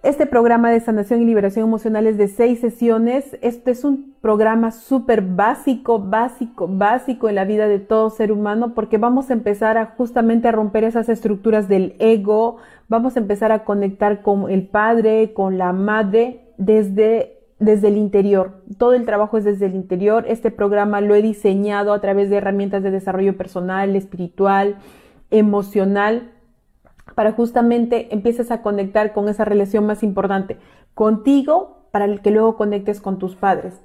Este 0.02 0.26
programa 0.26 0.72
de 0.72 0.80
sanación 0.80 1.22
y 1.22 1.26
liberación 1.26 1.64
emocional 1.64 2.08
es 2.08 2.18
de 2.18 2.26
seis 2.26 2.58
sesiones. 2.58 3.38
Este 3.40 3.70
es 3.70 3.84
un 3.84 4.16
programa 4.20 4.72
súper 4.72 5.22
básico, 5.22 6.00
básico, 6.00 6.66
básico 6.66 7.28
en 7.28 7.36
la 7.36 7.44
vida 7.44 7.68
de 7.68 7.78
todo 7.78 8.10
ser 8.10 8.32
humano 8.32 8.74
porque 8.74 8.98
vamos 8.98 9.30
a 9.30 9.34
empezar 9.34 9.78
a 9.78 9.94
justamente 9.96 10.48
a 10.48 10.52
romper 10.52 10.82
esas 10.82 11.08
estructuras 11.08 11.68
del 11.68 11.94
ego, 12.00 12.56
vamos 12.88 13.14
a 13.16 13.20
empezar 13.20 13.52
a 13.52 13.62
conectar 13.62 14.22
con 14.22 14.50
el 14.50 14.66
padre, 14.66 15.32
con 15.34 15.56
la 15.56 15.72
madre 15.72 16.40
desde 16.56 17.41
desde 17.62 17.88
el 17.88 17.96
interior. 17.96 18.62
Todo 18.76 18.94
el 18.94 19.06
trabajo 19.06 19.38
es 19.38 19.44
desde 19.44 19.66
el 19.66 19.74
interior. 19.74 20.24
Este 20.28 20.50
programa 20.50 21.00
lo 21.00 21.14
he 21.14 21.22
diseñado 21.22 21.92
a 21.92 22.00
través 22.00 22.28
de 22.28 22.36
herramientas 22.36 22.82
de 22.82 22.90
desarrollo 22.90 23.36
personal, 23.36 23.94
espiritual, 23.96 24.76
emocional, 25.30 26.32
para 27.14 27.32
justamente 27.32 28.12
empieces 28.12 28.50
a 28.50 28.62
conectar 28.62 29.12
con 29.12 29.28
esa 29.28 29.44
relación 29.44 29.86
más 29.86 30.02
importante 30.02 30.58
contigo 30.94 31.86
para 31.90 32.04
el 32.04 32.20
que 32.20 32.30
luego 32.30 32.56
conectes 32.56 33.00
con 33.00 33.18
tus 33.18 33.36
padres. 33.36 33.80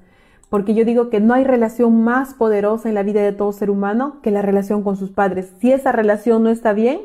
Porque 0.50 0.74
yo 0.74 0.86
digo 0.86 1.10
que 1.10 1.20
no 1.20 1.34
hay 1.34 1.44
relación 1.44 2.04
más 2.04 2.34
poderosa 2.34 2.90
en 2.90 2.96
la 2.96 3.04
vida 3.04 3.22
de 3.22 3.34
todo 3.34 3.52
ser 3.52 3.70
humano 3.70 4.22
que 4.22 4.32
la 4.32 4.42
relación 4.42 4.82
con 4.82 4.96
sus 4.96 5.12
padres. 5.12 5.54
Si 5.60 5.72
esa 5.72 5.92
relación 5.92 6.44
no 6.44 6.50
está 6.50 6.74
bien, 6.74 7.02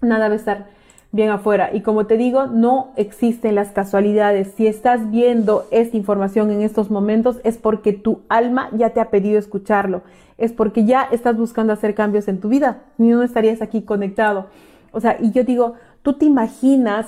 nada 0.00 0.28
va 0.28 0.34
a 0.34 0.36
estar 0.36 0.66
bien 1.14 1.30
afuera. 1.30 1.70
Y 1.72 1.82
como 1.82 2.06
te 2.06 2.16
digo, 2.16 2.48
no 2.48 2.92
existen 2.96 3.54
las 3.54 3.70
casualidades. 3.70 4.52
Si 4.56 4.66
estás 4.66 5.12
viendo 5.12 5.64
esta 5.70 5.96
información 5.96 6.50
en 6.50 6.60
estos 6.60 6.90
momentos 6.90 7.40
es 7.44 7.56
porque 7.56 7.92
tu 7.92 8.22
alma 8.28 8.68
ya 8.72 8.90
te 8.90 9.00
ha 9.00 9.10
pedido 9.10 9.38
escucharlo. 9.38 10.02
Es 10.38 10.52
porque 10.52 10.84
ya 10.84 11.02
estás 11.12 11.36
buscando 11.36 11.72
hacer 11.72 11.94
cambios 11.94 12.26
en 12.26 12.40
tu 12.40 12.48
vida. 12.48 12.82
Ni 12.98 13.10
no 13.10 13.22
estarías 13.22 13.62
aquí 13.62 13.82
conectado. 13.82 14.46
O 14.90 15.00
sea, 15.00 15.16
y 15.20 15.30
yo 15.30 15.44
digo, 15.44 15.74
tú 16.02 16.14
te 16.14 16.24
imaginas 16.24 17.06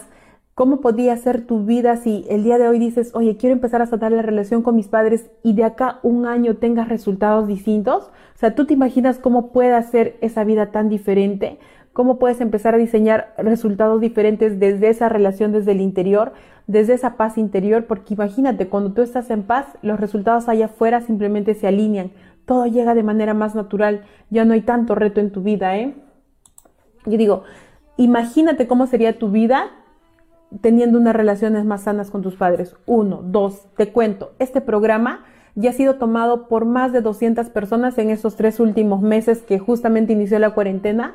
cómo 0.55 0.81
podría 0.81 1.17
ser 1.17 1.45
tu 1.45 1.67
vida 1.67 1.97
si 1.97 2.25
el 2.31 2.45
día 2.45 2.59
de 2.59 2.69
hoy 2.69 2.79
dices, 2.79 3.11
oye, 3.13 3.37
quiero 3.37 3.55
empezar 3.55 3.83
a 3.83 3.89
tratar 3.89 4.13
la 4.13 4.23
relación 4.23 4.63
con 4.63 4.77
mis 4.77 4.87
padres 4.87 5.29
y 5.43 5.55
de 5.55 5.65
acá 5.65 5.99
un 6.05 6.27
año 6.27 6.57
tengas 6.57 6.89
resultados 6.89 7.49
distintos. 7.49 8.05
O 8.37 8.39
sea, 8.39 8.55
tú 8.55 8.67
te 8.67 8.75
imaginas 8.75 9.19
cómo 9.19 9.49
puede 9.51 9.83
ser 9.83 10.17
esa 10.21 10.45
vida 10.45 10.71
tan 10.71 10.89
diferente 10.89 11.59
cómo 11.97 12.19
puedes 12.19 12.43
empezar 12.43 12.75
a 12.75 12.77
diseñar 12.77 13.33
resultados 13.39 14.03
diferentes 14.03 14.61
desde 14.61 14.91
esa 14.91 15.09
relación, 15.09 15.53
desde 15.53 15.73
el 15.73 15.81
interior, 15.81 16.35
desde 16.67 16.93
esa 16.93 17.17
paz 17.17 17.39
interior, 17.39 17.87
porque 17.87 18.13
imagínate, 18.13 18.69
cuando 18.69 18.93
tú 18.93 19.01
estás 19.01 19.31
en 19.31 19.45
paz, 19.45 19.65
los 19.81 19.99
resultados 19.99 20.47
allá 20.51 20.67
afuera 20.67 21.01
simplemente 21.01 21.55
se 21.55 21.67
alinean, 21.67 22.11
todo 22.45 22.67
llega 22.67 22.95
de 22.95 23.03
manera 23.03 23.33
más 23.33 23.55
natural, 23.55 24.03
ya 24.29 24.45
no 24.45 24.53
hay 24.53 24.61
tanto 24.61 24.95
reto 24.95 25.21
en 25.21 25.33
tu 25.33 25.41
vida, 25.41 25.79
¿eh? 25.79 25.95
Yo 27.07 27.17
digo, 27.17 27.45
imagínate 27.97 28.67
cómo 28.67 28.87
sería 28.87 29.19
tu 29.19 29.31
vida 29.31 29.71
teniendo 30.61 30.99
unas 30.99 31.17
relaciones 31.17 31.65
más 31.65 31.85
sanas 31.85 32.11
con 32.11 32.21
tus 32.21 32.35
padres. 32.35 32.77
Uno, 32.85 33.23
dos, 33.25 33.69
te 33.75 33.91
cuento, 33.91 34.33
este 34.39 34.61
programa 34.61 35.25
ya 35.55 35.71
ha 35.71 35.73
sido 35.73 35.95
tomado 35.95 36.47
por 36.47 36.67
más 36.67 36.93
de 36.93 37.01
200 37.01 37.49
personas 37.49 37.97
en 37.97 38.11
estos 38.11 38.37
tres 38.37 38.61
últimos 38.61 39.01
meses 39.01 39.41
que 39.41 39.59
justamente 39.59 40.13
inició 40.13 40.39
la 40.39 40.51
cuarentena 40.51 41.15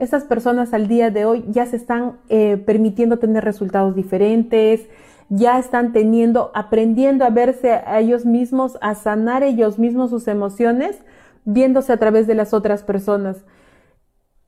estas 0.00 0.24
personas 0.24 0.72
al 0.72 0.88
día 0.88 1.10
de 1.10 1.26
hoy 1.26 1.44
ya 1.48 1.66
se 1.66 1.76
están 1.76 2.18
eh, 2.30 2.56
permitiendo 2.56 3.18
tener 3.18 3.44
resultados 3.44 3.94
diferentes, 3.94 4.88
ya 5.28 5.58
están 5.58 5.92
teniendo, 5.92 6.50
aprendiendo 6.54 7.24
a 7.24 7.30
verse 7.30 7.72
a 7.72 8.00
ellos 8.00 8.24
mismos, 8.24 8.78
a 8.80 8.94
sanar 8.94 9.42
ellos 9.42 9.78
mismos 9.78 10.10
sus 10.10 10.26
emociones, 10.26 10.98
viéndose 11.44 11.92
a 11.92 11.98
través 11.98 12.26
de 12.26 12.34
las 12.34 12.54
otras 12.54 12.82
personas. 12.82 13.44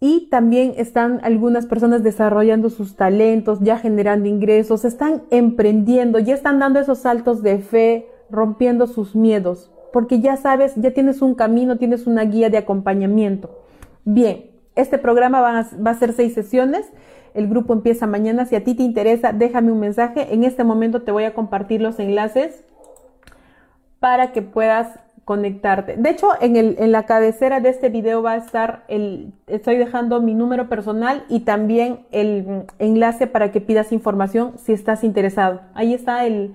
Y 0.00 0.28
también 0.30 0.72
están 0.78 1.20
algunas 1.22 1.66
personas 1.66 2.02
desarrollando 2.02 2.70
sus 2.70 2.96
talentos, 2.96 3.60
ya 3.60 3.78
generando 3.78 4.28
ingresos, 4.28 4.84
están 4.84 5.22
emprendiendo, 5.30 6.18
ya 6.18 6.34
están 6.34 6.58
dando 6.58 6.80
esos 6.80 6.98
saltos 6.98 7.42
de 7.42 7.58
fe, 7.58 8.08
rompiendo 8.30 8.86
sus 8.86 9.14
miedos, 9.14 9.70
porque 9.92 10.20
ya 10.20 10.36
sabes, 10.38 10.72
ya 10.76 10.92
tienes 10.92 11.20
un 11.20 11.34
camino, 11.34 11.76
tienes 11.76 12.06
una 12.06 12.24
guía 12.24 12.48
de 12.48 12.56
acompañamiento. 12.56 13.60
Bien, 14.04 14.51
este 14.74 14.98
programa 14.98 15.40
va 15.40 15.90
a, 15.90 15.94
ser 15.94 16.12
seis 16.12 16.34
sesiones. 16.34 16.90
El 17.34 17.48
grupo 17.48 17.72
empieza 17.72 18.06
mañana. 18.06 18.46
Si 18.46 18.56
a 18.56 18.64
ti 18.64 18.74
te 18.74 18.82
interesa, 18.82 19.32
déjame 19.32 19.72
un 19.72 19.80
mensaje. 19.80 20.32
En 20.32 20.44
este 20.44 20.64
momento 20.64 21.02
te 21.02 21.12
voy 21.12 21.24
a 21.24 21.34
compartir 21.34 21.80
los 21.80 21.98
enlaces 21.98 22.64
para 24.00 24.32
que 24.32 24.42
puedas 24.42 24.98
conectarte. 25.24 25.96
De 25.96 26.10
hecho, 26.10 26.30
en, 26.40 26.56
el, 26.56 26.90
la 26.90 27.04
cabecera 27.04 27.60
de 27.60 27.68
este 27.68 27.88
video 27.88 28.22
va 28.22 28.32
a 28.32 28.36
estar 28.36 28.84
el, 28.88 29.32
estoy 29.46 29.76
dejando 29.76 30.20
mi 30.20 30.34
número 30.34 30.68
personal 30.68 31.24
y 31.28 31.40
también 31.40 32.00
el 32.10 32.64
enlace 32.78 33.28
para 33.28 33.52
que 33.52 33.60
pidas 33.60 33.92
información 33.92 34.54
si 34.58 34.72
estás 34.72 35.04
interesado. 35.04 35.60
Ahí 35.74 35.94
está 35.94 36.26
el, 36.26 36.54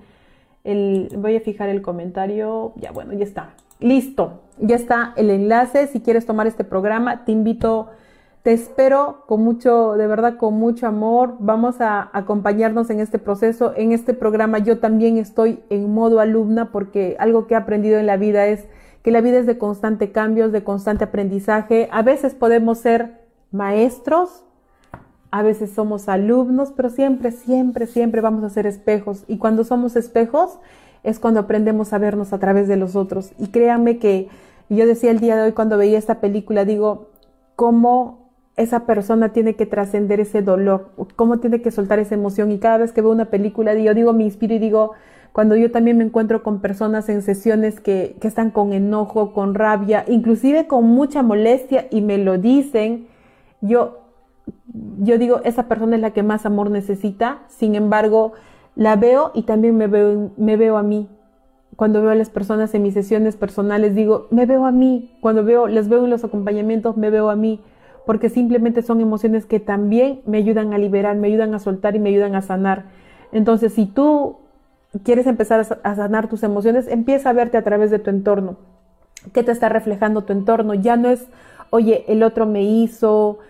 voy 1.16 1.36
a 1.36 1.40
fijar 1.40 1.70
el 1.70 1.80
comentario. 1.80 2.72
Ya, 2.76 2.92
bueno, 2.92 3.14
ya 3.14 3.24
está. 3.24 3.50
Listo. 3.80 4.42
Ya 4.58 4.76
está 4.76 5.14
el 5.16 5.30
enlace. 5.30 5.86
Si 5.86 6.00
quieres 6.00 6.26
tomar 6.26 6.46
este 6.46 6.64
programa, 6.64 7.24
te 7.24 7.32
invito 7.32 7.88
te 8.42 8.52
espero 8.52 9.24
con 9.26 9.42
mucho, 9.42 9.94
de 9.94 10.06
verdad, 10.06 10.36
con 10.36 10.54
mucho 10.54 10.86
amor. 10.86 11.34
Vamos 11.38 11.80
a 11.80 12.10
acompañarnos 12.12 12.90
en 12.90 13.00
este 13.00 13.18
proceso. 13.18 13.72
En 13.76 13.92
este 13.92 14.14
programa 14.14 14.58
yo 14.58 14.78
también 14.78 15.18
estoy 15.18 15.60
en 15.70 15.92
modo 15.92 16.20
alumna 16.20 16.70
porque 16.70 17.16
algo 17.18 17.46
que 17.46 17.54
he 17.54 17.56
aprendido 17.56 17.98
en 17.98 18.06
la 18.06 18.16
vida 18.16 18.46
es 18.46 18.66
que 19.02 19.10
la 19.10 19.20
vida 19.20 19.38
es 19.38 19.46
de 19.46 19.58
constante 19.58 20.12
cambios, 20.12 20.52
de 20.52 20.64
constante 20.64 21.04
aprendizaje. 21.04 21.88
A 21.92 22.02
veces 22.02 22.34
podemos 22.34 22.78
ser 22.78 23.20
maestros 23.50 24.44
a 25.30 25.42
veces 25.42 25.70
somos 25.72 26.08
alumnos, 26.08 26.72
pero 26.74 26.88
siempre, 26.88 27.32
siempre, 27.32 27.86
siempre 27.86 28.20
vamos 28.20 28.44
a 28.44 28.50
ser 28.50 28.66
espejos. 28.66 29.24
Y 29.28 29.38
cuando 29.38 29.64
somos 29.64 29.94
espejos 29.96 30.58
es 31.02 31.18
cuando 31.18 31.40
aprendemos 31.40 31.92
a 31.92 31.98
vernos 31.98 32.32
a 32.32 32.38
través 32.38 32.66
de 32.66 32.76
los 32.76 32.96
otros. 32.96 33.32
Y 33.38 33.48
créanme 33.48 33.98
que 33.98 34.28
yo 34.70 34.86
decía 34.86 35.10
el 35.10 35.20
día 35.20 35.36
de 35.36 35.42
hoy 35.42 35.52
cuando 35.52 35.76
veía 35.76 35.98
esta 35.98 36.20
película, 36.20 36.64
digo, 36.64 37.10
cómo 37.56 38.27
esa 38.58 38.86
persona 38.86 39.30
tiene 39.30 39.54
que 39.54 39.66
trascender 39.66 40.20
ese 40.20 40.42
dolor, 40.42 40.90
cómo 41.16 41.38
tiene 41.38 41.62
que 41.62 41.70
soltar 41.70 41.98
esa 41.98 42.14
emoción. 42.14 42.52
Y 42.52 42.58
cada 42.58 42.78
vez 42.78 42.92
que 42.92 43.00
veo 43.00 43.10
una 43.10 43.26
película, 43.26 43.74
yo 43.74 43.94
digo, 43.94 44.12
me 44.12 44.24
inspiro 44.24 44.54
y 44.54 44.58
digo, 44.58 44.92
cuando 45.32 45.56
yo 45.56 45.70
también 45.70 45.96
me 45.96 46.04
encuentro 46.04 46.42
con 46.42 46.60
personas 46.60 47.08
en 47.08 47.22
sesiones 47.22 47.80
que, 47.80 48.16
que 48.20 48.28
están 48.28 48.50
con 48.50 48.72
enojo, 48.72 49.32
con 49.32 49.54
rabia, 49.54 50.04
inclusive 50.08 50.66
con 50.66 50.84
mucha 50.84 51.22
molestia 51.22 51.86
y 51.90 52.02
me 52.02 52.18
lo 52.18 52.38
dicen, 52.38 53.06
yo 53.60 54.08
yo 54.98 55.18
digo, 55.18 55.40
esa 55.44 55.68
persona 55.68 55.96
es 55.96 56.02
la 56.02 56.12
que 56.12 56.22
más 56.22 56.46
amor 56.46 56.70
necesita, 56.70 57.40
sin 57.48 57.74
embargo, 57.74 58.32
la 58.74 58.96
veo 58.96 59.32
y 59.34 59.42
también 59.42 59.76
me 59.76 59.86
veo, 59.86 60.30
me 60.36 60.56
veo 60.56 60.76
a 60.76 60.82
mí. 60.82 61.08
Cuando 61.76 62.02
veo 62.02 62.10
a 62.10 62.14
las 62.14 62.30
personas 62.30 62.74
en 62.74 62.82
mis 62.82 62.94
sesiones 62.94 63.36
personales, 63.36 63.94
digo, 63.94 64.26
me 64.30 64.46
veo 64.46 64.66
a 64.66 64.72
mí. 64.72 65.16
Cuando 65.20 65.44
veo, 65.44 65.68
les 65.68 65.88
veo 65.88 66.04
en 66.04 66.10
los 66.10 66.24
acompañamientos, 66.24 66.96
me 66.96 67.10
veo 67.10 67.30
a 67.30 67.36
mí. 67.36 67.60
Porque 68.08 68.30
simplemente 68.30 68.80
son 68.80 69.02
emociones 69.02 69.44
que 69.44 69.60
también 69.60 70.22
me 70.24 70.38
ayudan 70.38 70.72
a 70.72 70.78
liberar, 70.78 71.14
me 71.16 71.26
ayudan 71.26 71.52
a 71.52 71.58
soltar 71.58 71.94
y 71.94 71.98
me 71.98 72.08
ayudan 72.08 72.34
a 72.34 72.40
sanar. 72.40 72.86
Entonces, 73.32 73.74
si 73.74 73.84
tú 73.84 74.38
quieres 75.04 75.26
empezar 75.26 75.60
a 75.82 75.94
sanar 75.94 76.26
tus 76.26 76.42
emociones, 76.42 76.88
empieza 76.88 77.28
a 77.28 77.34
verte 77.34 77.58
a 77.58 77.64
través 77.64 77.90
de 77.90 77.98
tu 77.98 78.08
entorno. 78.08 78.56
¿Qué 79.34 79.42
te 79.42 79.52
está 79.52 79.68
reflejando 79.68 80.22
tu 80.22 80.32
entorno? 80.32 80.72
Ya 80.72 80.96
no 80.96 81.10
es, 81.10 81.26
oye, 81.68 82.06
el 82.08 82.22
otro 82.22 82.46
me 82.46 82.62
hizo, 82.62 83.40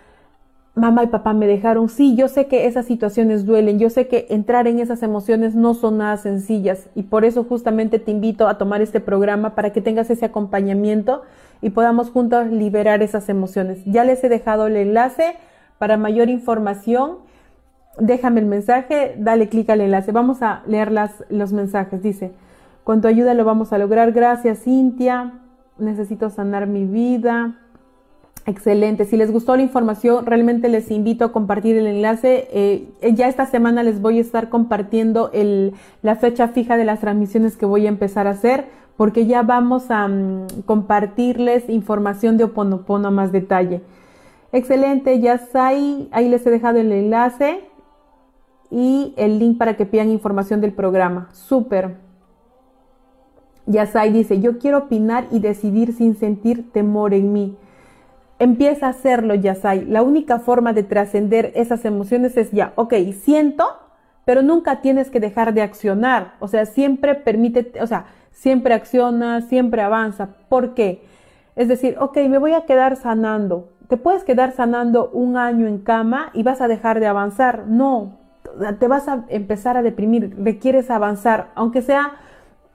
mamá 0.75 1.05
y 1.05 1.07
papá 1.07 1.31
me 1.31 1.47
dejaron. 1.47 1.87
Sí, 1.87 2.17
yo 2.17 2.27
sé 2.27 2.47
que 2.47 2.67
esas 2.67 2.85
situaciones 2.85 3.45
duelen, 3.45 3.79
yo 3.79 3.89
sé 3.89 4.09
que 4.09 4.27
entrar 4.29 4.67
en 4.67 4.79
esas 4.79 5.03
emociones 5.03 5.55
no 5.55 5.73
son 5.73 5.99
nada 5.99 6.17
sencillas 6.17 6.89
y 6.95 7.03
por 7.03 7.23
eso 7.23 7.45
justamente 7.45 7.97
te 7.97 8.11
invito 8.11 8.49
a 8.49 8.57
tomar 8.57 8.81
este 8.81 8.99
programa 8.99 9.55
para 9.55 9.69
que 9.71 9.79
tengas 9.79 10.09
ese 10.09 10.25
acompañamiento 10.25 11.21
y 11.61 11.71
podamos 11.71 12.09
juntos 12.09 12.47
liberar 12.47 13.01
esas 13.03 13.29
emociones. 13.29 13.83
Ya 13.85 14.03
les 14.03 14.23
he 14.23 14.29
dejado 14.29 14.67
el 14.67 14.75
enlace 14.75 15.35
para 15.77 15.97
mayor 15.97 16.29
información. 16.29 17.17
Déjame 17.99 18.39
el 18.39 18.45
mensaje, 18.45 19.15
dale 19.17 19.49
clic 19.49 19.69
al 19.69 19.81
enlace. 19.81 20.11
Vamos 20.11 20.41
a 20.41 20.63
leer 20.67 20.91
las, 20.91 21.23
los 21.29 21.51
mensajes. 21.51 22.01
Dice, 22.01 22.31
con 22.83 23.01
tu 23.01 23.07
ayuda 23.07 23.33
lo 23.33 23.45
vamos 23.45 23.73
a 23.73 23.77
lograr. 23.77 24.11
Gracias, 24.11 24.63
Cintia. 24.63 25.33
Necesito 25.77 26.29
sanar 26.29 26.67
mi 26.67 26.85
vida. 26.85 27.55
Excelente. 28.45 29.05
Si 29.05 29.15
les 29.15 29.31
gustó 29.31 29.55
la 29.55 29.61
información, 29.61 30.25
realmente 30.25 30.69
les 30.69 30.89
invito 30.89 31.25
a 31.25 31.31
compartir 31.31 31.77
el 31.77 31.85
enlace. 31.85 32.47
Eh, 32.51 33.13
ya 33.13 33.27
esta 33.27 33.45
semana 33.45 33.83
les 33.83 34.01
voy 34.01 34.17
a 34.17 34.21
estar 34.21 34.49
compartiendo 34.49 35.29
el, 35.33 35.73
la 36.01 36.15
fecha 36.15 36.47
fija 36.47 36.77
de 36.77 36.85
las 36.85 36.99
transmisiones 36.99 37.57
que 37.57 37.65
voy 37.65 37.85
a 37.85 37.89
empezar 37.89 38.27
a 38.27 38.31
hacer, 38.31 38.65
porque 38.99 39.25
ya 39.25 39.43
vamos 39.43 39.91
a 39.91 40.09
mm, 40.09 40.63
compartirles 40.65 41.69
información 41.69 42.35
de 42.35 42.43
Oponopono 42.43 43.07
a 43.07 43.11
más 43.11 43.31
detalle. 43.31 43.81
Excelente, 44.51 45.21
ya 45.21 45.39
ahí, 45.53 46.09
ahí 46.11 46.27
les 46.27 46.45
he 46.45 46.49
dejado 46.49 46.79
el 46.79 46.91
enlace 46.91 47.61
y 48.69 49.13
el 49.15 49.39
link 49.39 49.57
para 49.57 49.77
que 49.77 49.85
pidan 49.85 50.09
información 50.09 50.59
del 50.59 50.73
programa. 50.73 51.29
Súper. 51.31 51.95
Yasai 53.67 54.11
dice, 54.11 54.41
yo 54.41 54.59
quiero 54.59 54.79
opinar 54.79 55.27
y 55.31 55.39
decidir 55.39 55.93
sin 55.93 56.15
sentir 56.17 56.69
temor 56.73 57.13
en 57.13 57.31
mí. 57.31 57.55
Empieza 58.37 58.87
a 58.87 58.89
hacerlo, 58.89 59.33
Yasai. 59.33 59.85
La 59.85 60.03
única 60.03 60.39
forma 60.39 60.73
de 60.73 60.83
trascender 60.83 61.53
esas 61.55 61.85
emociones 61.85 62.35
es 62.35 62.51
ya, 62.51 62.73
ok, 62.75 62.95
siento, 63.23 63.65
pero 64.25 64.41
nunca 64.41 64.81
tienes 64.81 65.09
que 65.09 65.21
dejar 65.21 65.53
de 65.53 65.61
accionar. 65.61 66.33
O 66.41 66.49
sea, 66.49 66.65
siempre 66.65 67.15
permite, 67.15 67.81
o 67.81 67.87
sea, 67.87 68.07
siempre 68.31 68.73
acciona, 68.73 69.41
siempre 69.41 69.81
avanza. 69.81 70.29
¿Por 70.49 70.73
qué? 70.73 71.03
Es 71.55 71.67
decir, 71.67 71.97
ok, 71.99 72.17
me 72.29 72.37
voy 72.37 72.53
a 72.53 72.65
quedar 72.65 72.95
sanando. 72.95 73.69
Te 73.87 73.97
puedes 73.97 74.23
quedar 74.23 74.51
sanando 74.53 75.09
un 75.11 75.35
año 75.35 75.67
en 75.67 75.79
cama 75.79 76.29
y 76.33 76.43
vas 76.43 76.61
a 76.61 76.67
dejar 76.67 76.99
de 76.99 77.07
avanzar. 77.07 77.65
No, 77.67 78.19
te 78.79 78.87
vas 78.87 79.07
a 79.07 79.25
empezar 79.29 79.77
a 79.77 79.81
deprimir, 79.81 80.35
requieres 80.41 80.89
avanzar, 80.89 81.47
aunque 81.55 81.81
sea 81.81 82.13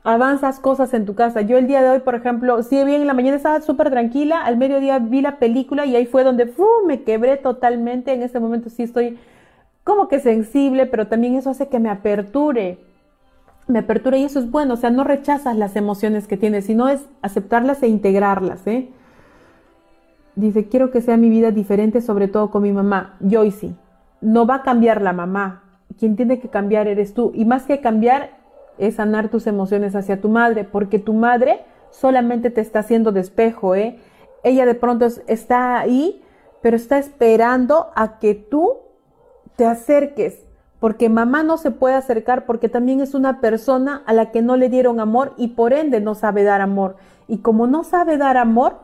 avanzas 0.02 0.60
cosas 0.60 0.92
en 0.92 1.06
tu 1.06 1.14
casa. 1.14 1.40
Yo 1.40 1.56
el 1.56 1.66
día 1.66 1.82
de 1.82 1.88
hoy, 1.88 2.00
por 2.00 2.14
ejemplo, 2.14 2.62
sí, 2.62 2.84
bien 2.84 3.00
en 3.00 3.06
la 3.06 3.14
mañana 3.14 3.36
estaba 3.36 3.60
súper 3.62 3.90
tranquila, 3.90 4.44
al 4.44 4.56
mediodía 4.56 4.98
vi 4.98 5.22
la 5.22 5.38
película 5.38 5.86
y 5.86 5.96
ahí 5.96 6.06
fue 6.06 6.24
donde 6.24 6.52
me 6.86 7.02
quebré 7.02 7.38
totalmente. 7.38 8.12
En 8.12 8.22
este 8.22 8.38
momento 8.38 8.68
sí 8.68 8.82
estoy 8.82 9.18
como 9.82 10.08
que 10.08 10.20
sensible, 10.20 10.86
pero 10.86 11.06
también 11.08 11.36
eso 11.36 11.50
hace 11.50 11.68
que 11.68 11.80
me 11.80 11.88
aperture. 11.88 12.78
Me 13.66 13.80
aperture 13.80 14.18
y 14.18 14.24
eso 14.24 14.38
es 14.38 14.50
bueno, 14.50 14.74
o 14.74 14.76
sea, 14.76 14.90
no 14.90 15.04
rechazas 15.04 15.56
las 15.56 15.74
emociones 15.76 16.26
que 16.26 16.36
tienes, 16.36 16.66
sino 16.66 16.88
es 16.88 17.06
aceptarlas 17.22 17.82
e 17.82 17.88
integrarlas, 17.88 18.66
¿eh? 18.66 18.90
Dice, 20.36 20.68
quiero 20.68 20.90
que 20.90 21.00
sea 21.00 21.16
mi 21.16 21.30
vida 21.30 21.50
diferente, 21.50 22.00
sobre 22.00 22.28
todo 22.28 22.50
con 22.50 22.62
mi 22.62 22.72
mamá. 22.72 23.16
sí 23.52 23.74
no 24.20 24.46
va 24.46 24.56
a 24.56 24.62
cambiar 24.62 25.02
la 25.02 25.12
mamá. 25.12 25.62
Quien 25.98 26.16
tiene 26.16 26.40
que 26.40 26.48
cambiar 26.48 26.88
eres 26.88 27.14
tú. 27.14 27.30
Y 27.34 27.44
más 27.44 27.64
que 27.64 27.80
cambiar, 27.80 28.30
es 28.78 28.96
sanar 28.96 29.28
tus 29.28 29.46
emociones 29.46 29.94
hacia 29.94 30.20
tu 30.20 30.28
madre, 30.28 30.64
porque 30.64 30.98
tu 30.98 31.12
madre 31.12 31.60
solamente 31.90 32.50
te 32.50 32.60
está 32.60 32.80
haciendo 32.80 33.12
despejo, 33.12 33.74
¿eh? 33.74 33.98
Ella 34.42 34.66
de 34.66 34.74
pronto 34.74 35.06
está 35.26 35.78
ahí, 35.78 36.22
pero 36.60 36.76
está 36.76 36.98
esperando 36.98 37.90
a 37.94 38.18
que 38.18 38.34
tú 38.34 38.78
te 39.56 39.64
acerques, 39.64 40.43
porque 40.84 41.08
mamá 41.08 41.42
no 41.42 41.56
se 41.56 41.70
puede 41.70 41.94
acercar 41.94 42.44
porque 42.44 42.68
también 42.68 43.00
es 43.00 43.14
una 43.14 43.40
persona 43.40 44.02
a 44.04 44.12
la 44.12 44.30
que 44.30 44.42
no 44.42 44.58
le 44.58 44.68
dieron 44.68 45.00
amor 45.00 45.32
y 45.38 45.48
por 45.48 45.72
ende 45.72 45.98
no 45.98 46.14
sabe 46.14 46.42
dar 46.42 46.60
amor. 46.60 46.96
Y 47.26 47.38
como 47.38 47.66
no 47.66 47.84
sabe 47.84 48.18
dar 48.18 48.36
amor, 48.36 48.80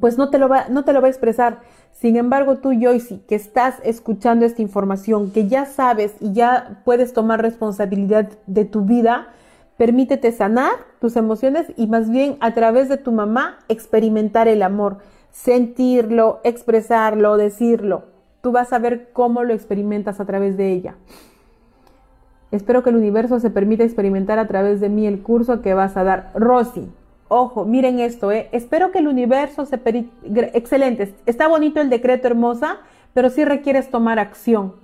pues 0.00 0.16
no 0.16 0.30
te 0.30 0.38
lo 0.38 0.48
va, 0.48 0.70
no 0.70 0.82
te 0.82 0.94
lo 0.94 1.02
va 1.02 1.08
a 1.08 1.10
expresar. 1.10 1.60
Sin 1.92 2.16
embargo, 2.16 2.56
tú, 2.60 2.72
Joyce, 2.72 3.20
que 3.28 3.34
estás 3.34 3.74
escuchando 3.84 4.46
esta 4.46 4.62
información, 4.62 5.32
que 5.32 5.48
ya 5.48 5.66
sabes 5.66 6.14
y 6.18 6.32
ya 6.32 6.80
puedes 6.86 7.12
tomar 7.12 7.42
responsabilidad 7.42 8.30
de 8.46 8.64
tu 8.64 8.86
vida, 8.86 9.34
permítete 9.76 10.32
sanar 10.32 10.72
tus 10.98 11.16
emociones 11.16 11.74
y 11.76 11.88
más 11.88 12.08
bien 12.08 12.38
a 12.40 12.54
través 12.54 12.88
de 12.88 12.96
tu 12.96 13.12
mamá 13.12 13.58
experimentar 13.68 14.48
el 14.48 14.62
amor, 14.62 14.96
sentirlo, 15.30 16.40
expresarlo, 16.42 17.36
decirlo. 17.36 18.13
Tú 18.44 18.52
vas 18.52 18.74
a 18.74 18.78
ver 18.78 19.08
cómo 19.14 19.42
lo 19.42 19.54
experimentas 19.54 20.20
a 20.20 20.26
través 20.26 20.58
de 20.58 20.70
ella. 20.70 20.96
Espero 22.50 22.82
que 22.82 22.90
el 22.90 22.96
universo 22.96 23.40
se 23.40 23.48
permita 23.48 23.84
experimentar 23.84 24.38
a 24.38 24.46
través 24.46 24.82
de 24.82 24.90
mí 24.90 25.06
el 25.06 25.22
curso 25.22 25.62
que 25.62 25.72
vas 25.72 25.96
a 25.96 26.04
dar. 26.04 26.30
Rosy, 26.34 26.86
Ojo, 27.28 27.64
miren 27.64 28.00
esto, 28.00 28.30
¿eh? 28.30 28.50
espero 28.52 28.92
que 28.92 28.98
el 28.98 29.08
universo 29.08 29.64
se... 29.64 29.80
Excelente, 30.52 31.14
está 31.24 31.48
bonito 31.48 31.80
el 31.80 31.88
decreto 31.88 32.28
hermosa, 32.28 32.80
pero 33.14 33.30
sí 33.30 33.46
requieres 33.46 33.90
tomar 33.90 34.18
acción. 34.18 34.74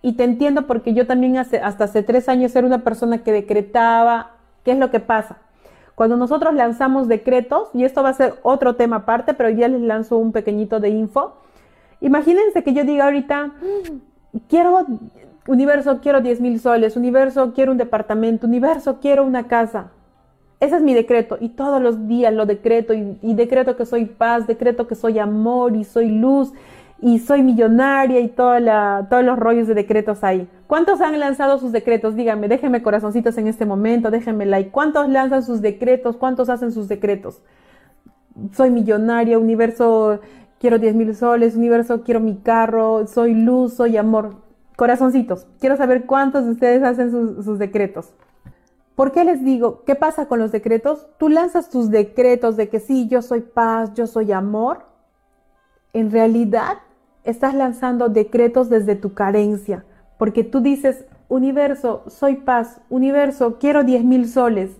Y 0.00 0.14
te 0.14 0.24
entiendo 0.24 0.66
porque 0.66 0.94
yo 0.94 1.06
también 1.06 1.36
hace, 1.36 1.60
hasta 1.60 1.84
hace 1.84 2.02
tres 2.02 2.26
años 2.30 2.56
era 2.56 2.66
una 2.66 2.84
persona 2.84 3.22
que 3.22 3.32
decretaba. 3.32 4.30
¿Qué 4.64 4.72
es 4.72 4.78
lo 4.78 4.90
que 4.90 5.00
pasa? 5.00 5.36
Cuando 5.94 6.16
nosotros 6.16 6.54
lanzamos 6.54 7.06
decretos, 7.06 7.68
y 7.74 7.84
esto 7.84 8.02
va 8.02 8.08
a 8.08 8.14
ser 8.14 8.36
otro 8.42 8.76
tema 8.76 8.96
aparte, 8.96 9.34
pero 9.34 9.50
ya 9.50 9.68
les 9.68 9.82
lanzo 9.82 10.16
un 10.16 10.32
pequeñito 10.32 10.80
de 10.80 10.88
info. 10.88 11.34
Imagínense 12.00 12.62
que 12.62 12.72
yo 12.72 12.84
diga 12.84 13.04
ahorita, 13.04 13.52
quiero, 14.48 14.86
universo, 15.46 16.00
quiero 16.00 16.20
10 16.20 16.40
mil 16.40 16.60
soles, 16.60 16.96
universo, 16.96 17.52
quiero 17.54 17.72
un 17.72 17.78
departamento, 17.78 18.46
universo, 18.46 18.98
quiero 19.00 19.24
una 19.24 19.46
casa. 19.46 19.90
Ese 20.60 20.76
es 20.76 20.82
mi 20.82 20.92
decreto 20.92 21.38
y 21.40 21.50
todos 21.50 21.80
los 21.80 22.06
días 22.06 22.34
lo 22.34 22.44
decreto 22.44 22.92
y, 22.92 23.34
decreto 23.34 23.76
que 23.76 23.86
soy 23.86 24.04
paz, 24.04 24.46
decreto 24.46 24.86
que 24.86 24.94
soy 24.94 25.18
amor 25.18 25.74
y 25.74 25.84
soy 25.84 26.10
luz 26.10 26.52
y 27.00 27.18
soy 27.18 27.42
millonaria 27.42 28.20
y 28.20 28.28
todos 28.28 28.60
los 28.60 29.38
rollos 29.38 29.66
de 29.68 29.74
decretos 29.74 30.22
ahí. 30.22 30.46
¿Cuántos 30.66 31.00
han 31.00 31.18
lanzado 31.18 31.58
sus 31.58 31.72
decretos? 31.72 32.14
Díganme, 32.14 32.46
déjenme 32.46 32.82
corazoncitos 32.82 33.38
en 33.38 33.46
este 33.46 33.64
momento, 33.64 34.10
déjenme 34.10 34.44
like. 34.44 34.70
¿Cuántos 34.70 35.08
lanzan 35.08 35.42
sus 35.42 35.62
decretos? 35.62 36.16
¿Cuántos 36.16 36.50
hacen 36.50 36.72
sus 36.72 36.88
decretos? 36.88 37.42
Soy 38.52 38.70
millonaria, 38.70 39.38
universo, 39.38 40.20
quiero 40.60 40.78
10 40.78 40.94
mil 40.94 41.16
soles, 41.16 41.56
universo, 41.56 42.02
quiero 42.02 42.20
mi 42.20 42.36
carro, 42.36 43.06
soy 43.06 43.34
luz, 43.34 43.74
soy 43.74 43.96
amor. 43.96 44.36
Corazoncitos, 44.76 45.46
quiero 45.58 45.76
saber 45.76 46.06
cuántos 46.06 46.44
de 46.44 46.52
ustedes 46.52 46.82
hacen 46.82 47.10
sus, 47.10 47.58
decretos. 47.58 48.12
¿Por 48.94 49.10
qué 49.10 49.24
les 49.24 49.42
digo? 49.42 49.82
¿Qué 49.84 49.94
pasa 49.94 50.26
con 50.26 50.38
los 50.38 50.52
decretos? 50.52 51.08
Tú 51.18 51.30
lanzas 51.30 51.70
tus 51.70 51.90
decretos 51.90 52.56
de 52.56 52.68
que 52.68 52.78
sí, 52.78 53.08
yo 53.08 53.22
soy 53.22 53.40
paz, 53.40 53.94
yo 53.94 54.06
soy 54.06 54.32
amor. 54.32 54.84
En 55.94 56.10
realidad, 56.10 56.78
estás 57.24 57.54
lanzando 57.54 58.10
decretos 58.10 58.68
desde 58.68 58.96
tu 58.96 59.14
carencia, 59.14 59.84
porque 60.18 60.44
tú 60.44 60.60
dices, 60.60 61.06
universo, 61.28 62.04
soy 62.06 62.36
paz, 62.36 62.80
universo, 62.90 63.58
quiero 63.58 63.82
10 63.82 64.04
mil 64.04 64.28
soles, 64.28 64.70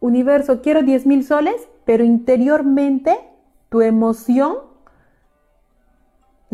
universo, 0.00 0.62
quiero 0.62 0.82
10 0.82 1.06
mil 1.06 1.24
soles, 1.24 1.68
pero 1.84 2.04
interiormente 2.04 3.18
tu 3.68 3.82
emoción 3.82 4.73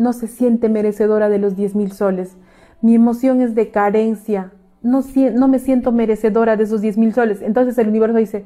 no 0.01 0.13
se 0.13 0.27
siente 0.27 0.67
merecedora 0.67 1.29
de 1.29 1.37
los 1.37 1.55
10 1.55 1.75
mil 1.75 1.91
soles. 1.91 2.35
Mi 2.81 2.95
emoción 2.95 3.41
es 3.41 3.53
de 3.53 3.69
carencia. 3.69 4.51
No, 4.81 5.03
me 5.47 5.59
siento 5.59 5.91
merecedora 5.91 6.57
de 6.57 6.63
esos 6.63 6.81
10 6.81 6.97
mil 6.97 7.13
soles. 7.13 7.41
Entonces 7.41 7.77
el 7.77 7.87
universo 7.87 8.17
dice, 8.17 8.45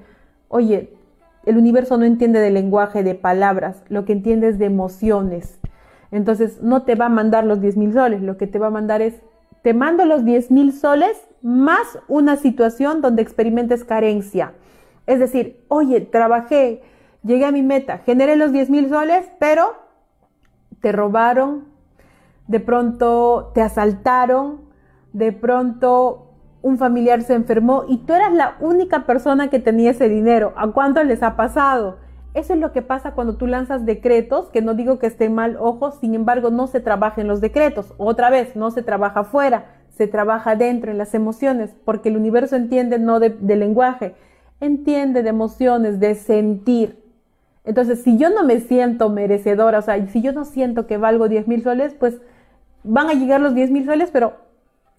oye, 0.49 0.93
el 1.45 1.57
universo 1.57 1.97
no 1.97 2.03
entiende 2.03 2.39
de 2.39 2.51
lenguaje, 2.51 3.03
de 3.03 3.15
palabras, 3.15 3.83
lo 3.87 4.03
que 4.03 4.11
entiende 4.11 4.49
es 4.49 4.59
de 4.59 4.65
emociones. 4.65 5.59
Entonces 6.11 6.61
no 6.61 6.83
te 6.83 6.95
va 6.95 7.05
a 7.05 7.09
mandar 7.09 7.45
los 7.45 7.61
10 7.61 7.77
mil 7.77 7.93
soles, 7.93 8.21
lo 8.21 8.35
que 8.35 8.47
te 8.47 8.59
va 8.59 8.67
a 8.67 8.71
mandar 8.71 9.01
es, 9.01 9.21
te 9.61 9.73
mando 9.73 10.05
los 10.05 10.25
10 10.25 10.51
mil 10.51 10.73
soles 10.73 11.17
más 11.41 11.99
una 12.07 12.35
situación 12.35 13.01
donde 13.01 13.21
experimentes 13.21 13.85
carencia. 13.85 14.53
Es 15.07 15.19
decir, 15.19 15.63
oye, 15.69 16.01
trabajé, 16.01 16.81
llegué 17.23 17.45
a 17.45 17.51
mi 17.51 17.63
meta, 17.63 17.99
generé 17.99 18.35
los 18.35 18.51
10 18.51 18.69
mil 18.69 18.89
soles, 18.89 19.25
pero 19.39 19.84
te 20.81 20.91
robaron, 20.91 21.65
de 22.47 22.59
pronto 22.59 23.51
te 23.53 23.61
asaltaron, 23.61 24.61
de 25.13 25.31
pronto 25.31 26.25
un 26.61 26.77
familiar 26.77 27.21
se 27.21 27.35
enfermó 27.35 27.85
y 27.87 27.97
tú 27.97 28.13
eras 28.13 28.33
la 28.33 28.55
única 28.59 29.05
persona 29.05 29.49
que 29.49 29.59
tenía 29.59 29.91
ese 29.91 30.09
dinero. 30.09 30.53
¿A 30.55 30.67
cuánto 30.71 31.03
les 31.03 31.21
ha 31.21 31.35
pasado? 31.35 31.97
Eso 32.33 32.53
es 32.53 32.59
lo 32.59 32.73
que 32.73 32.81
pasa 32.81 33.11
cuando 33.11 33.37
tú 33.37 33.47
lanzas 33.47 33.85
decretos, 33.85 34.49
que 34.49 34.61
no 34.61 34.73
digo 34.73 34.99
que 34.99 35.07
estén 35.07 35.33
mal, 35.33 35.57
ojo, 35.57 35.91
sin 35.91 36.15
embargo 36.15 36.49
no 36.49 36.67
se 36.67 36.81
trabaja 36.81 37.21
en 37.21 37.27
los 37.27 37.39
decretos. 37.39 37.93
Otra 37.97 38.29
vez, 38.29 38.57
no 38.57 38.71
se 38.71 38.81
trabaja 38.81 39.21
afuera, 39.21 39.67
se 39.95 40.07
trabaja 40.07 40.55
dentro, 40.55 40.91
en 40.91 40.97
las 40.97 41.13
emociones, 41.13 41.73
porque 41.85 42.09
el 42.09 42.17
universo 42.17 42.57
entiende 42.57 42.99
no 42.99 43.21
de, 43.21 43.29
de 43.29 43.55
lenguaje, 43.55 44.15
entiende 44.59 45.23
de 45.23 45.29
emociones, 45.29 46.01
de 46.01 46.15
sentir. 46.15 47.04
Entonces, 47.65 48.01
si 48.03 48.17
yo 48.17 48.29
no 48.29 48.43
me 48.43 48.59
siento 48.59 49.09
merecedora, 49.09 49.79
o 49.79 49.81
sea, 49.81 50.05
si 50.07 50.21
yo 50.21 50.31
no 50.33 50.45
siento 50.45 50.85
que 50.85 50.97
valgo 50.97 51.27
10 51.27 51.47
mil 51.47 51.63
soles, 51.63 51.95
pues 51.95 52.21
van 52.83 53.09
a 53.09 53.13
llegar 53.13 53.41
los 53.41 53.55
10 53.55 53.71
mil 53.71 53.85
soles, 53.85 54.09
pero 54.11 54.33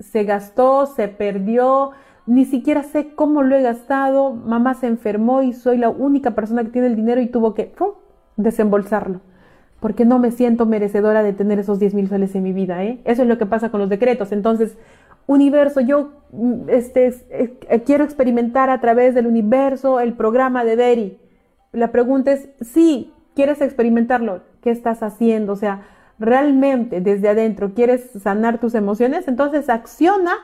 se 0.01 0.25
gastó, 0.25 0.87
se 0.87 1.09
perdió, 1.09 1.93
ni 2.27 2.45
siquiera 2.45 2.83
sé 2.83 3.15
cómo 3.15 3.43
lo 3.43 3.57
he 3.57 3.63
gastado, 3.63 4.33
mamá 4.33 4.75
se 4.75 4.89
enfermó 4.89 5.43
y 5.43 5.53
soy 5.53 5.79
la 5.79 5.89
única 5.89 6.33
persona 6.33 6.65
que 6.65 6.71
tiene 6.71 6.89
el 6.89 6.97
dinero 6.97 7.21
y 7.21 7.29
tuvo 7.29 7.55
que 7.55 7.73
desembolsarlo, 8.37 9.21
porque 9.81 10.05
no 10.05 10.19
me 10.19 10.33
siento 10.33 10.67
merecedora 10.67 11.23
de 11.23 11.33
tener 11.33 11.61
esos 11.61 11.79
10 11.79 11.95
mil 11.95 12.09
soles 12.09 12.35
en 12.35 12.43
mi 12.43 12.53
vida. 12.53 12.85
¿eh? 12.85 13.01
Eso 13.05 13.23
es 13.23 13.29
lo 13.29 13.39
que 13.39 13.47
pasa 13.47 13.71
con 13.71 13.81
los 13.81 13.89
decretos. 13.89 14.33
Entonces, 14.33 14.77
universo, 15.27 15.81
yo 15.81 16.11
mm, 16.33 16.69
este, 16.69 17.15
eh, 17.31 17.83
quiero 17.87 18.03
experimentar 18.03 18.71
a 18.71 18.81
través 18.81 19.15
del 19.15 19.29
universo 19.29 20.01
el 20.01 20.15
programa 20.15 20.65
de 20.65 20.77
Berry. 20.77 21.19
La 21.77 21.93
pregunta 21.93 22.33
es, 22.33 22.49
si 22.63 23.13
quieres 23.35 23.61
experimentarlo, 23.61 24.41
¿qué 24.63 24.71
estás 24.71 25.03
haciendo? 25.03 25.53
O 25.53 25.57
sea, 25.57 25.83
realmente 26.19 27.03
desde 27.03 27.29
adentro 27.29 27.75
quieres 27.75 28.11
sanar 28.23 28.59
tus 28.59 28.75
emociones, 28.75 29.29
entonces 29.29 29.69
acciona 29.69 30.39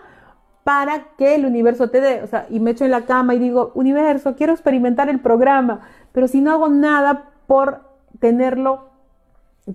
para 0.63 1.07
que 1.17 1.35
el 1.35 1.47
universo 1.47 1.89
te 1.89 2.03
dé. 2.03 2.23
O 2.23 2.27
sea, 2.27 2.47
y 2.51 2.61
me 2.61 2.73
echo 2.73 2.85
en 2.85 2.91
la 2.91 3.07
cama 3.07 3.35
y 3.35 3.39
digo, 3.39 3.73
universo, 3.75 4.37
quiero 4.37 4.53
experimentar 4.53 5.09
el 5.09 5.21
programa, 5.21 5.81
pero 6.13 6.29
si 6.29 6.43
no 6.43 6.53
hago 6.53 6.69
nada 6.69 7.31
por 7.47 7.81
tenerlo, 8.21 8.91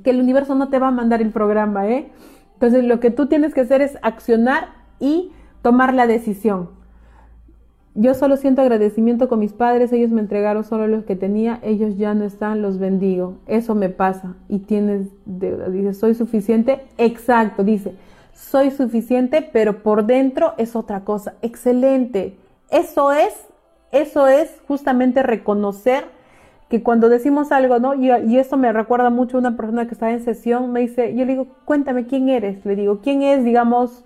que 0.04 0.12
el 0.12 0.22
universo 0.22 0.54
no 0.54 0.70
te 0.70 0.78
va 0.78 0.90
a 0.90 0.92
mandar 0.92 1.24
el 1.24 1.32
programa, 1.32 1.88
¿eh? 1.88 2.12
Entonces 2.54 2.84
lo 2.84 3.00
que 3.00 3.10
tú 3.10 3.26
tienes 3.26 3.56
que 3.56 3.62
hacer 3.62 3.82
es 3.82 3.98
accionar 4.04 4.76
y 5.00 5.32
tomar 5.64 5.96
la 5.96 6.06
decisión. 6.06 6.77
Yo 8.00 8.14
solo 8.14 8.38
siento 8.38 8.62
agradecimiento 8.62 9.28
con 9.28 9.40
mis 9.40 9.54
padres, 9.54 9.92
ellos 9.92 10.12
me 10.12 10.22
entregaron 10.22 10.64
solo 10.64 10.88
los 10.88 11.04
que 11.04 11.16
tenía, 11.16 11.60
ellos 11.64 11.98
ya 11.98 12.14
no 12.14 12.26
están, 12.26 12.62
los 12.62 12.78
bendigo. 12.78 13.40
Eso 13.48 13.74
me 13.74 13.90
pasa. 13.90 14.36
Y 14.48 14.60
tienes 14.60 15.08
deuda. 15.26 15.68
Dice, 15.70 15.96
soy 15.96 16.14
suficiente. 16.14 16.86
Exacto, 17.00 17.64
dice, 17.64 17.96
soy 18.36 18.70
suficiente, 18.70 19.50
pero 19.52 19.82
por 19.82 20.06
dentro 20.06 20.54
es 20.60 20.76
otra 20.76 21.06
cosa. 21.06 21.34
Excelente. 21.42 22.38
Eso 22.70 23.12
es, 23.12 23.34
eso 23.92 24.28
es 24.28 24.62
justamente 24.68 25.24
reconocer 25.24 26.04
que 26.70 26.84
cuando 26.84 27.10
decimos 27.10 27.52
algo, 27.52 27.80
¿no? 27.80 27.96
Y, 27.96 28.12
y 28.12 28.38
esto 28.38 28.58
me 28.58 28.72
recuerda 28.74 29.10
mucho 29.10 29.38
a 29.38 29.40
una 29.40 29.58
persona 29.58 29.88
que 29.88 29.96
estaba 29.96 30.12
en 30.12 30.24
sesión, 30.24 30.72
me 30.72 30.82
dice, 30.82 31.16
yo 31.16 31.26
le 31.26 31.32
digo, 31.32 31.48
cuéntame 31.66 32.06
quién 32.06 32.30
eres. 32.30 32.64
Le 32.64 32.76
digo, 32.76 33.00
¿quién 33.02 33.24
es, 33.24 33.44
digamos, 33.44 34.06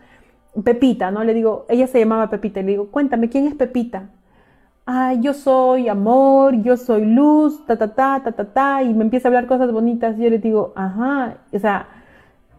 Pepita, 0.64 1.12
¿no? 1.12 1.24
Le 1.24 1.34
digo, 1.34 1.66
ella 1.70 1.88
se 1.88 2.00
llamaba 2.00 2.30
Pepita 2.30 2.62
le 2.62 2.72
digo, 2.72 2.88
cuéntame, 2.92 3.30
¿quién 3.30 3.48
es 3.48 3.56
Pepita? 3.56 4.10
Ah, 4.86 5.14
yo 5.14 5.34
soy 5.34 5.88
amor, 5.88 6.62
yo 6.64 6.76
soy 6.76 7.06
luz, 7.06 7.66
ta, 7.66 7.78
ta, 7.78 7.94
ta, 7.94 8.22
ta, 8.24 8.32
ta, 8.32 8.46
ta, 8.46 8.84
y 8.84 8.94
me 8.94 9.04
empieza 9.04 9.28
a 9.28 9.30
hablar 9.30 9.48
cosas 9.48 9.72
bonitas 9.72 10.18
y 10.18 10.24
yo 10.24 10.30
le 10.30 10.40
digo, 10.40 10.74
ajá, 10.76 11.38
o 11.54 11.60
sea, 11.60 11.88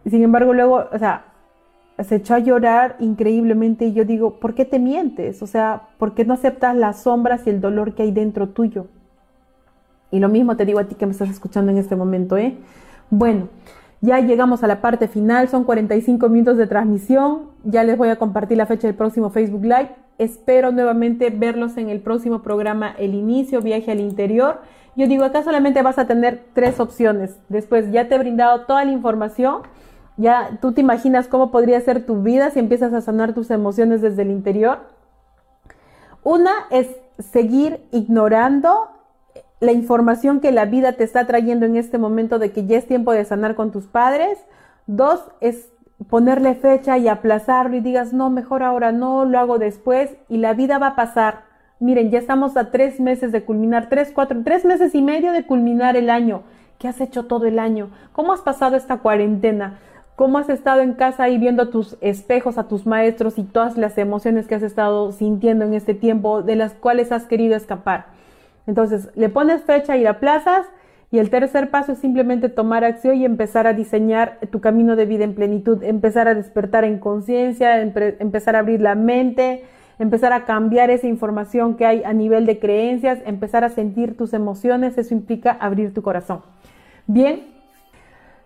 sin 0.05 0.23
embargo 0.23 0.53
luego, 0.53 0.85
o 0.91 0.97
sea, 0.97 1.25
se 1.99 2.15
echó 2.15 2.33
a 2.33 2.39
llorar 2.39 2.95
increíblemente 2.99 3.85
y 3.85 3.93
yo 3.93 4.05
digo, 4.05 4.39
¿por 4.39 4.55
qué 4.55 4.65
te 4.65 4.79
mientes? 4.79 5.43
O 5.43 5.47
sea, 5.47 5.89
¿por 5.97 6.15
qué 6.15 6.25
no 6.25 6.33
aceptas 6.33 6.75
las 6.75 7.03
sombras 7.03 7.45
y 7.45 7.51
el 7.51 7.61
dolor 7.61 7.93
que 7.93 8.03
hay 8.03 8.11
dentro 8.11 8.49
tuyo? 8.49 8.87
Y 10.09 10.19
lo 10.19 10.29
mismo 10.29 10.55
te 10.57 10.65
digo 10.65 10.79
a 10.79 10.85
ti 10.85 10.95
que 10.95 11.05
me 11.05 11.11
estás 11.11 11.29
escuchando 11.29 11.71
en 11.71 11.77
este 11.77 11.95
momento, 11.95 12.37
¿eh? 12.37 12.57
Bueno, 13.09 13.49
ya 14.01 14.19
llegamos 14.19 14.63
a 14.63 14.67
la 14.67 14.81
parte 14.81 15.07
final, 15.07 15.49
son 15.49 15.63
45 15.63 16.29
minutos 16.29 16.57
de 16.57 16.67
transmisión. 16.67 17.52
Ya 17.63 17.83
les 17.85 17.97
voy 17.97 18.09
a 18.09 18.17
compartir 18.17 18.57
la 18.57 18.65
fecha 18.65 18.87
del 18.87 18.95
próximo 18.95 19.29
Facebook 19.29 19.63
Live. 19.63 19.95
Espero 20.17 20.73
nuevamente 20.73 21.29
verlos 21.29 21.77
en 21.77 21.89
el 21.89 22.01
próximo 22.01 22.41
programa 22.41 22.93
El 22.97 23.13
Inicio, 23.15 23.61
Viaje 23.61 23.89
al 23.89 24.01
Interior. 24.01 24.59
Yo 24.97 25.07
digo, 25.07 25.23
acá 25.23 25.43
solamente 25.43 25.81
vas 25.81 25.97
a 25.97 26.05
tener 26.05 26.43
tres 26.53 26.81
opciones. 26.81 27.39
Después 27.47 27.89
ya 27.91 28.09
te 28.09 28.15
he 28.15 28.19
brindado 28.19 28.65
toda 28.65 28.83
la 28.83 28.91
información. 28.91 29.61
Ya 30.17 30.59
tú 30.61 30.73
te 30.73 30.81
imaginas 30.81 31.29
cómo 31.29 31.51
podría 31.51 31.79
ser 31.79 32.05
tu 32.05 32.21
vida 32.21 32.51
si 32.51 32.59
empiezas 32.59 32.93
a 32.93 32.99
sanar 32.99 33.33
tus 33.33 33.49
emociones 33.49 34.01
desde 34.01 34.23
el 34.23 34.31
interior. 34.31 34.79
Una 36.21 36.51
es 36.69 36.89
seguir 37.17 37.79
ignorando 37.91 38.89
la 39.61 39.71
información 39.71 40.41
que 40.41 40.51
la 40.51 40.65
vida 40.65 40.93
te 40.93 41.05
está 41.05 41.25
trayendo 41.25 41.65
en 41.65 41.77
este 41.77 41.97
momento 41.97 42.39
de 42.39 42.51
que 42.51 42.65
ya 42.65 42.77
es 42.77 42.85
tiempo 42.87 43.13
de 43.13 43.23
sanar 43.23 43.55
con 43.55 43.71
tus 43.71 43.85
padres. 43.85 44.37
Dos, 44.85 45.23
es 45.39 45.72
ponerle 46.09 46.55
fecha 46.55 46.97
y 46.97 47.07
aplazarlo 47.07 47.75
y 47.75 47.81
digas, 47.81 48.13
no, 48.13 48.29
mejor 48.29 48.63
ahora 48.63 48.91
no, 48.91 49.25
lo 49.25 49.39
hago 49.39 49.59
después 49.59 50.15
y 50.29 50.37
la 50.37 50.53
vida 50.53 50.77
va 50.77 50.87
a 50.87 50.95
pasar. 50.95 51.41
Miren, 51.79 52.11
ya 52.11 52.19
estamos 52.19 52.55
a 52.55 52.71
tres 52.71 52.99
meses 52.99 53.31
de 53.31 53.43
culminar, 53.43 53.89
tres, 53.89 54.11
cuatro, 54.13 54.39
tres 54.43 54.65
meses 54.65 54.95
y 54.95 55.01
medio 55.01 55.31
de 55.31 55.45
culminar 55.45 55.95
el 55.95 56.09
año. 56.09 56.43
¿Qué 56.79 56.87
has 56.87 57.01
hecho 57.01 57.25
todo 57.25 57.45
el 57.45 57.59
año? 57.59 57.89
¿Cómo 58.13 58.33
has 58.33 58.41
pasado 58.41 58.75
esta 58.75 58.97
cuarentena? 58.97 59.79
¿Cómo 60.15 60.37
has 60.37 60.49
estado 60.49 60.81
en 60.81 60.93
casa 60.93 61.23
ahí 61.23 61.37
viendo 61.37 61.63
a 61.63 61.69
tus 61.71 61.97
espejos, 61.99 62.57
a 62.57 62.67
tus 62.67 62.85
maestros 62.85 63.37
y 63.37 63.43
todas 63.43 63.77
las 63.77 63.97
emociones 63.97 64.47
que 64.47 64.55
has 64.55 64.63
estado 64.63 65.11
sintiendo 65.11 65.65
en 65.65 65.73
este 65.73 65.93
tiempo 65.93 66.43
de 66.43 66.55
las 66.55 66.73
cuales 66.73 67.11
has 67.11 67.25
querido 67.25 67.55
escapar? 67.55 68.05
Entonces, 68.67 69.09
le 69.15 69.29
pones 69.29 69.63
fecha 69.63 69.97
y 69.97 70.03
la 70.03 70.19
plazas. 70.19 70.65
Y 71.13 71.19
el 71.19 71.29
tercer 71.29 71.69
paso 71.69 71.91
es 71.91 71.99
simplemente 71.99 72.49
tomar 72.49 72.83
acción 72.83 73.17
y 73.17 73.23
empezar 73.23 73.67
a 73.67 73.73
diseñar 73.73 74.39
tu 74.49 74.61
camino 74.61 74.95
de 74.95 75.05
vida 75.05 75.23
en 75.23 75.35
plenitud, 75.35 75.83
empezar 75.83 76.27
a 76.27 76.33
despertar 76.33 76.85
en 76.85 76.97
conciencia, 76.97 77.79
empezar 77.81 78.55
a 78.55 78.59
abrir 78.59 78.81
la 78.81 78.95
mente, 78.95 79.63
empezar 79.99 80.33
a 80.33 80.45
cambiar 80.45 80.89
esa 80.89 81.05
información 81.05 81.75
que 81.75 81.85
hay 81.85 82.03
a 82.03 82.13
nivel 82.13 82.47
de 82.47 82.57
creencias, 82.57 83.19
empezar 83.27 83.63
a 83.63 83.69
sentir 83.69 84.17
tus 84.17 84.33
emociones, 84.33 84.97
eso 84.97 85.13
implica 85.13 85.51
abrir 85.51 85.93
tu 85.93 86.01
corazón. 86.01 86.41
Bien, 87.05 87.43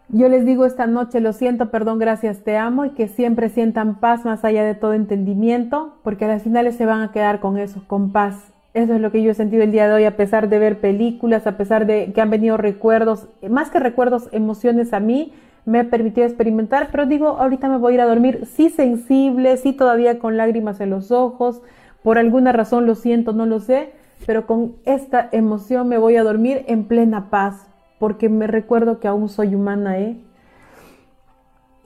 yo 0.10 0.28
les 0.28 0.44
digo 0.44 0.66
esta 0.66 0.88
noche, 0.88 1.22
lo 1.22 1.32
siento, 1.32 1.72
perdón, 1.72 2.00
gracias, 2.00 2.44
te 2.44 2.58
amo 2.58 2.84
y 2.84 2.90
que 2.90 3.08
siempre 3.08 3.48
sientan 3.48 4.02
paz 4.02 4.26
más 4.26 4.44
allá 4.44 4.66
de 4.66 4.76
todo 4.76 4.94
entendimiento, 4.94 5.96
porque 6.04 6.26
a 6.26 6.28
las 6.28 6.44
finales 6.44 6.76
se 6.76 6.86
van 6.86 7.02
a 7.02 7.14
quedar 7.14 7.40
con 7.40 7.58
eso, 7.58 7.82
con 7.88 8.12
paz, 8.12 8.52
eso 8.78 8.94
es 8.94 9.02
lo 9.02 9.12
que 9.12 9.24
yo 9.24 9.32
he 9.32 9.34
sentido 9.34 9.64
el 9.64 9.72
día 9.72 9.88
de 9.88 9.94
hoy, 9.96 10.06
a 10.06 10.16
pesar 10.16 10.50
de 10.50 10.60
ver 10.60 10.80
películas, 10.80 11.48
a 11.48 11.58
pesar 11.58 11.86
de 11.88 12.14
que 12.14 12.22
han 12.22 12.30
venido 12.30 12.58
recuerdos, 12.58 13.28
más 13.50 13.72
que 13.72 13.80
recuerdos, 13.80 14.30
emociones 14.32 14.94
a 14.94 15.00
mí, 15.00 15.34
me 15.66 15.80
ha 15.80 15.90
permitido 15.90 16.28
experimentar, 16.28 16.90
pero 16.92 17.06
digo, 17.06 17.30
ahorita 17.40 17.68
me 17.68 17.78
voy 17.78 17.94
a 17.94 17.96
ir 17.96 18.02
a 18.02 18.06
dormir, 18.06 18.46
sí 18.46 18.70
sensible, 18.70 19.58
sí 19.58 19.74
todavía 19.74 20.20
con 20.20 20.38
lágrimas 20.38 20.80
en 20.80 20.92
los 20.92 21.12
ojos, 21.12 21.62
por 22.04 22.20
alguna 22.20 22.52
razón 22.52 22.86
lo 22.86 22.96
siento, 22.96 23.34
no 23.34 23.46
lo 23.46 23.60
sé, 23.60 23.92
pero 24.26 24.46
con 24.46 24.76
esta 24.86 25.28
emoción 25.32 25.90
me 25.90 25.98
voy 25.98 26.16
a 26.16 26.24
dormir 26.24 26.64
en 26.68 26.86
plena 26.86 27.30
paz, 27.30 27.68
porque 28.00 28.30
me 28.30 28.48
recuerdo 28.48 29.00
que 29.00 29.08
aún 29.08 29.28
soy 29.28 29.56
humana, 29.56 29.98
¿eh? 30.00 30.18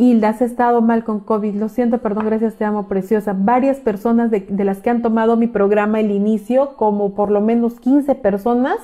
Hilda, 0.01 0.29
has 0.29 0.41
estado 0.41 0.81
mal 0.81 1.03
con 1.03 1.19
COVID. 1.19 1.53
Lo 1.53 1.69
siento, 1.69 1.99
perdón, 1.99 2.25
gracias, 2.25 2.55
te 2.55 2.65
amo, 2.65 2.87
preciosa. 2.87 3.35
Varias 3.37 3.77
personas 3.77 4.31
de, 4.31 4.47
las 4.65 4.79
que 4.79 4.89
han 4.89 5.03
tomado 5.03 5.37
mi 5.37 5.45
programa 5.45 5.99
el 5.99 6.09
inicio, 6.09 6.75
como 6.75 7.13
por 7.13 7.29
lo 7.29 7.39
menos 7.39 7.79
15 7.79 8.15
personas, 8.15 8.79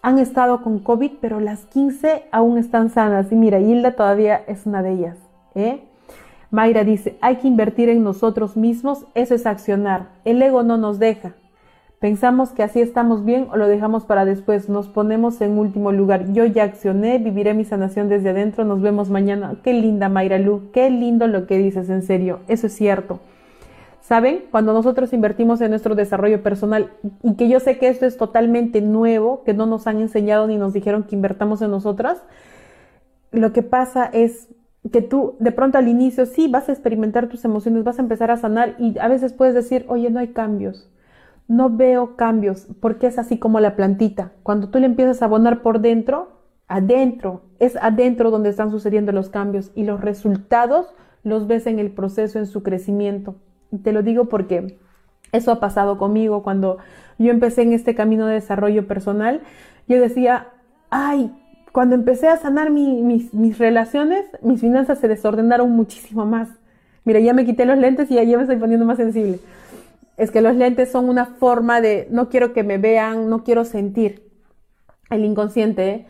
han 0.00 0.18
estado 0.18 0.62
con 0.62 0.78
COVID, 0.78 1.12
pero 1.20 1.40
las 1.40 1.66
15 1.66 2.24
aún 2.32 2.56
están 2.56 2.88
sanas. 2.88 3.30
Y 3.30 3.34
mira, 3.34 3.60
Hilda 3.60 3.92
todavía 3.92 4.42
es 4.46 4.64
una 4.64 4.82
de 4.82 4.92
ellas. 4.92 5.18
¿eh? 5.54 5.82
Mayra 6.50 6.84
dice, 6.84 7.18
hay 7.20 7.36
que 7.36 7.46
invertir 7.46 7.90
en 7.90 8.02
nosotros 8.02 8.56
mismos, 8.56 9.04
eso 9.14 9.34
es 9.34 9.44
accionar. 9.44 10.06
El 10.24 10.40
ego 10.40 10.62
no 10.62 10.78
nos 10.78 10.98
deja. 10.98 11.34
Pensamos 12.00 12.52
que 12.52 12.62
así 12.62 12.80
estamos 12.80 13.26
bien 13.26 13.48
o 13.52 13.58
lo 13.58 13.68
dejamos 13.68 14.06
para 14.06 14.24
después, 14.24 14.70
nos 14.70 14.88
ponemos 14.88 15.38
en 15.42 15.58
último 15.58 15.92
lugar. 15.92 16.32
Yo 16.32 16.46
ya 16.46 16.64
accioné, 16.64 17.18
viviré 17.18 17.52
mi 17.52 17.66
sanación 17.66 18.08
desde 18.08 18.30
adentro, 18.30 18.64
nos 18.64 18.80
vemos 18.80 19.10
mañana. 19.10 19.56
Qué 19.62 19.74
linda 19.74 20.08
Mayra 20.08 20.38
Lu, 20.38 20.70
qué 20.72 20.88
lindo 20.88 21.26
lo 21.26 21.46
que 21.46 21.58
dices, 21.58 21.90
en 21.90 22.00
serio, 22.00 22.40
eso 22.48 22.68
es 22.68 22.72
cierto. 22.72 23.20
¿Saben? 24.00 24.44
Cuando 24.50 24.72
nosotros 24.72 25.12
invertimos 25.12 25.60
en 25.60 25.68
nuestro 25.68 25.94
desarrollo 25.94 26.42
personal, 26.42 26.90
y 27.22 27.34
que 27.34 27.50
yo 27.50 27.60
sé 27.60 27.76
que 27.76 27.88
esto 27.88 28.06
es 28.06 28.16
totalmente 28.16 28.80
nuevo, 28.80 29.44
que 29.44 29.52
no 29.52 29.66
nos 29.66 29.86
han 29.86 30.00
enseñado 30.00 30.46
ni 30.46 30.56
nos 30.56 30.72
dijeron 30.72 31.02
que 31.02 31.14
invertamos 31.14 31.60
en 31.60 31.70
nosotras, 31.70 32.22
lo 33.30 33.52
que 33.52 33.62
pasa 33.62 34.06
es 34.06 34.48
que 34.90 35.02
tú 35.02 35.36
de 35.38 35.52
pronto 35.52 35.76
al 35.76 35.86
inicio 35.86 36.24
sí 36.24 36.48
vas 36.48 36.70
a 36.70 36.72
experimentar 36.72 37.28
tus 37.28 37.44
emociones, 37.44 37.84
vas 37.84 37.98
a 37.98 38.02
empezar 38.02 38.30
a 38.30 38.38
sanar 38.38 38.74
y 38.78 38.98
a 38.98 39.08
veces 39.08 39.34
puedes 39.34 39.54
decir, 39.54 39.84
oye, 39.88 40.08
no 40.08 40.18
hay 40.18 40.28
cambios 40.28 40.90
no 41.50 41.68
veo 41.68 42.14
cambios, 42.14 42.68
porque 42.78 43.08
es 43.08 43.18
así 43.18 43.36
como 43.36 43.58
la 43.58 43.74
plantita. 43.74 44.30
Cuando 44.44 44.68
tú 44.68 44.78
le 44.78 44.86
empiezas 44.86 45.20
a 45.20 45.24
abonar 45.24 45.62
por 45.62 45.80
dentro, 45.80 46.28
adentro, 46.68 47.42
es 47.58 47.74
adentro 47.82 48.30
donde 48.30 48.50
están 48.50 48.70
sucediendo 48.70 49.10
los 49.10 49.30
cambios 49.30 49.72
y 49.74 49.82
los 49.82 50.00
resultados 50.00 50.94
los 51.24 51.48
ves 51.48 51.66
en 51.66 51.80
el 51.80 51.90
proceso, 51.90 52.38
en 52.38 52.46
su 52.46 52.62
crecimiento. 52.62 53.34
Y 53.72 53.78
te 53.78 53.90
lo 53.90 54.04
digo 54.04 54.26
porque 54.26 54.78
eso 55.32 55.50
ha 55.50 55.58
pasado 55.58 55.98
conmigo 55.98 56.44
cuando 56.44 56.78
yo 57.18 57.32
empecé 57.32 57.62
en 57.62 57.72
este 57.72 57.96
camino 57.96 58.28
de 58.28 58.34
desarrollo 58.34 58.86
personal. 58.86 59.40
Yo 59.88 60.00
decía, 60.00 60.50
ay, 60.88 61.32
cuando 61.72 61.96
empecé 61.96 62.28
a 62.28 62.36
sanar 62.36 62.70
mis, 62.70 63.34
mis 63.34 63.58
relaciones, 63.58 64.24
mis 64.40 64.60
finanzas 64.60 65.00
se 65.00 65.08
desordenaron 65.08 65.72
muchísimo 65.72 66.24
más. 66.26 66.48
Mira, 67.04 67.18
ya 67.18 67.34
me 67.34 67.44
quité 67.44 67.64
los 67.64 67.76
lentes 67.76 68.08
y 68.08 68.14
ya 68.14 68.36
me 68.36 68.44
estoy 68.44 68.58
poniendo 68.58 68.86
más 68.86 68.98
sensible 68.98 69.40
es 70.20 70.30
que 70.30 70.42
los 70.42 70.54
lentes 70.54 70.92
son 70.92 71.08
una 71.08 71.24
forma 71.24 71.80
de 71.80 72.06
no 72.10 72.28
quiero 72.28 72.52
que 72.52 72.62
me 72.62 72.76
vean, 72.76 73.30
no 73.30 73.42
quiero 73.42 73.64
sentir 73.64 74.22
el 75.08 75.24
inconsciente. 75.24 76.06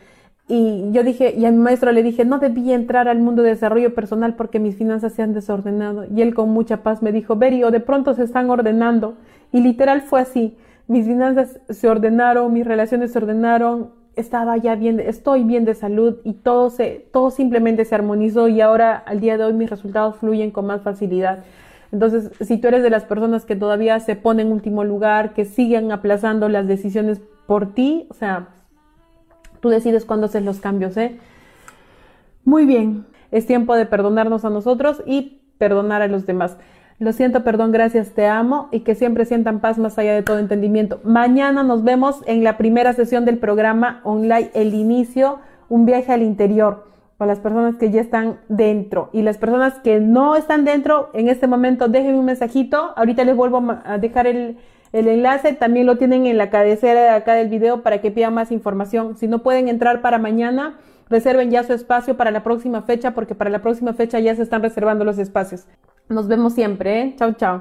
Y 0.49 0.91
yo 0.91 1.05
dije, 1.05 1.33
y 1.39 1.45
a 1.45 1.53
maestro 1.53 1.93
le 1.93 2.03
dije, 2.03 2.25
no 2.25 2.41
debía 2.41 2.75
entrar 2.75 3.07
al 3.07 3.21
mundo 3.21 3.45
de 3.45 3.51
desarrollo 3.51 3.95
personal 3.95 4.35
porque 4.35 4.59
mis 4.59 4.75
finanzas 4.75 5.13
se 5.13 5.23
han 5.23 5.33
desordenado. 5.33 6.07
Y 6.13 6.23
él 6.23 6.35
con 6.35 6.51
mucha 6.51 6.83
paz 6.83 7.03
me 7.03 7.13
dijo, 7.13 7.37
Beri, 7.37 7.63
o 7.63 7.71
de 7.71 7.79
pronto 7.79 8.15
se 8.15 8.25
están 8.25 8.51
ordenando. 8.51 9.15
Y 9.53 9.61
literal 9.61 10.03
fue 10.03 10.21
así. 10.21 10.57
Mis 10.89 11.07
finanzas 11.07 11.61
se 11.69 11.89
ordenaron, 11.89 12.53
mis 12.53 12.67
relaciones 12.67 13.13
se 13.13 13.19
ordenaron, 13.19 13.91
estaba 14.17 14.57
ya 14.57 14.75
bien, 14.75 14.99
estoy 14.99 15.45
bien 15.45 15.65
de 15.65 15.75
salud 15.75 16.17
y 16.25 16.33
todo 16.33 16.71
se, 16.71 17.07
todo 17.13 17.31
simplemente 17.31 17.85
se 17.85 17.95
armonizó 17.95 18.49
y 18.49 18.61
ahora 18.61 18.97
al 18.97 19.21
día 19.21 19.39
de 19.39 19.45
hoy 19.45 19.53
mis 19.53 19.71
resultados 19.71 20.17
fluyen 20.17 20.51
con 20.51 20.67
más 20.67 20.83
facilidad. 20.83 21.45
Entonces, 21.93 22.30
si 22.41 22.57
tú 22.59 22.68
eres 22.68 22.82
de 22.82 22.91
las 22.91 23.05
personas 23.05 23.45
que 23.45 23.57
todavía 23.57 23.99
se 24.01 24.16
ponen 24.16 24.49
en 24.49 24.53
último 24.53 24.84
lugar, 24.84 25.34
que 25.34 25.45
siguen 25.45 25.91
aplazando 25.91 26.49
las 26.49 26.66
decisiones 26.66 27.20
por 27.47 27.74
ti, 27.74 28.07
o 28.11 28.14
sea, 28.14 28.49
tú 29.61 29.70
decides 29.70 30.05
cuándo 30.05 30.26
haces 30.26 30.45
los 30.45 30.61
cambios, 30.61 30.97
¿eh? 30.97 31.18
Muy 32.45 32.64
bien, 32.64 33.07
es 33.30 33.47
tiempo 33.47 33.74
de 33.74 33.86
perdonarnos 33.86 34.45
a 34.45 34.51
nosotros 34.51 35.03
y 35.05 35.41
perdonar 35.59 36.01
a 36.03 36.09
los 36.09 36.26
demás. 36.26 36.57
Lo 36.99 37.12
siento, 37.12 37.43
perdón, 37.43 37.72
gracias, 37.72 38.11
te 38.11 38.26
amo 38.26 38.68
y 38.72 38.80
que 38.80 38.95
siempre 38.95 39.24
sientan 39.24 39.61
paz 39.61 39.78
más 39.78 39.99
allá 39.99 40.14
de 40.14 40.22
todo 40.22 40.38
entendimiento. 40.38 41.01
Mañana 41.03 41.62
nos 41.62 41.82
vemos 41.82 42.20
en 42.26 42.45
la 42.45 42.57
primera 42.57 42.93
sesión 42.93 43.24
del 43.24 43.38
programa 43.38 44.01
online, 44.05 44.51
el 44.55 44.74
inicio, 44.74 45.38
un 45.68 45.86
viaje 45.86 46.12
al 46.12 46.22
interior 46.22 46.91
para 47.21 47.33
las 47.33 47.41
personas 47.41 47.77
que 47.77 47.91
ya 47.91 48.01
están 48.01 48.41
dentro. 48.49 49.11
Y 49.12 49.21
las 49.21 49.37
personas 49.37 49.75
que 49.85 50.01
no 50.01 50.37
están 50.37 50.64
dentro, 50.64 51.11
en 51.12 51.29
este 51.29 51.47
momento 51.47 51.87
déjenme 51.87 52.18
un 52.18 52.25
mensajito. 52.25 52.95
Ahorita 52.97 53.25
les 53.25 53.37
vuelvo 53.37 53.62
a 53.85 53.99
dejar 53.99 54.27
el, 54.27 54.57
el 54.95 55.07
enlace. 55.07 55.53
También 55.53 55.85
lo 55.85 55.99
tienen 55.99 56.25
en 56.25 56.39
la 56.39 56.49
cabecera 56.49 57.03
de 57.03 57.09
acá 57.11 57.35
del 57.35 57.51
video 57.51 57.83
para 57.83 58.01
que 58.01 58.11
pidan 58.11 58.33
más 58.33 58.51
información. 58.51 59.18
Si 59.18 59.29
no 59.29 59.43
pueden 59.43 59.68
entrar 59.68 60.01
para 60.01 60.16
mañana, 60.16 60.79
reserven 61.11 61.51
ya 61.51 61.62
su 61.62 61.75
espacio 61.75 62.16
para 62.16 62.31
la 62.31 62.43
próxima 62.43 62.81
fecha, 62.81 63.11
porque 63.11 63.35
para 63.35 63.51
la 63.51 63.59
próxima 63.59 63.93
fecha 63.93 64.18
ya 64.18 64.35
se 64.35 64.43
están 64.43 64.62
reservando 64.62 65.05
los 65.05 65.18
espacios. 65.18 65.66
Nos 66.09 66.27
vemos 66.27 66.55
siempre, 66.55 67.03
¿eh? 67.03 67.14
Chao, 67.18 67.35
chao. 67.35 67.59